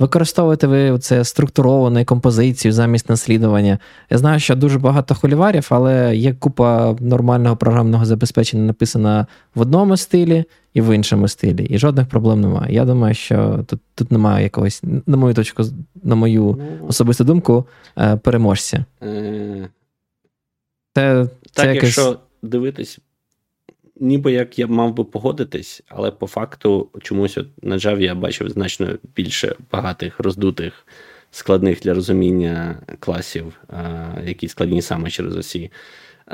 [0.00, 3.78] Використовуєте ви це структуровану композицію замість наслідування.
[4.10, 9.96] Я знаю, що дуже багато холіварів, але є купа нормального програмного забезпечення написана в одному
[9.96, 10.44] стилі
[10.74, 11.64] і в іншому стилі.
[11.64, 12.74] І жодних проблем немає.
[12.74, 15.62] Я думаю, що тут тут немає якогось, на мою точку,
[16.02, 17.66] на мою ну, особисту думку,
[17.98, 18.84] е, переможця.
[19.02, 19.68] Е,
[20.94, 22.98] це, Так, це якщо дивитись
[24.00, 28.50] ніби як я мав би погодитись, але по факту чомусь от на Java я бачив
[28.50, 30.86] значно більше багатих, роздутих,
[31.30, 33.60] складних для розуміння класів,
[34.26, 35.70] які складні саме через осі.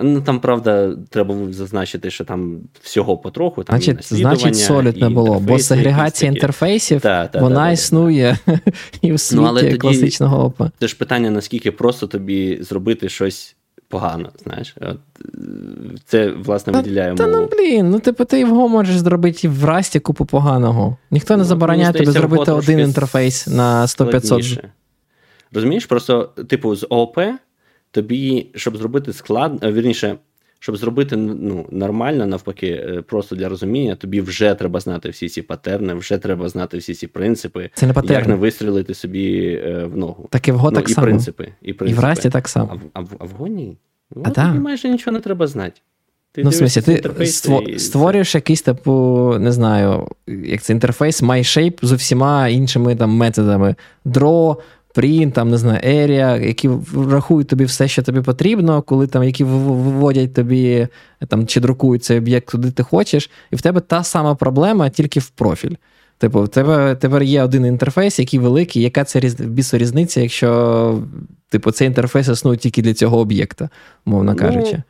[0.02, 3.64] Ну, Там, правда, треба зазначити, що там всього потроху.
[3.64, 8.38] Там Значить, значить Solid не було, бо сегрегація інтерфейсів та, та, вона та, існує
[9.02, 10.70] і в світі ну, але тоді, класичного опа.
[10.80, 13.56] Це ж питання, наскільки просто тобі зробити щось
[13.88, 14.76] погано, знаєш.
[14.80, 14.98] От,
[16.04, 20.00] Це, власне, виділяє Та, та ну блін, ну типу, ти його можеш зробити в Расті
[20.00, 20.96] купу поганого.
[21.10, 24.64] Ніхто не ну, забороняє тобі зробити один інтерфейс на 100-500.
[25.52, 27.18] Розумієш, просто, типу, з ООП
[27.90, 30.16] тобі, щоб зробити склад, вірніше,
[30.58, 35.42] щоб зробити ну, нормально, навпаки, е, просто для розуміння, тобі вже треба знати всі ці
[35.42, 38.14] патерни, вже треба знати всі ці принципи, Це не патерни.
[38.14, 40.28] як не вистрілити собі е, в ногу.
[40.30, 41.04] Так і в Го ну, так і само.
[41.04, 41.90] Принципи, і принципи.
[41.90, 42.70] І в Расті так само.
[42.72, 43.76] А в, а в, а в Го ні.
[44.10, 45.80] В Го тобі майже нічого не треба знати.
[46.36, 46.82] Ти ну, в смысле,
[47.16, 48.92] ти ство, створюєш якийсь типу,
[49.40, 53.74] не знаю, як це інтерфейс MyShape з усіма іншими там методами.
[54.06, 54.56] Draw,
[54.97, 56.70] print, там, не знаю, area, які
[57.10, 60.89] рахують тобі все, що тобі потрібно, коли там, які виводять тобі
[61.28, 65.20] там, чи друкують цей об'єкт, куди ти хочеш, і в тебе та сама проблема, тільки
[65.20, 65.74] в профіль.
[66.18, 69.35] Типу, в тебе тепер є один інтерфейс, який великий, яка це різ...
[69.35, 71.02] бісо різниця, якщо
[71.48, 73.70] типу, цей інтерфейс існує тільки для цього об'єкта,
[74.05, 74.82] мовно ну, кажучи.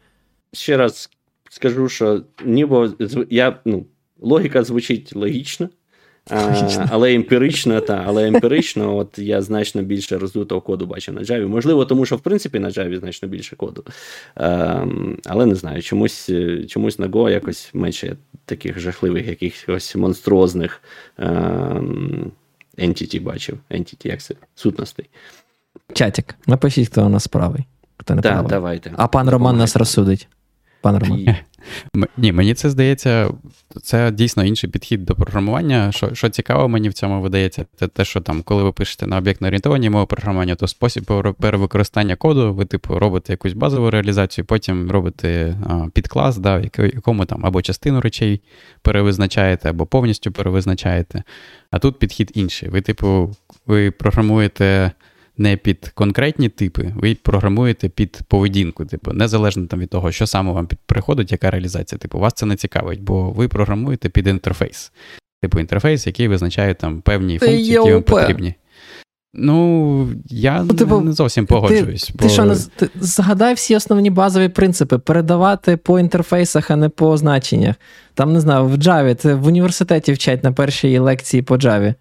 [0.53, 1.11] Ще раз
[1.51, 2.93] скажу, що ніби
[3.31, 3.87] я, ну,
[4.21, 5.69] логіка звучить логічно.
[6.31, 11.49] А, але емпірично, та, але емпірично, от я значно більше роздутого коду бачив на Java.
[11.49, 13.85] Можливо, тому що в принципі на Java значно більше коду.
[14.35, 16.31] А, ем, але не знаю, чомусь
[16.69, 20.83] чомусь на Go якось менше таких жахливих, якихось монструозних
[21.17, 22.33] а, ем,
[22.79, 23.59] entity бачив.
[23.71, 24.35] Entity, як це?
[24.55, 25.07] Сутностей.
[25.93, 27.65] Чатик, напишіть, хто у нас правий.
[27.97, 28.51] Хто не да, правий.
[28.51, 28.93] давайте.
[28.97, 30.29] А пан Роман нас розсудить.
[30.81, 31.37] Пан Роман.
[32.17, 33.31] Ні, мені це здається,
[33.83, 35.93] це дійсно інший підхід до програмування.
[35.93, 39.19] Що що цікаво, мені в цьому видається, це те, що там, коли ви пишете на
[39.19, 41.05] об'єктно орієнтовані мови програмування, то спосіб
[41.41, 47.47] перевикористання коду, ви, типу, робите якусь базову реалізацію, потім робите а, підклас, да, якому там
[47.47, 48.41] або частину речей
[48.83, 51.23] перевизначаєте, або повністю перевизначаєте.
[51.71, 52.69] А тут підхід інший.
[52.69, 53.37] Ви, типу,
[53.67, 54.93] ви програмуєте
[55.39, 60.53] не під конкретні типи, ви програмуєте під поведінку, типу, незалежно там від того, що саме
[60.53, 61.99] вам приходить, яка реалізація.
[61.99, 64.93] Типу, вас це не цікавить, бо ви програмуєте під інтерфейс.
[65.43, 68.55] Типу інтерфейс, який визначає там певні функції, які вам потрібні.
[69.39, 72.05] Ну, я ну, типу, не зовсім погоджуюсь.
[72.05, 72.25] Ти, бо...
[72.25, 77.77] ти що, ти згадай всі основні базові принципи: передавати по інтерфейсах, а не по значеннях.
[78.15, 81.95] Там, не знаю, в Java, це в університеті вчать на першій лекції по Java.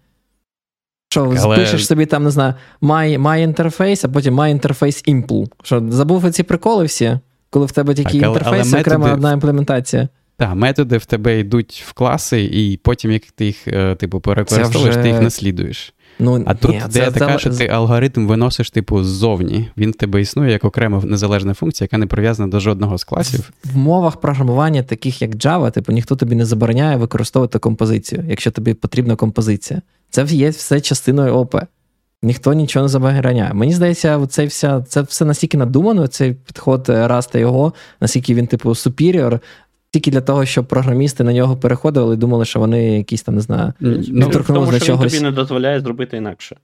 [1.08, 1.56] Що Але...
[1.56, 5.42] пишеш собі там, не знаю, my, my інтерфейс, а потім my інтерфейс імпл.
[5.62, 7.18] Що забув ці приколи всі,
[7.50, 10.08] коли в тебе тільки так, інтерфейс, але окрема одна імплементація.
[10.38, 14.94] Так, методи в тебе йдуть в класи, і потім, як ти їх, е, типу, перекористовуєш,
[14.94, 15.02] вже...
[15.02, 15.94] ти їх наслідуєш.
[16.18, 17.38] Ну, А тут ні, це, така, це...
[17.38, 19.68] що ти алгоритм виносиш, типу, ззовні.
[19.76, 23.50] Він в тебе існує як окрема незалежна функція, яка не прив'язана до жодного з класів.
[23.64, 28.74] В мовах програмування, таких як Java, типу, ніхто тобі не забороняє використовувати композицію, якщо тобі
[28.74, 29.82] потрібна композиція.
[30.16, 31.56] Це є все частиною ОП.
[32.22, 33.50] Ніхто нічого не забороняє.
[33.54, 38.46] Мені здається, це вся, це все настільки надумано, цей підход е, Раста його, наскільки він,
[38.46, 39.40] типу, superior,
[39.90, 43.40] тільки для того, щоб програмісти на нього переходили і думали, що вони якісь там, не
[43.40, 45.12] знаю, ну, не торкнулися до чогось.
[45.12, 46.56] Він тобі не дозволяє зробити інакше.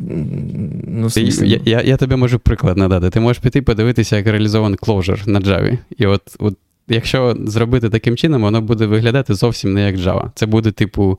[0.00, 3.10] Ну, я я, я тобі можу приклад надати.
[3.10, 5.78] Ти можеш піти подивитися, як реалізований Clojure на Java.
[5.98, 6.54] І от, от
[6.88, 10.30] якщо зробити таким чином, воно буде виглядати зовсім не як Java.
[10.34, 11.18] Це буде, типу,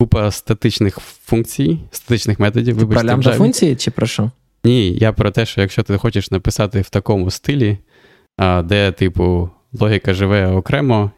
[0.00, 2.76] купа статичних функцій, статичних методів.
[2.76, 4.30] Вибачте, про лямбда функції чи про що?
[4.64, 7.78] Ні, я про те, що якщо ти хочеш написати в такому стилі,
[8.64, 11.10] де, типу, логіка живе окремо,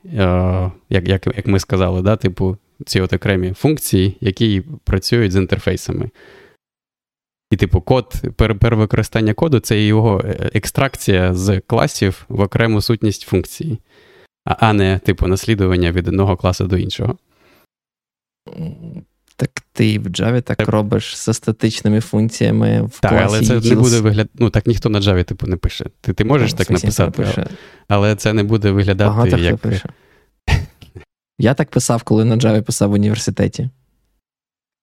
[0.90, 2.56] як як, як ми сказали, да, типу,
[2.86, 6.10] ці от окремі функції, які працюють з інтерфейсами.
[7.50, 13.78] І, типу, код, перевикористання коду це його е, екстракція з класів в окрему сутність функції,
[14.44, 17.18] а не, типу, наслідування від одного класу до іншого.
[19.36, 23.27] Так ти в Java так, так робиш з статичними функціями в так, класі.
[23.27, 24.31] Але це це буде виглядати.
[24.35, 25.86] Ну, так ніхто на Java типу не пише.
[26.01, 27.47] Ти ти можеш ну, так написати, але,
[27.89, 29.59] але це не буде виглядати Багато як.
[29.59, 29.89] Хто пише.
[31.39, 33.70] Я так писав, коли на Java писав в університеті.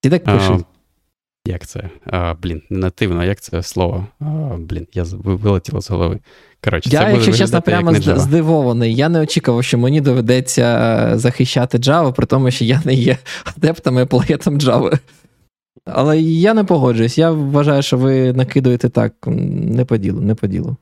[0.02, 0.62] Ти так пишеш?
[1.48, 1.90] Як це?
[2.06, 4.08] А, Блін, не нативно, як це слово?
[4.20, 4.26] А,
[4.60, 6.20] Блін, я вилетіло з голови.
[6.64, 8.96] Коротше, Я, це якщо чесно, прямо здивований.
[8.96, 10.62] Я не очікував, що мені доведеться
[11.14, 13.18] е, захищати Java, при тому, що я не є
[13.58, 15.00] адептом і плагетом Java.
[15.86, 17.18] Але я не погоджуюсь.
[17.18, 20.78] Я вважаю, що ви накидуєте так не по ділу, не по ділу.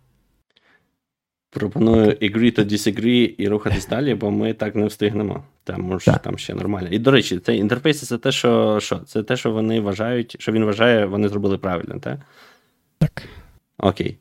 [1.59, 5.43] Пропоную agree to disagree і рухатись далі, бо ми так не встигнемо.
[5.63, 6.21] Там може так.
[6.21, 6.87] там ще нормально.
[6.91, 8.95] І до речі, це інтерфейси це те, що що?
[8.95, 12.19] Це те, що вони вважають, що він вважає, вони зробили правильно, так?
[12.99, 13.23] Так.
[13.77, 14.17] Окей.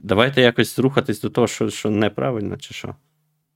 [0.00, 2.94] Давайте якось рухатись до того, що що неправильно, чи що.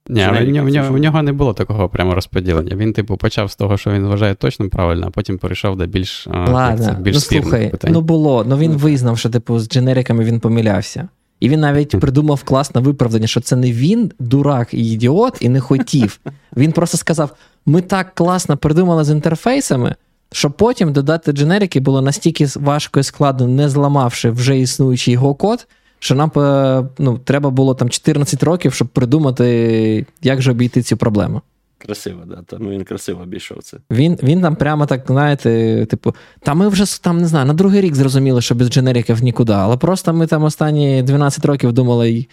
[0.08, 2.76] Ні, в, нього, в, нього, в нього не було такого прямо розподілення.
[2.76, 6.26] Він, типу, почав з того, що він вважає точно правильно, а потім перейшов до більш
[6.26, 7.92] Ладно, це, більш ну слухай, питань.
[7.92, 11.08] Ну було, ну він визнав, що типу з дженериками він помилявся.
[11.40, 15.60] І він навіть придумав класне виправдання, що це не він, дурак і ідіот, і не
[15.60, 16.20] хотів.
[16.56, 17.30] Він просто сказав:
[17.66, 19.94] ми так класно придумали з інтерфейсами,
[20.32, 25.66] що потім додати дженерики було настільки важко і складно, не зламавши вже існуючий його код,
[25.98, 30.96] що нам е, ну, треба було там 14 років, щоб придумати, як же обійти цю
[30.96, 31.42] проблему.
[31.86, 32.42] Красиво, да.
[32.46, 33.78] Тому він красиво обійшов це.
[33.90, 37.80] Він він там прямо так, знаєте, типу, та ми вже там не знаю, на другий
[37.80, 42.26] рік зрозуміли, що без дженериків нікуди, але просто ми там останні 12 років думали,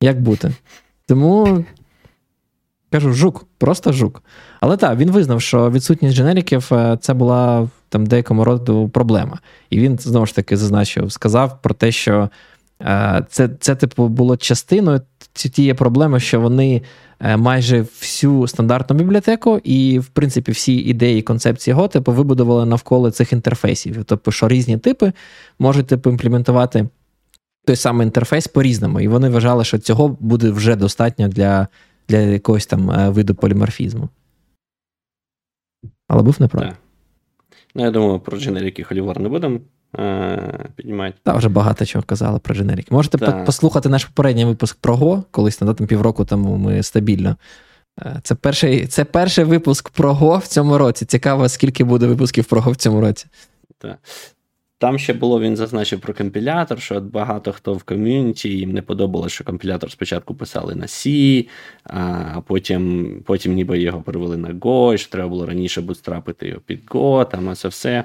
[0.00, 0.52] як бути.
[1.06, 1.64] Тому
[2.90, 4.22] кажу, жук, просто жук.
[4.60, 9.38] Але так, він визнав, що відсутність дженериків е, це була там деякому роду проблема.
[9.70, 12.30] І він знову ж таки зазначив, сказав про те, що
[13.28, 15.00] це, це типу, було частиною
[15.32, 16.82] тієї проблеми, що вони.
[17.20, 23.10] Е, майже всю стандартну бібліотеку, і, в принципі, всі ідеї концепції Go типу, вибудували навколо
[23.10, 24.04] цих інтерфейсів.
[24.04, 25.12] Тобто, що різні типи
[25.58, 26.88] можуть типу, імплементувати
[27.66, 29.00] той самий інтерфейс по-різному.
[29.00, 31.68] І вони вважали, що цього буде вже достатньо для
[32.08, 34.08] для якогось там е, виду поліморфізму.
[36.08, 36.72] Але був неправий.
[37.74, 39.60] Ну, я думаю, про дженеріки холівар не будемо
[39.98, 41.14] е, піднімати.
[41.22, 42.94] Та вже багато чого казали про дженеріки.
[42.94, 43.32] Можете да.
[43.32, 47.36] послухати наш попередній випуск про Го, колись на там півроку тому ми стабільно.
[48.00, 51.04] Е, це перший це перший випуск про Го в цьому році.
[51.04, 53.26] Цікаво, скільки буде випусків про Го в цьому році.
[53.78, 53.98] Так.
[54.80, 59.34] Там ще було, він зазначив про компілятор, що багато хто в ком'юніті їм не подобалося,
[59.34, 61.48] що компілятор спочатку писали на C,
[61.84, 66.84] а потім потім ніби його перевели на Go, що треба було раніше бутстрапити його під
[66.86, 68.04] Go, там це все.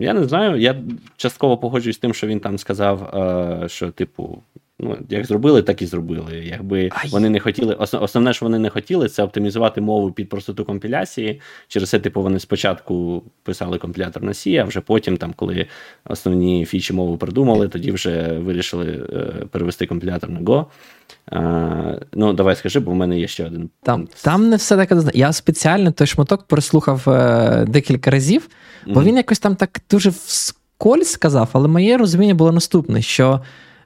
[0.00, 0.76] Я не знаю, я
[1.16, 3.12] частково погоджуюсь з тим, що він там сказав,
[3.68, 4.42] що, типу,
[4.80, 6.44] ну, як зробили, так і зробили.
[6.44, 7.08] Якби Ай.
[7.10, 11.40] вони не хотіли, Основне, що вони не хотіли, це оптимізувати мову під простоту компіляції.
[11.68, 15.66] Через це, типу, вони спочатку писали компілятор на C, а вже потім, там, коли
[16.04, 20.66] основні фічі мови придумали, тоді вже вирішили е, перевести компілятор на Go.
[21.26, 23.70] А, Ну, давай скажи, бо в мене є ще один.
[23.82, 25.14] Там там не все так.
[25.14, 28.48] Я спеціально той шматок переслухав е, декілька разів,
[28.86, 29.04] бо mm-hmm.
[29.04, 33.40] він якось там так дуже вскользь сказав, але моє розуміння було наступне: що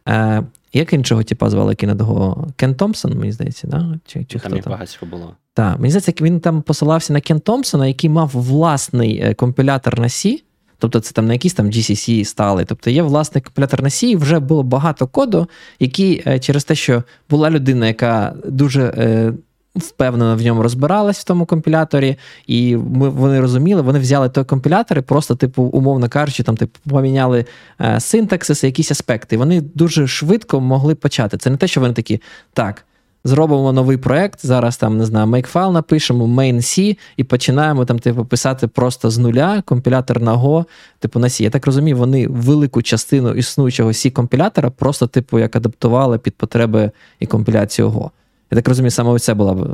[0.08, 0.42] е,
[0.72, 2.48] як іншого типа звали кінедого?
[2.56, 3.98] Кен Томпсон, мені здається, да?
[4.06, 4.72] Чи, чи там хто там?
[4.72, 5.36] багатько було.
[5.54, 10.06] Так, мені здається, він там посилався на Кен Томпсона, який мав власний е, компілятор на
[10.06, 10.42] C.
[10.78, 12.64] Тобто це там не якийсь там GCC сталий.
[12.64, 15.48] Тобто є власний компілятор на C, і вже було багато коду,
[15.80, 19.32] який е, через те, що була людина, яка дуже е,
[19.76, 22.16] впевнено в ньому розбирались в тому компіляторі,
[22.46, 26.78] і ми, вони розуміли, вони взяли той компілятор і просто, типу, умовно кажучи, там, типу,
[26.90, 27.44] поміняли
[27.80, 29.36] е, синтаксис, якісь аспекти.
[29.36, 31.36] Вони дуже швидко могли почати.
[31.36, 32.20] Це не те, що вони такі,
[32.52, 32.84] так.
[33.24, 38.24] Зробимо новий проект, зараз там не знаю, makefile напишемо, main C, і починаємо там, типу,
[38.24, 40.64] писати просто з нуля компілятор на Go,
[40.98, 41.42] типу на C.
[41.42, 46.90] Я так розумію, вони велику частину існуючого C компілятора просто, типу, як адаптували під потреби
[47.20, 48.10] і компіляцію Go.
[48.52, 49.66] Я так розумію, саме це була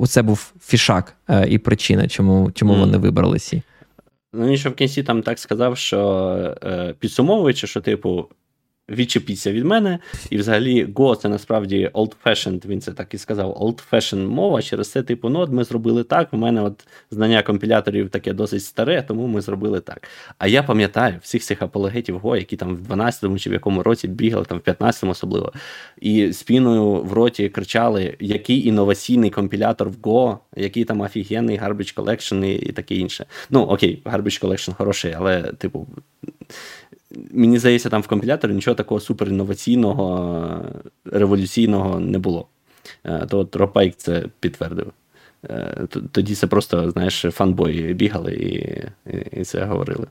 [0.00, 2.78] оце був фішак е, і причина, чому чому mm.
[2.78, 3.62] вони вибрали сі.
[4.32, 6.00] Ну, він ще в кінці там так сказав, що
[6.64, 8.26] е, підсумовуючи, що, типу,
[8.90, 9.98] відчепіться від мене.
[10.30, 14.62] І взагалі Go це насправді old-fashioned, він це так і сказав, old-fashioned мова.
[14.62, 16.28] Через це, типу, ну, от ми зробили так.
[16.32, 20.08] У мене от знання компіляторів таке досить старе, тому ми зробили так.
[20.38, 24.08] А я пам'ятаю всіх цих апологетів Go, які там в 12-му чи в якому році
[24.08, 25.52] бігали, там в 15-му особливо,
[26.00, 32.44] і спіною в роті кричали, який інноваційний компілятор в Go, який там офігенний Garbage Collection
[32.44, 33.26] і, таке інше.
[33.50, 35.86] Ну, окей, Garbage Collection хороший, але, типу
[37.30, 40.60] мені здається, там в компіляторі нічого такого суперінноваційного,
[41.04, 42.46] революційного не було.
[43.04, 44.92] Е, то Ропайк це підтвердив.
[45.50, 48.54] Е, тоді це просто, знаєш, фанбої бігали і,
[49.12, 50.06] і, і це говорили.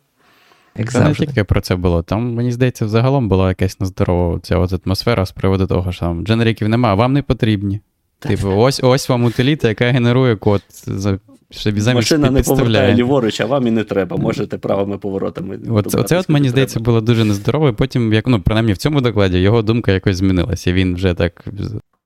[0.91, 2.03] Це не тільки про це було.
[2.03, 6.25] Там, мені здається, взагалом була якась нездорова ця от атмосфера з приводу того, що там
[6.25, 7.81] дженериків немає, вам не потрібні.
[8.19, 11.19] Типу, ось ось вам утиліта, яка генерує код за
[11.51, 14.17] замість Машина не повертає ліворуч, а вам і не треба.
[14.17, 15.59] Можете правими поворотами.
[15.69, 17.73] От, Оце от мені здається було дуже нездорово.
[17.73, 20.73] Потім, як ну, принаймні в цьому докладі, його думка якось змінилася.
[20.73, 21.45] Він вже так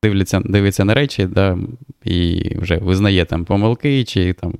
[0.04, 1.58] дивиться дивиться на речі, да,
[2.04, 4.54] і вже визнає там помилки, чи там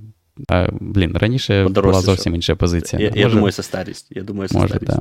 [0.48, 3.02] а, Блін, раніше була зовсім інша позиція.
[3.02, 4.08] Я, я думаю, це старість.
[4.10, 5.00] Я думаю, це може, старість.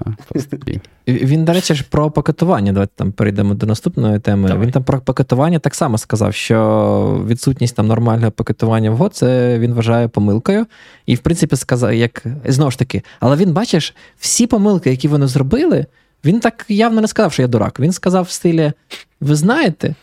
[0.55, 2.73] Да, Він, до речі, ж про пакетування.
[2.73, 4.49] Давайте там перейдемо до наступної теми.
[4.49, 4.65] Давай.
[4.65, 9.59] Він там про пакетування так само сказав, що відсутність там нормального пакетування в ГО, це
[9.59, 10.67] він вважає помилкою.
[11.07, 15.27] І, в принципі, сказав, як знову ж таки, але він бачиш, всі помилки, які вони
[15.27, 15.87] зробили,
[16.25, 17.81] він так явно не сказав, що я дурак.
[17.81, 18.73] Він сказав в стилі:
[19.21, 19.95] ви знаєте.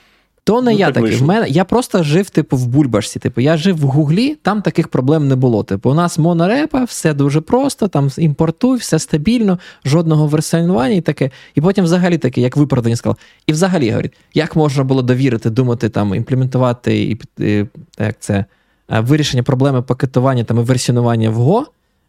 [0.45, 1.17] То не ну, я так такий.
[1.17, 3.19] В мене я просто жив, типу, в бульбашці.
[3.19, 5.63] Типу, я жив в Гуглі, там таких проблем не було.
[5.63, 11.31] Типу, у нас монорепа, все дуже просто, там імпортуй, все стабільно, жодного версіонування і таке.
[11.55, 13.17] І потім взагалі таке, як виправдання сказав.
[13.47, 17.65] І взагалі говорить, як можна було довірити, думати, там, імплементувати і, і
[17.99, 18.45] як це,
[18.89, 21.63] е, вирішення проблеми пакетування там, і версіонування в Go,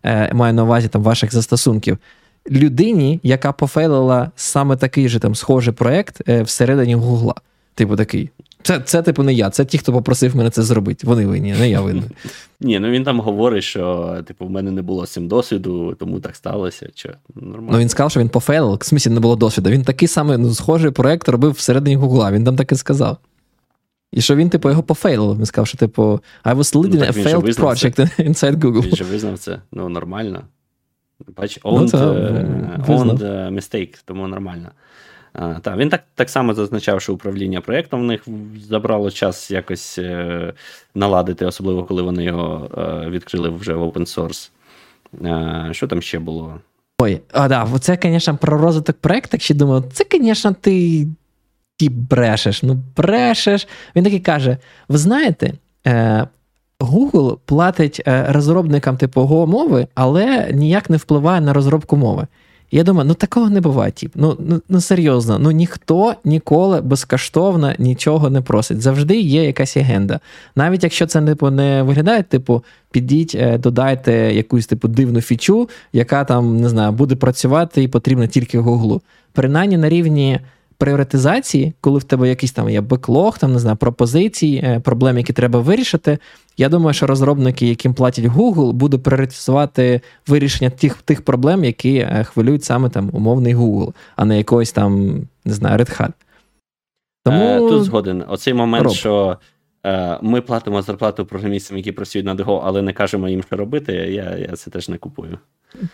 [0.04, 1.98] е, маю на увазі там ваших застосунків.
[2.50, 7.34] Людині, яка пофейлила саме такий же там схожий проект е, всередині Гугла.
[7.76, 8.30] Типу такий.
[8.62, 11.06] Це, це, типу, не я, це ті, хто попросив мене це зробити.
[11.06, 12.10] Вони винні, не я винний.
[12.60, 16.20] Ні, ну він там говорить, що типу, в мене не було з цим досвіду, тому
[16.20, 16.88] так сталося.
[16.94, 17.68] Чи, нормально.
[17.72, 19.70] Ну він сказав, що він пофейлив, в смісі не було досвіду.
[19.70, 23.16] Він такий самий ну, схожий проект робив всередині Гугла, він там так і сказав.
[24.12, 25.38] І що він, типу, його пофейлив.
[25.38, 28.02] Він сказав, що, типу, I was leading ну, a failed project це.
[28.22, 28.86] inside Google.
[28.86, 30.42] Він же визнав це, ну, нормально.
[31.36, 34.70] Бач, owned, ну, це, uh, owned mistake, тому нормально.
[35.36, 38.22] Так, Він так так само зазначав, що управління проєктом в них
[38.68, 40.52] забрало час якось е,
[40.94, 44.50] наладити, особливо коли вони його е, відкрили вже в open source.
[45.24, 46.60] Е, що там ще було?
[46.98, 51.06] Ой, а да, це, звісно, про розвиток проєкту, ще думаю, це, звісно, ти
[51.78, 52.62] ти брешеш.
[52.62, 53.68] Ну, брешеш.
[53.96, 54.58] Він такий каже:
[54.88, 55.52] ви знаєте,
[56.80, 62.26] Google платить розробникам типу мови, але ніяк не впливає на розробку мови.
[62.70, 63.92] Я думаю, ну такого не буває.
[63.92, 64.12] Тіп.
[64.14, 68.80] Ну, ну ну, серйозно, ну ніхто ніколи безкоштовно нічого не просить.
[68.80, 70.20] Завжди є якась агенда.
[70.56, 76.24] Навіть якщо це типу, не виглядає, типу, підіть, е, додайте якусь типу дивну фічу, яка
[76.24, 79.02] там не знаю, буде працювати і потрібна тільки Гуглу.
[79.32, 80.40] Принаймні на рівні
[80.78, 85.32] пріоритизації, коли в тебе якийсь там є беклог, там не знаю, пропозиції, е, проблеми, які
[85.32, 86.18] треба вирішити.
[86.56, 92.24] Я думаю, що розробники, яким платять Google, будуть пріоритизувати вирішення тих тих проблем, які е,
[92.24, 96.12] хвилюють саме там умовний Google, а не якогось там, не знаю, Red Hat.
[97.24, 97.44] Тому...
[97.44, 98.24] Е, тут згоден.
[98.28, 98.94] Оцей момент, Роб.
[98.94, 99.38] що
[99.86, 103.92] е, ми платимо зарплату програмістам, які працюють над Go, але не кажемо їм, що робити,
[103.92, 105.38] я я це теж не купую.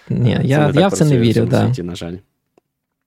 [0.08, 1.44] Ні, це Я я в це не вірю.
[1.44, 1.66] В да.
[1.66, 2.16] світі, на жаль.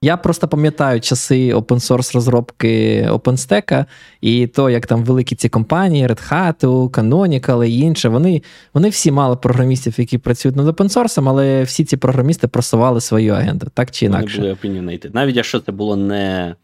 [0.05, 3.85] Я просто пам'ятаю часи open-source розробки OpenStack,
[4.21, 8.41] і то, як там великі ці компанії, Red Hat, Canonical і інше, вони
[8.73, 13.67] вони всі мали програмістів, які працюють над open-source, але всі ці програмісти просували свою агенту,
[13.73, 14.41] так чи інакше.
[14.41, 15.09] Вони були opinionated.
[15.13, 16.55] Навіть якщо це було не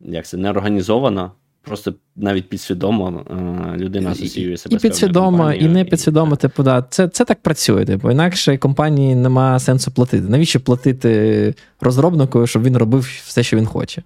[0.00, 1.32] як це, не організовано,
[1.64, 4.76] Просто навіть підсвідомо е, людина асоціює себе.
[4.76, 7.84] І підсвідомо, і не підсвідомо, типу, да, це це так працює.
[7.84, 10.28] Типу, інакше компанії немає сенсу платити.
[10.28, 14.02] Навіщо платити розробнику, щоб він робив все, що він хоче?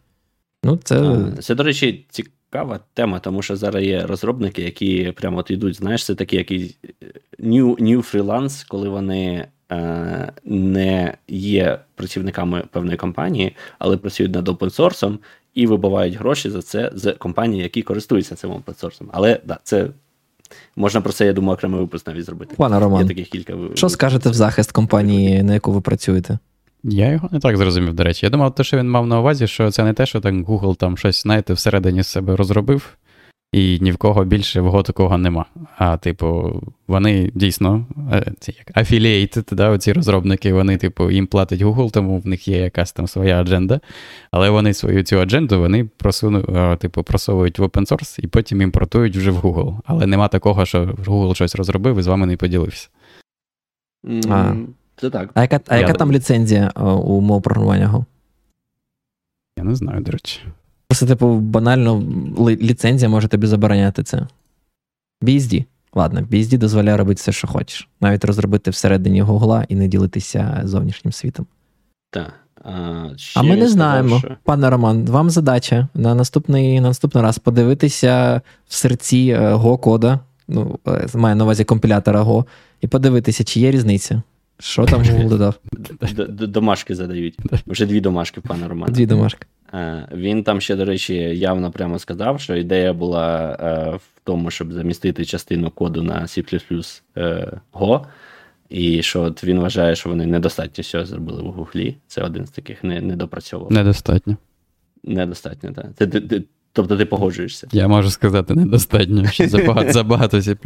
[0.64, 5.50] Ну, Це, це до речі, цікава тема, тому що зараз є розробники, які прямо от
[5.50, 6.76] йдуть, знаєш, це такий який
[7.40, 15.18] new, new freelance, коли вони е, не є працівниками певної компанії, але працюють над опенсорсом
[15.58, 19.08] і вибивають гроші за це з компанії, які користуються цим опенсорсом.
[19.12, 19.88] Але да, це
[20.76, 22.54] можна про це, я думаю, окремий випуск навіть зробити.
[22.58, 26.38] Пане Роман, Є таких кілька що скажете в захист компанії, на яку ви працюєте?
[26.84, 28.26] Я його не так зрозумів, до речі.
[28.26, 30.76] Я думав, те, що він мав на увазі, що це не те, що так Google
[30.76, 32.96] там щось, знаєте, всередині себе розробив,
[33.52, 35.44] і ні в кого більше вого такого нема.
[35.78, 41.90] А, типу, вони дійсно, е, як affiliated, да, оці розробники, вони, типу, їм платить Google,
[41.90, 43.80] тому в них є якась там своя адженда.
[44.30, 49.16] Але вони свою цю адженду вони просуну, типу, просовують в open source і потім імпортують
[49.16, 49.78] вже в Google.
[49.84, 52.88] Але нема такого, що Google щось розробив і з вами не поділився.
[54.30, 54.54] А.
[55.00, 55.30] Це так.
[55.34, 58.04] А яка, а яка там ліцензія е, у мов програмування?
[59.58, 60.40] Я не знаю, до речі.
[60.88, 62.02] Просто, типу, банально
[62.38, 64.26] ліцензія може тобі забороняти це.
[65.22, 65.64] BSD.
[65.94, 67.88] Ладно, BSD дозволяє робити все, що хочеш.
[68.00, 71.46] Навіть розробити всередині Гугла і не ділитися зовнішнім світом.
[72.10, 72.32] Так.
[72.64, 72.70] А,
[73.34, 78.40] А ми не знаємо, що- пане Роман, вам задача на наступний, на наступний раз подивитися
[78.68, 82.44] в серці е, Go кода, ну, е, маю на увазі компілятора Go,
[82.80, 84.22] і подивитися, чи є різниця.
[84.58, 85.54] Що там Google додав?
[86.48, 87.38] Домашки задають.
[87.66, 88.92] Вже дві домашки, пане Романе.
[88.92, 89.46] Дві домашки.
[89.74, 94.50] Е, Він там ще, до речі, явно прямо сказав, що ідея була е, в тому,
[94.50, 98.04] щоб замістити частину коду на C е, Go,
[98.68, 101.96] і що от він вважає, що вони недостатньо всього зробили в Гуглі.
[102.06, 103.70] Це один з таких не, недопрацьованих.
[103.70, 104.36] Недостатньо.
[105.04, 105.86] Недостатньо, так.
[105.94, 106.44] Ти, ти, ти,
[106.78, 107.68] тобто ти погоджуєшся.
[107.72, 109.26] Я можу сказати, недостатньо.
[109.26, 110.56] Ще забагато, забагато C++.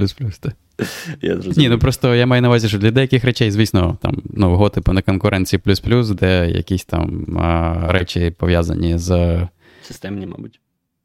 [1.22, 1.40] Я.
[1.56, 4.68] Ні, ну просто я маю на увазі, що для деяких речей, звісно, там, ну, го,
[4.68, 9.38] типу, на конкуренції плюс-плюс, де якісь там а, речі пов'язані з
[9.82, 10.60] Системні, мабуть.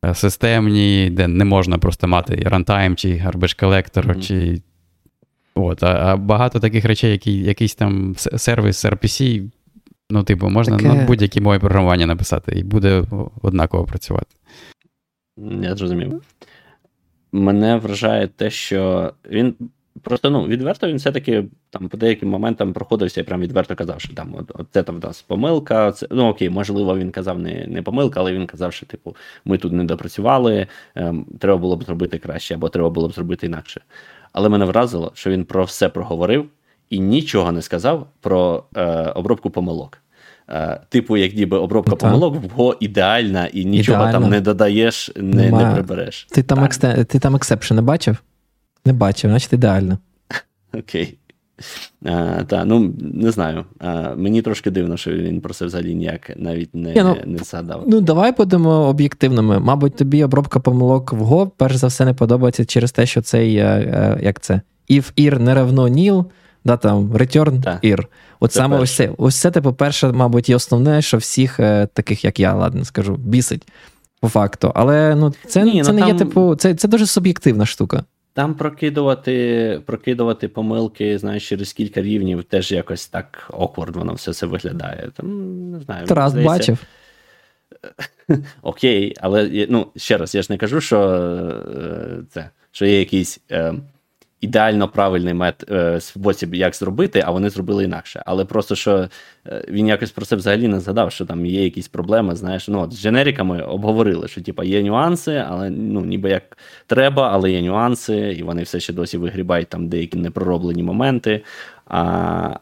[0.05, 4.21] е, системні, де не можна просто мати runtime чи garbage collector, Мгм.
[4.21, 4.61] чи.
[5.55, 9.49] От, а, а багато таких речей, які якийсь там сервіс RPC,
[10.09, 13.03] ну, типу, можна Таке- на будь-якій мові програмування написати, і буде
[13.41, 14.27] однаково працювати.
[15.37, 16.21] Я зрозумів.
[17.31, 19.55] Мене вражає те, що він
[20.01, 24.13] просто ну, відверто він все-таки там по деяким моментам проходився і прям відверто казав, що
[24.13, 25.91] там от, от це там в нас помилка.
[25.91, 29.15] Це, ну окей, можливо, він казав не, не помилка, але він казав, що типу,
[29.45, 33.45] ми тут не допрацювали, ем, треба було б зробити краще, або треба було б зробити
[33.45, 33.81] інакше.
[34.31, 36.49] Але мене вразило, що він про все проговорив
[36.89, 40.01] і нічого не сказав про е, обробку помилок.
[40.49, 42.11] Е, типу, як ніби обробка Ну, так.
[42.11, 44.19] помилок в Go ідеальна, і нічого Ідеальна.
[44.19, 46.27] там не додаєш, не, не прибереш.
[46.31, 47.03] Ти там, Так, ексе...
[47.03, 48.17] ти там exception не бачив?
[48.85, 49.97] Не бачив, значить ідеально.
[50.79, 51.17] Окей.
[52.05, 53.65] А, та, ну, не знаю.
[53.79, 57.37] А, мені трошки дивно, що він про це взагалі ніяк навіть не, Ні, ну, не
[57.37, 57.83] згадав.
[57.87, 59.59] Ну, давай будемо об'єктивними.
[59.59, 63.55] Мабуть, тобі обробка помилок в Go, перш за все, не подобається через те, що цей,
[63.55, 66.25] е, е, як це, if ir не равно nil,
[66.67, 67.83] да, там, return Так.
[67.83, 68.05] ir.
[68.39, 71.87] От Це саме ось це, ось це, типу, перше, мабуть, і основне, що всіх е,
[71.93, 73.67] таких, як я, ладно, скажу, бісить.
[74.19, 74.71] По факту.
[74.75, 78.03] Але ну, це, Ні, це ну, не є, типу, це, це дуже суб'єктивна штука.
[78.33, 84.45] Там прокидувати, прокидувати помилки, знаєш, через кілька рівнів теж якось так awkward воно все це
[84.45, 85.09] виглядає.
[85.13, 86.77] Там, не знаю, Тарас здається, бачив.
[88.61, 90.99] Окей, але ну, ще раз, я ж не кажу, що
[91.77, 93.73] е, це що є якийсь е,
[94.41, 98.23] ідеально правильний мет, е, спосіб, як зробити, а вони зробили інакше.
[98.25, 99.09] Але просто що
[99.47, 102.35] е, він якось про це взагалі не згадав, що там є якісь проблеми.
[102.35, 106.57] Знаєш, ну от з дженериками обговорили, що типа є нюанси, але ну ніби як
[106.87, 111.43] треба, але є нюанси, і вони все ще досі вигрібають там деякі непророблені моменти.
[111.85, 112.59] А,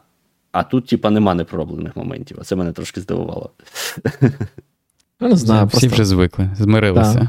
[0.52, 2.36] а тут, типа, нема непророблених моментів.
[2.40, 3.50] А це мене трошки здивувало.
[5.20, 5.94] Ну, не знаю, Всі просто...
[5.94, 7.18] вже звикли, змирилися.
[7.18, 7.28] Так.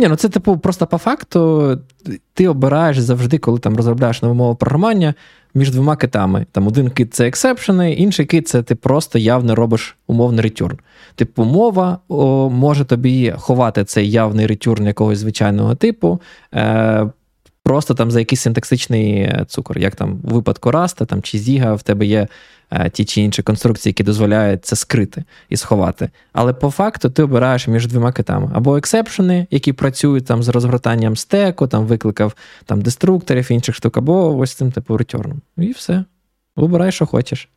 [0.00, 1.78] Ні, ну це типу просто по факту
[2.34, 5.14] ти обираєш завжди, коли там розробляєш нову мову програмування
[5.54, 6.46] між двома китами.
[6.52, 10.78] Там один кит це ексепшени, інший кит це ти просто явно робиш умовний ретюрн.
[11.14, 16.20] Типу, мова о, може тобі ховати цей явний ретюрн якогось звичайного типу.
[16.54, 17.10] Е,
[17.62, 21.82] Просто там за якийсь синтаксичний цукор, як там у випадку Раста там, чи Зіга, в
[21.82, 22.28] тебе є
[22.92, 26.10] ті чи інші конструкції, які дозволяють це скрити і сховати.
[26.32, 28.50] Але по факту ти обираєш між двома китами.
[28.54, 32.34] Або ексепшени, які працюють там з розгортанням стеку, там викликав
[32.64, 35.40] там деструкторів, інших штук, або ось цим типу ретерном.
[35.56, 36.04] І все.
[36.56, 37.48] Вибирай, що хочеш.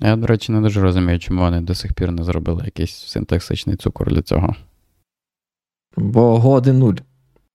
[0.00, 3.76] Я, до речі, не дуже розумію, чому вони до сих пір не зробили якийсь синтаксичний
[3.76, 4.56] цукор для цього.
[5.96, 6.98] Бо Go 1.0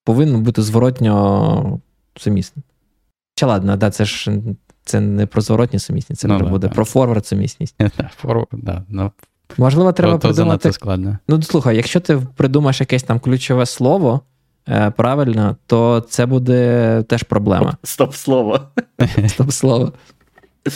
[0.03, 1.80] повинен бути зворотньо
[2.15, 2.64] сумісним.
[3.36, 4.32] Чи ладно, да, це ж
[4.85, 6.73] це не про зворотню сумісність, це Ну вже да, буде да.
[6.73, 7.76] про форвард сумісність.
[8.51, 9.11] Да, ну,
[9.57, 10.35] Можливо, треба то, то придумати.
[10.35, 11.18] занадто складно.
[11.27, 14.22] Ну, слухай, якщо ти придумаєш якесь там ключове слово
[14.69, 17.77] е, правильно, то це буде теж проблема.
[17.84, 18.60] Стоп слово.
[19.27, 19.93] Стоп слово.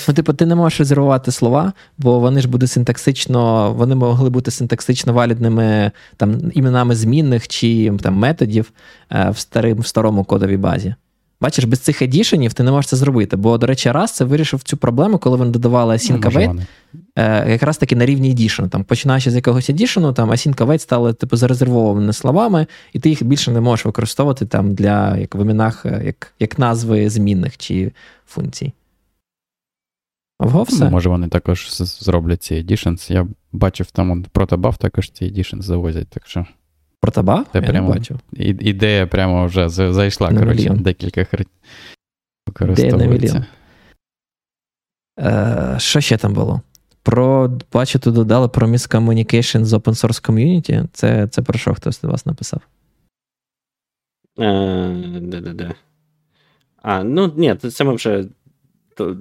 [0.08, 4.52] Ну, типу, ти не можеш резервувати слова, бо вони ж будуть синтаксично, вони могли бути
[4.52, 8.72] синтаксично валідними там, іменами змінних чи там, методів
[9.12, 10.96] е, в, старим, в старому кодовій базі.
[11.42, 13.38] Бачиш, без цих едішенів ти не можеш це зробити.
[13.38, 16.62] Бо, до речі, раз це вирішив цю проблему, коли вони додавали async Ну, await,
[17.16, 18.70] е, якраз таки на рівні едішену.
[18.70, 23.24] Там, починаючи з якогось едішену, там async await стали типу, зарезервованими словами, і ти їх
[23.24, 27.92] більше не можеш використовувати там для як в іменах, е, як, як назви змінних чи
[28.28, 28.74] функцій.
[30.40, 30.86] Ого, все.
[30.86, 33.14] Ну, може, вони також зроблять ці editions.
[33.14, 36.46] Я бачив там протобаф також ці editions завозять, так що
[37.02, 37.44] Протаба?
[37.44, 38.20] Це Я не прямо бачив.
[38.34, 40.78] і- ідея прямо вже зайшла, На коротше, мільйон.
[40.80, 41.46] декілька хр...
[42.48, 43.46] використовується.
[45.20, 46.62] Е, що ще там було?
[47.04, 50.88] Про, бачу, тут додали про miscommunication з open source community.
[50.94, 52.62] Це, це про що хтось з вас написав?
[54.40, 55.74] Е, Де-де-де.
[56.82, 58.26] А, ну ні, це ми вже
[58.96, 59.18] то,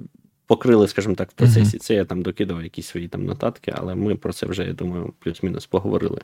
[0.47, 1.77] покрили, скажімо так, в процесі.
[1.77, 5.13] Це я там докидав якісь свої там нотатки, але ми про це вже, я думаю,
[5.19, 6.21] плюс-мінус поговорили.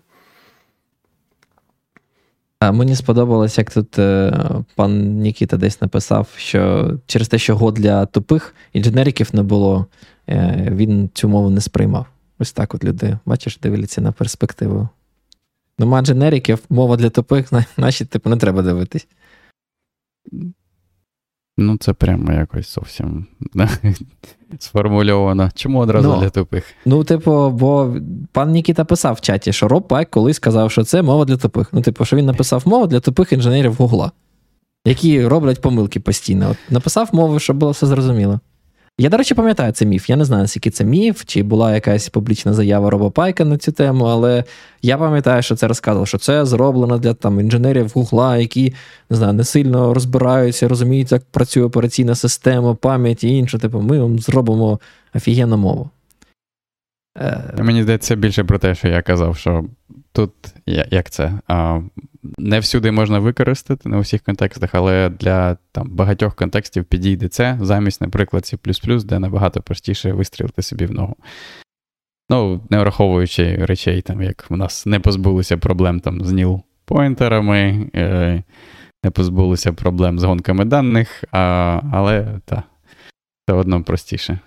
[2.71, 4.33] Мені сподобалось, як тут е,
[4.75, 9.85] пан Нікіта десь написав, що через те, що год для тупих інженериків не було,
[10.29, 12.05] е, він цю мову не сприймав.
[12.39, 14.89] Ось так от люди, бачиш, дивляться на перспективу.
[15.77, 19.07] Нема дженериків, мова для тупих, зна- значить, типу, не треба дивитись.
[21.57, 23.25] Ну, це прямо якось зовсім
[24.59, 25.49] сформульовано.
[25.55, 26.65] Чому одразу Ну, для тупих?
[26.85, 27.95] Ну, типу, бо
[28.31, 31.69] пан Нікіта писав в чаті, що Роб Пайк колись сказав, що це мова для тупих.
[31.73, 34.11] Ну, типу, що він написав мову для тупих інженерів Гугла,
[34.85, 36.49] які роблять помилки постійно.
[36.49, 38.39] От написав мову, щоб було все зрозуміло.
[38.99, 40.09] Я, до речі, пам'ятаю цей міф.
[40.09, 43.71] Я не знаю, наскільки це міф, чи була якась публічна заява Роба Пайка на цю
[43.71, 44.43] тему, але
[44.81, 48.73] я пам'ятаю, що це розказував, що це зроблено для там інженерів Гугла, які
[49.09, 53.59] не знаю, не сильно розбираються, розуміють, як працює операційна система, пам'ять і інше.
[53.59, 54.79] Типу, ми вам зробимо
[55.13, 55.89] офігенну мову.
[57.17, 59.65] Е, Мені здається більше про те, що я казав, що
[60.11, 60.31] тут
[60.91, 61.33] як це?
[62.37, 67.57] Не всюди можна використати, не у всіх контекстах, але для там, багатьох контекстів підійде це
[67.61, 71.15] замість, наприклад, C, де набагато простіше вистрілити собі в ногу.
[72.29, 77.89] Ну, не враховуючи речей, там, як у нас не позбулися проблем там, з ніл поінтерами,
[77.95, 78.43] е,
[79.03, 82.63] не позбулися проблем з гонками даних, а, але та,
[83.47, 84.39] все одно простіше.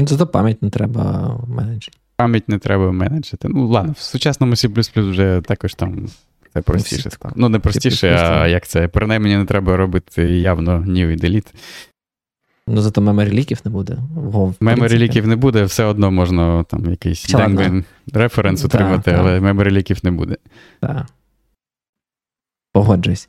[0.00, 1.98] Зато пам'ять не треба менеджити.
[2.16, 3.48] Пам'ять не треба менеджити.
[3.48, 6.08] Ну, ладно, в сучасному C вже також там
[6.52, 7.34] це простіше всі стало.
[7.36, 8.88] Ну, не простіше, а як це?
[8.88, 11.52] Принаймні не треба робити явно new і delete.
[12.70, 13.98] Ну, зато меморі ліків не буде.
[14.14, 19.18] Го, в Memory ліків не буде, все одно можна там якийсь dangling референс отримати, да.
[19.18, 20.36] але memory ліків не буде.
[20.80, 21.06] Так.
[22.72, 23.28] Погоджуюсь.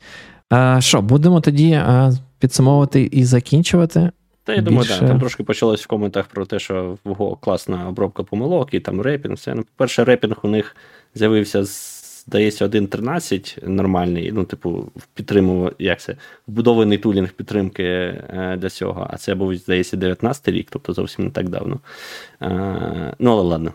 [0.50, 4.10] А, що, будемо тоді а, підсумовувати і закінчувати?
[4.44, 7.40] Та я думаю, Більше- да, там трошки почалось в коментах про те, що в Go
[7.40, 9.34] класна обробка помилок і там репінг.
[9.34, 9.54] Все.
[9.54, 10.76] Ну, по-перше, репінг у них
[11.14, 14.32] з'явився, з, здається, 1.13 нормальний.
[14.32, 16.16] Ну, типу, підтримував, як це,
[16.46, 19.06] вбудований тулінг підтримки е, для цього.
[19.10, 21.80] А це був, здається, 19 рік, тобто зовсім не так давно.
[22.42, 23.72] Е, ну, але ладно.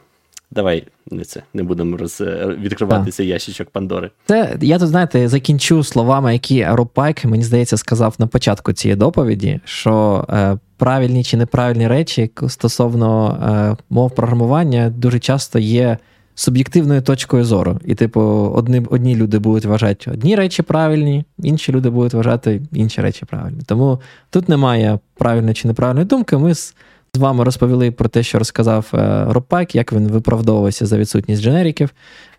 [0.52, 2.24] Давай не це не будемо роз,
[2.60, 4.10] відкривати цей ящичок Пандори.
[4.26, 8.96] Це я тут, знаєте, закінчу словами, які Роб Пайк, мені здається, сказав на початку цієї
[8.96, 13.38] доповіді, що е, правильні чи неправильні речі стосовно
[13.80, 15.98] е, мов програмування дуже часто є
[16.36, 17.80] суб'єктивною точкою зору.
[17.86, 18.22] І, типу,
[18.56, 23.62] одні, одні люди будуть вважати одні речі правильні, інші люди будуть вважати інші речі правильні.
[23.66, 24.00] Тому
[24.30, 26.38] тут немає правильної чи неправильної думки.
[26.38, 26.76] Ми з,
[27.18, 31.90] вами розповіли про те, що розказав е, Роб як він виправдовувався за відсутність дженериків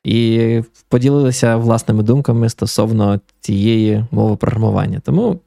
[0.05, 5.01] і поділилися власними думками стосовно цієї мови програмування.
[5.01, 5.41] Тому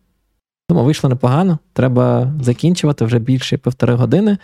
[0.69, 1.59] думаю, вийшло непогано.
[1.73, 4.37] Треба закінчувати вже більше півтори години.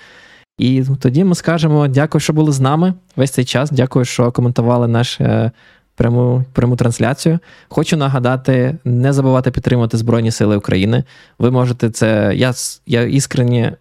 [0.58, 3.72] І тоді ми скажемо дякую, що були з нами весь цей час.
[3.72, 5.52] Дякую, що коментували наш е,
[5.96, 7.40] пряму, пряму трансляцію.
[7.70, 11.04] Хочу нагадати, не забувати підтримувати Збройні Сили України.
[11.40, 12.34] Ви можете це.
[12.36, 12.54] Я,
[12.86, 13.72] я іскренні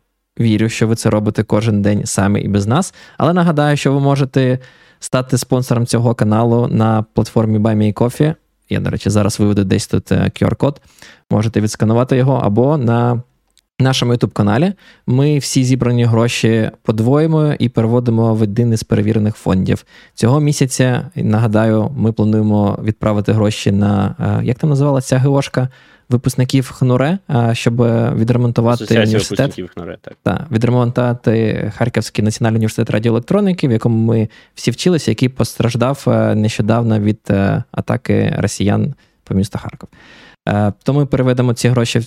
[0.41, 2.95] вірю, що ви це робите кожен день самі і без нас.
[3.19, 4.59] Але нагадаю, що ви можете
[5.01, 8.35] стати спонсором цього каналу на платформі Buy Me Coffee.
[8.71, 10.81] Я, до речі, зараз виведу десь тут е, QR-код.
[11.31, 13.23] Можете відсканувати його або на
[13.79, 14.73] нашому youtube каналі
[15.07, 19.85] ми всі зібрані гроші подвоїмо і переводимо в один із перевірених фондів.
[20.15, 25.69] Цього місяця, нагадаю, ми плануємо відправити гроші на е, як там називалася ГОшка?
[26.09, 27.75] Випускників ХНУРЕ, е, щоб
[28.17, 29.39] відремонтувати Асоціація університет.
[29.39, 30.15] випускників ХНУРЕ, так.
[30.23, 37.01] Так, відремонтувати Харківський національний університет радіоелектроніки, в якому ми всі вчилися, який постраждав е, нещодавно
[37.01, 37.31] від
[37.73, 38.95] атаки росіян
[39.25, 39.89] по місту Харків.
[40.49, 42.01] Е, То ми переведемо ці гроші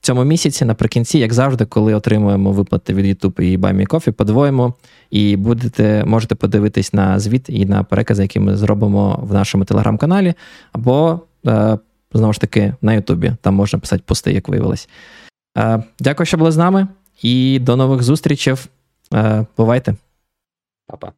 [0.00, 4.74] цьому місяці наприкінці, як завжди, коли отримуємо виплати від YouTube і BuyMeCoffee, подвоїмо
[5.10, 10.34] і будете, можете подивитись на звіт і на перекази, які ми зробимо в нашому телеграм-каналі,
[10.72, 11.78] або е,
[12.12, 13.32] знову ж таки на Ютубі.
[13.42, 14.88] Там можна писати пости, як виявилось.
[15.58, 16.88] Е, Дякую, що були з нами,
[17.22, 18.54] і до нових зустрічей.
[19.14, 19.94] Е, Бувайте!
[20.86, 21.12] Па-па.